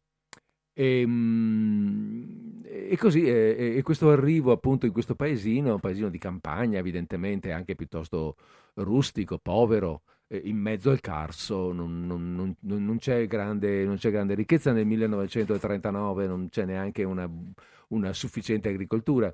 E, 0.74 1.02
ehm, 1.02 2.62
e 2.64 2.98
così, 2.98 3.24
e, 3.24 3.76
e, 3.78 3.82
questo 3.84 4.10
arrivo 4.10 4.52
appunto 4.52 4.86
in 4.86 4.92
questo 4.92 5.16
paesino, 5.16 5.74
un 5.76 5.80
paesino 5.80 6.10
di 6.10 6.18
campagna 6.18 6.80
evidentemente, 6.80 7.52
anche 7.52 7.76
piuttosto 7.76 8.36
rustico, 8.76 9.38
povero, 9.38 10.04
in 10.28 10.58
mezzo 10.58 10.90
al 10.90 11.02
Carso, 11.02 11.72
non, 11.72 12.06
non, 12.06 12.34
non, 12.34 12.86
non 12.86 12.98
c'è, 12.98 13.28
grande, 13.28 13.88
c'è, 13.96 14.12
grande, 14.12 14.34
ricchezza 14.34 14.72
nel 14.72 14.86
1939, 14.86 16.28
non 16.28 16.50
c'è 16.50 16.66
neanche 16.66 17.04
una, 17.04 17.30
una 17.90 18.14
sufficiente 18.14 18.70
agricoltura. 18.70 19.34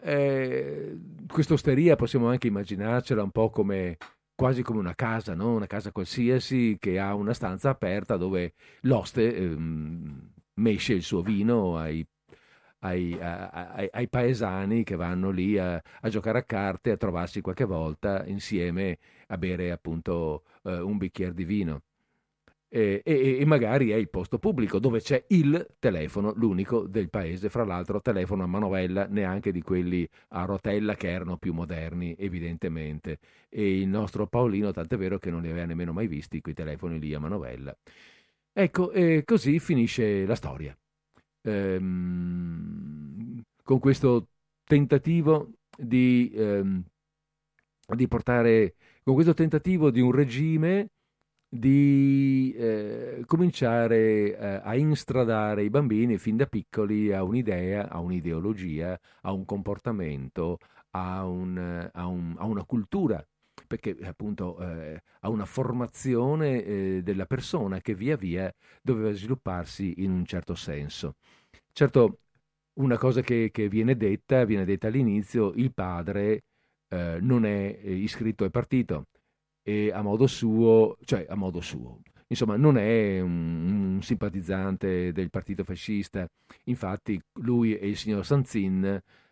Eh, 0.00 0.96
questa 1.26 1.54
osteria 1.54 1.96
possiamo 1.96 2.28
anche 2.28 2.46
immaginarcela 2.48 3.22
un 3.22 3.30
po' 3.30 3.50
come 3.50 3.96
quasi 4.38 4.62
come 4.62 4.78
una 4.78 4.94
casa, 4.94 5.34
no? 5.34 5.56
una 5.56 5.66
casa 5.66 5.90
qualsiasi 5.90 6.76
che 6.78 7.00
ha 7.00 7.12
una 7.12 7.34
stanza 7.34 7.70
aperta 7.70 8.16
dove 8.16 8.54
l'oste 8.82 9.34
ehm, 9.34 10.32
mesce 10.54 10.92
il 10.94 11.02
suo 11.02 11.22
vino 11.22 11.76
ai, 11.76 12.06
ai, 12.80 13.18
ai, 13.20 13.88
ai, 13.90 14.08
paesani 14.08 14.84
che 14.84 14.94
vanno 14.94 15.30
lì 15.30 15.58
a, 15.58 15.82
a, 16.00 16.08
giocare 16.08 16.38
a 16.38 16.44
carte, 16.44 16.92
a 16.92 16.96
trovarsi 16.96 17.40
qualche 17.40 17.64
volta 17.64 18.24
insieme 18.26 18.98
a 19.26 19.36
bere 19.38 19.72
appunto 19.72 20.44
eh, 20.62 20.78
un 20.78 20.98
bicchiere 20.98 21.34
di 21.34 21.44
vino 21.44 21.82
e, 22.70 23.00
e, 23.02 23.38
e, 23.40 23.44
magari 23.46 23.90
è 23.90 23.94
il 23.94 24.10
posto 24.10 24.38
pubblico 24.38 24.78
dove 24.78 25.00
c'è 25.00 25.24
il 25.28 25.66
telefono, 25.78 26.34
l'unico 26.36 26.86
del 26.86 27.08
paese, 27.08 27.48
fra 27.48 27.64
l'altro 27.64 28.02
telefono 28.02 28.42
a 28.42 28.46
manovella, 28.46 29.06
neanche 29.06 29.52
di 29.52 29.62
quelli 29.62 30.06
a 30.28 30.44
rotella 30.44 30.94
che 30.94 31.10
erano 31.10 31.38
più 31.38 31.54
moderni 31.54 32.14
evidentemente. 32.18 33.18
E 33.48 33.80
il 33.80 33.88
nostro 33.88 34.26
Paolino, 34.26 34.70
tant'è 34.70 34.98
vero 34.98 35.18
che 35.18 35.30
non 35.30 35.42
li 35.42 35.48
aveva 35.48 35.66
nemmeno 35.66 35.92
mai 35.92 36.08
visti 36.08 36.42
quei 36.42 36.54
telefoni 36.54 37.00
lì 37.00 37.14
a 37.14 37.18
manovella. 37.18 37.74
Ecco, 38.52 38.90
e 38.92 39.22
così 39.24 39.58
finisce 39.60 40.26
la 40.26 40.34
storia. 40.34 40.76
Ehm, 41.42 43.42
con 43.62 43.78
questo 43.78 44.28
tentativo 44.64 45.52
di, 45.76 46.30
ehm, 46.34 46.82
di 47.94 48.08
portare, 48.08 48.74
con 49.02 49.14
questo 49.14 49.34
tentativo 49.34 49.90
di 49.90 50.00
un 50.00 50.12
regime 50.12 50.90
di 51.50 52.54
eh, 52.56 53.22
cominciare 53.24 54.36
eh, 54.36 54.60
a 54.62 54.76
instradare 54.76 55.64
i 55.64 55.70
bambini 55.70 56.18
fin 56.18 56.36
da 56.36 56.46
piccoli 56.46 57.12
a 57.12 57.22
un'idea, 57.22 57.88
a 57.88 58.00
un'ideologia, 58.00 58.98
a 59.22 59.32
un 59.32 59.44
comportamento, 59.46 60.58
a, 60.90 61.24
un, 61.26 61.90
a, 61.92 62.06
un, 62.06 62.34
a 62.38 62.44
una 62.44 62.64
cultura, 62.64 63.24
perché 63.66 63.96
appunto 64.02 64.58
eh, 64.60 65.02
a 65.20 65.28
una 65.30 65.46
formazione 65.46 66.62
eh, 66.64 67.00
della 67.02 67.24
persona 67.26 67.80
che 67.80 67.94
via 67.94 68.16
via 68.16 68.52
doveva 68.82 69.12
svilupparsi 69.12 70.02
in 70.02 70.10
un 70.10 70.24
certo 70.26 70.54
senso. 70.54 71.14
Certo, 71.72 72.18
una 72.74 72.98
cosa 72.98 73.22
che, 73.22 73.50
che 73.50 73.68
viene 73.68 73.96
detta, 73.96 74.44
viene 74.44 74.64
detta 74.64 74.88
all'inizio, 74.88 75.52
il 75.54 75.72
padre 75.72 76.42
eh, 76.88 77.18
non 77.20 77.44
è 77.46 77.78
iscritto 77.84 78.44
al 78.44 78.50
partito 78.50 79.06
e 79.68 79.90
a 79.92 80.02
modo 80.02 80.26
suo, 80.26 80.96
cioè 81.04 81.26
a 81.28 81.34
modo 81.34 81.60
suo, 81.60 82.00
insomma 82.28 82.56
non 82.56 82.76
è 82.78 83.20
un, 83.20 83.94
un 83.96 84.02
simpatizzante 84.02 85.12
del 85.12 85.30
partito 85.30 85.64
fascista, 85.64 86.26
infatti 86.64 87.20
lui 87.42 87.76
e 87.76 87.88
il 87.88 87.96
signor 87.96 88.24
Sanzin 88.24 88.84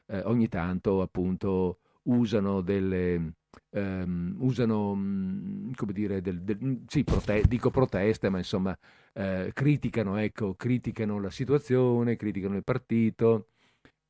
eh, 0.06 0.20
ogni 0.24 0.48
tanto 0.48 1.00
appunto 1.02 1.78
usano 2.04 2.60
delle, 2.60 3.32
ehm, 3.70 4.36
usano, 4.38 4.94
mh, 4.94 5.72
come 5.74 5.92
dire, 5.92 6.20
del, 6.20 6.42
del- 6.42 6.82
sì, 6.86 7.04
prote- 7.04 7.42
dico 7.46 7.70
proteste, 7.70 8.28
ma 8.28 8.38
insomma 8.38 8.76
eh, 9.14 9.50
criticano, 9.54 10.16
ecco, 10.16 10.54
criticano 10.54 11.20
la 11.20 11.30
situazione, 11.30 12.16
criticano 12.16 12.56
il 12.56 12.64
partito, 12.64 13.48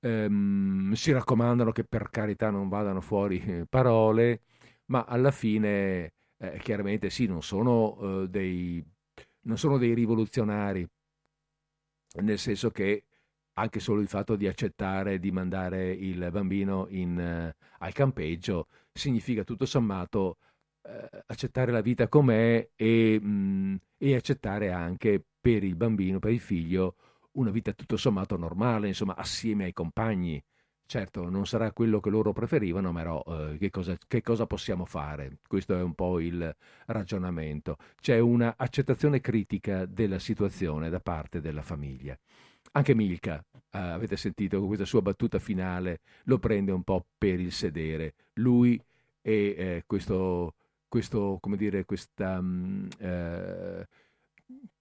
ehm, 0.01 0.93
si 0.93 1.13
raccomandano 1.13 1.73
che 1.73 1.85
per 1.85 2.11
carità 2.11 2.51
non 2.51 2.69
vadano 2.69 3.01
fuori 3.01 3.43
eh, 3.45 3.67
parole, 3.69 4.43
ma 4.87 5.05
alla 5.05 5.31
fine 5.31 6.13
eh, 6.39 6.59
chiaramente 6.63 7.11
sì, 7.11 7.27
non 7.27 7.43
sono, 7.43 8.23
eh, 8.25 8.29
dei, 8.29 8.85
non 9.43 9.59
sono 9.59 9.79
dei 9.79 9.95
rivoluzionari, 9.95 10.87
nel 12.23 12.39
senso 12.39 12.71
che 12.71 13.05
anche 13.55 13.81
solo 13.81 14.01
il 14.01 14.09
fatto 14.09 14.37
di 14.37 14.47
accettare 14.47 15.19
di 15.19 15.31
mandare 15.31 15.91
il 15.93 16.29
bambino 16.31 16.87
in, 16.91 17.19
eh, 17.19 17.57
al 17.79 17.93
campeggio 17.93 18.69
significa 18.93 19.45
tutto 19.45 19.65
sommato 19.67 20.39
eh, 20.83 21.09
accettare 21.27 21.73
la 21.73 21.81
vita 21.81 22.09
com'è 22.09 22.71
e, 22.75 23.21
mh, 23.21 23.77
e 23.99 24.15
accettare 24.15 24.71
anche 24.73 25.23
per 25.41 25.65
il 25.65 25.75
bambino, 25.77 26.19
per 26.19 26.33
il 26.33 26.41
figlio, 26.41 26.97
una 27.33 27.51
vita 27.51 27.73
tutto 27.73 27.97
sommato 27.97 28.37
normale, 28.37 28.89
insomma, 28.89 29.15
assieme 29.17 29.65
ai 29.65 29.73
compagni. 29.73 30.43
Certo, 30.89 31.29
non 31.29 31.47
sarà 31.47 31.73
quello 31.73 31.99
che 31.99 32.11
loro 32.11 32.33
preferivano, 32.33 32.93
però 32.93 33.21
eh, 33.27 33.57
che 33.59 33.71
cosa, 33.71 33.97
che 34.07 34.23
cosa 34.23 34.47
possiamo 34.47 34.85
fare? 34.85 35.39
Questo 35.47 35.77
è 35.77 35.83
un 35.83 35.95
po' 35.95 36.21
il 36.21 36.55
ragionamento. 36.87 37.77
C'è 38.01 38.21
una 38.21 38.55
accettazione 38.57 39.21
critica 39.21 39.85
della 39.85 40.21
situazione 40.21 40.89
da 40.89 41.01
parte 41.01 41.41
della 41.41 41.63
famiglia. 41.63 42.17
Anche 42.73 42.95
Milka, 42.95 43.45
eh, 43.73 43.79
avete 43.79 44.17
sentito 44.17 44.59
con 44.59 44.69
questa 44.69 44.85
sua 44.85 45.03
battuta 45.03 45.41
finale, 45.41 46.01
lo 46.25 46.39
prende 46.39 46.71
un 46.71 46.85
po' 46.85 47.05
per 47.19 47.41
il 47.41 47.51
sedere. 47.51 48.15
Lui 48.35 48.81
e 49.23 49.55
eh, 49.59 49.83
questo, 49.87 50.55
questo, 50.87 51.39
come 51.41 51.57
dire, 51.57 51.85
questa, 51.85 52.41
mm, 52.41 52.87
eh, 52.99 53.87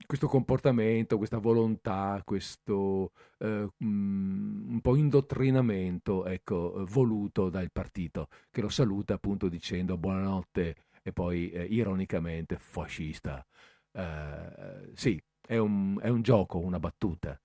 questo 0.06 0.28
comportamento, 0.28 1.18
questa 1.18 1.40
volontà, 1.40 2.22
questo 2.24 3.12
eh, 3.40 3.68
mm, 3.84 4.72
un 4.74 4.80
po' 4.82 4.96
indottrinamento, 4.96 6.26
ecco, 6.26 6.86
voluto 6.90 7.50
dal 7.50 7.72
partito, 7.72 8.28
che 8.52 8.62
lo 8.62 8.70
saluta 8.70 9.16
appunto 9.16 9.50
dicendo 9.50 9.98
buonanotte 9.98 10.76
e 11.02 11.12
poi 11.12 11.52
eh, 11.52 11.64
ironicamente 11.64 12.58
fascista. 12.58 13.46
Eh, 13.92 14.92
sì, 14.94 15.22
è 15.46 15.58
un, 15.58 16.00
è 16.02 16.10
un 16.10 16.22
gioco, 16.22 16.60
una 16.60 16.80
battuta. 16.80 17.40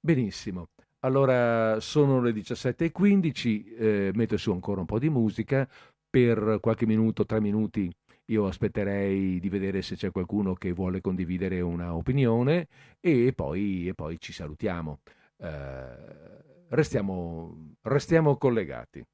Benissimo. 0.00 0.68
Allora 1.00 1.80
sono 1.80 2.20
le 2.20 2.32
17.15, 2.32 3.76
eh, 3.76 4.10
metto 4.14 4.36
su 4.36 4.52
ancora 4.52 4.80
un 4.80 4.86
po' 4.86 4.98
di 4.98 5.10
musica, 5.10 5.68
per 6.08 6.58
qualche 6.60 6.86
minuto, 6.86 7.26
tre 7.26 7.40
minuti, 7.40 7.92
io 8.26 8.46
aspetterei 8.46 9.38
di 9.38 9.48
vedere 9.48 9.82
se 9.82 9.96
c'è 9.96 10.10
qualcuno 10.10 10.54
che 10.54 10.72
vuole 10.72 11.00
condividere 11.00 11.60
una 11.60 11.94
opinione 11.94 12.68
e 13.00 13.32
poi, 13.34 13.88
e 13.88 13.94
poi 13.94 14.18
ci 14.18 14.32
salutiamo. 14.32 15.00
Eh, 15.38 16.66
restiamo, 16.68 17.74
restiamo 17.82 18.36
collegati. 18.36 19.04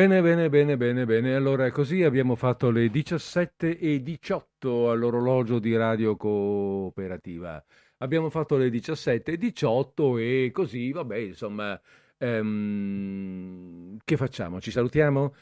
Bene, 0.00 0.22
bene, 0.22 0.48
bene, 0.48 0.78
bene, 0.78 1.04
bene. 1.04 1.34
Allora, 1.34 1.70
così 1.70 2.02
abbiamo 2.04 2.34
fatto 2.34 2.70
le 2.70 2.88
17 2.88 3.76
e 3.78 4.02
18 4.02 4.90
all'orologio 4.90 5.58
di 5.58 5.76
Radio 5.76 6.16
Cooperativa. 6.16 7.62
Abbiamo 7.98 8.30
fatto 8.30 8.56
le 8.56 8.70
17 8.70 9.32
e 9.32 9.36
18 9.36 10.16
e 10.16 10.50
così, 10.54 10.90
vabbè, 10.90 11.16
insomma, 11.18 11.78
ehm, 12.16 13.98
che 14.02 14.16
facciamo? 14.16 14.58
Ci 14.58 14.70
salutiamo? 14.70 15.34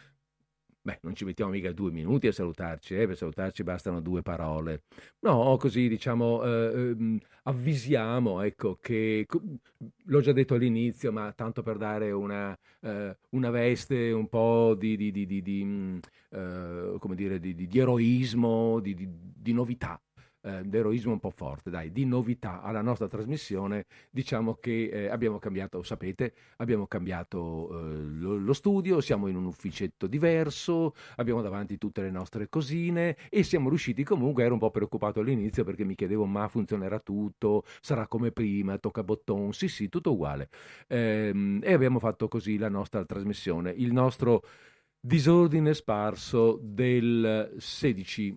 Beh, 0.80 1.00
non 1.02 1.14
ci 1.14 1.24
mettiamo 1.24 1.50
mica 1.50 1.70
due 1.72 1.90
minuti 1.90 2.28
a 2.28 2.32
salutarci, 2.32 2.94
eh, 2.96 3.06
per 3.06 3.16
salutarci 3.16 3.62
bastano 3.62 4.00
due 4.00 4.22
parole. 4.22 4.84
No, 5.20 5.56
così 5.58 5.86
diciamo, 5.88 6.42
eh, 6.44 6.72
ehm, 6.90 7.18
avvisiamo, 7.42 8.40
ecco, 8.40 8.78
che 8.80 9.26
l'ho 10.06 10.20
già 10.20 10.32
detto 10.32 10.54
all'inizio, 10.54 11.12
ma 11.12 11.30
tanto 11.32 11.62
per 11.62 11.76
dare 11.76 12.10
una, 12.10 12.56
eh, 12.80 13.16
una 13.30 13.50
veste 13.50 14.10
un 14.12 14.28
po' 14.28 14.74
di, 14.78 14.96
di- 14.96 15.10
di- 15.12 15.42
di- 15.42 15.64
mm, 15.64 15.98
eh, 16.30 16.96
come 16.98 17.14
dire, 17.14 17.38
di, 17.38 17.54
eroismo, 17.78 18.80
di 18.80 19.52
novità. 19.52 20.00
Eh, 20.48 20.62
di 20.68 20.76
eroismo 20.76 21.12
un 21.12 21.20
po' 21.20 21.30
forte, 21.30 21.70
dai, 21.70 21.92
di 21.92 22.04
novità 22.04 22.62
alla 22.62 22.80
nostra 22.80 23.06
trasmissione, 23.06 23.86
diciamo 24.10 24.54
che 24.54 24.88
eh, 24.88 25.08
abbiamo 25.08 25.38
cambiato, 25.38 25.82
sapete, 25.82 26.32
abbiamo 26.56 26.86
cambiato 26.86 27.68
eh, 27.70 28.02
lo, 28.02 28.36
lo 28.36 28.52
studio, 28.52 29.00
siamo 29.00 29.28
in 29.28 29.36
un 29.36 29.44
ufficetto 29.44 30.06
diverso, 30.06 30.94
abbiamo 31.16 31.42
davanti 31.42 31.76
tutte 31.78 32.02
le 32.02 32.10
nostre 32.10 32.48
cosine 32.48 33.16
e 33.28 33.42
siamo 33.42 33.68
riusciti 33.68 34.02
comunque, 34.04 34.44
ero 34.44 34.54
un 34.54 34.60
po' 34.60 34.70
preoccupato 34.70 35.20
all'inizio 35.20 35.64
perché 35.64 35.84
mi 35.84 35.94
chiedevo 35.94 36.24
ma 36.24 36.48
funzionerà 36.48 36.98
tutto, 36.98 37.64
sarà 37.80 38.06
come 38.06 38.32
prima, 38.32 38.78
tocca 38.78 39.04
bottone, 39.04 39.52
sì 39.52 39.68
sì, 39.68 39.88
tutto 39.88 40.12
uguale. 40.12 40.48
Ehm, 40.88 41.60
e 41.62 41.72
abbiamo 41.72 41.98
fatto 41.98 42.28
così 42.28 42.58
la 42.58 42.68
nostra 42.68 43.04
trasmissione, 43.04 43.70
il 43.70 43.92
nostro 43.92 44.42
disordine 45.00 45.74
sparso 45.74 46.58
del 46.60 47.54
16 47.58 48.36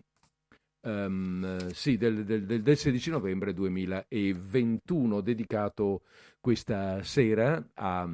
ehm, 0.82 1.70
sì, 1.72 1.98
del, 1.98 2.24
del- 2.26 2.46
del- 2.46 2.62
del 2.62 2.78
16 2.78 3.10
novembre 3.10 3.54
2021, 3.54 5.22
dedicato 5.22 6.02
questa 6.40 7.04
sera 7.04 7.64
a, 7.76 8.08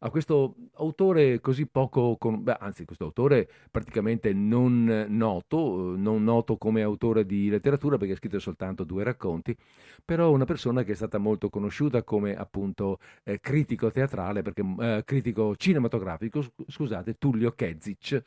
a 0.00 0.10
questo 0.10 0.54
autore 0.74 1.40
così 1.40 1.66
poco, 1.66 2.16
con- 2.18 2.42
beh, 2.42 2.56
anzi 2.60 2.84
questo 2.84 3.04
autore 3.04 3.48
praticamente 3.70 4.32
non 4.32 5.06
noto, 5.08 5.94
non 5.96 6.24
noto 6.24 6.56
come 6.56 6.82
autore 6.82 7.24
di 7.24 7.48
letteratura 7.48 7.96
perché 7.96 8.12
ha 8.14 8.16
scritto 8.16 8.38
soltanto 8.38 8.84
due 8.84 9.04
racconti, 9.04 9.56
però 10.04 10.30
una 10.30 10.44
persona 10.44 10.82
che 10.82 10.92
è 10.92 10.94
stata 10.94 11.18
molto 11.18 11.48
conosciuta 11.48 12.02
come 12.02 12.34
appunto 12.36 12.98
eh, 13.24 13.40
critico 13.40 13.90
teatrale, 13.90 14.42
perché, 14.42 14.62
eh, 14.80 15.02
critico 15.04 15.56
cinematografico, 15.56 16.42
scu- 16.42 16.70
scusate, 16.70 17.14
Tullio 17.18 17.52
Kezic, 17.52 18.22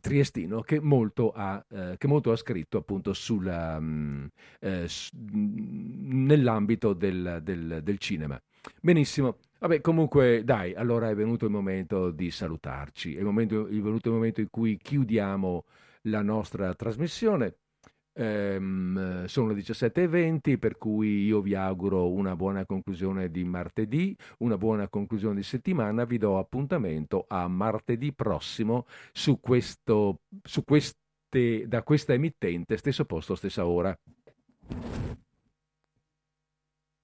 triestino, 0.00 0.60
che 0.60 0.80
molto 0.80 1.30
ha, 1.34 1.64
eh, 1.70 1.94
che 1.98 2.06
molto 2.06 2.32
ha 2.32 2.36
scritto 2.36 2.78
appunto 2.78 3.12
sulla, 3.12 3.78
mm, 3.80 4.26
eh, 4.60 4.88
s- 4.88 5.10
mm, 5.16 6.24
nell'ambito 6.26 6.92
del, 6.92 7.40
del- 7.42 7.80
del 7.82 7.98
cinema. 7.98 8.40
Benissimo. 8.80 9.38
Vabbè, 9.58 9.80
comunque, 9.80 10.42
dai, 10.44 10.74
allora 10.74 11.10
è 11.10 11.14
venuto 11.14 11.44
il 11.46 11.50
momento 11.50 12.10
di 12.10 12.30
salutarci. 12.30 13.16
È 13.16 13.22
momento- 13.22 13.66
è 13.66 13.70
venuto 13.72 14.08
il 14.08 14.14
momento 14.14 14.40
in 14.40 14.48
cui 14.50 14.76
chiudiamo 14.78 15.64
la 16.04 16.22
nostra 16.22 16.74
trasmissione. 16.74 17.56
Ehm, 18.12 19.24
sono 19.26 19.48
le 19.48 19.54
17.20, 19.54 20.58
per 20.58 20.76
cui 20.76 21.24
io 21.24 21.40
vi 21.40 21.54
auguro 21.54 22.10
una 22.10 22.36
buona 22.36 22.66
conclusione 22.66 23.30
di 23.30 23.44
martedì, 23.44 24.16
una 24.38 24.56
buona 24.56 24.88
conclusione 24.88 25.36
di 25.36 25.42
settimana. 25.42 26.04
Vi 26.04 26.18
do 26.18 26.38
appuntamento 26.38 27.24
a 27.28 27.46
martedì 27.48 28.12
prossimo 28.12 28.86
su 29.12 29.40
questo, 29.40 30.20
su 30.42 30.64
queste, 30.64 31.66
da 31.66 31.82
questa 31.82 32.12
emittente, 32.12 32.76
stesso 32.76 33.04
posto, 33.04 33.34
stessa 33.34 33.66
ora. 33.66 33.96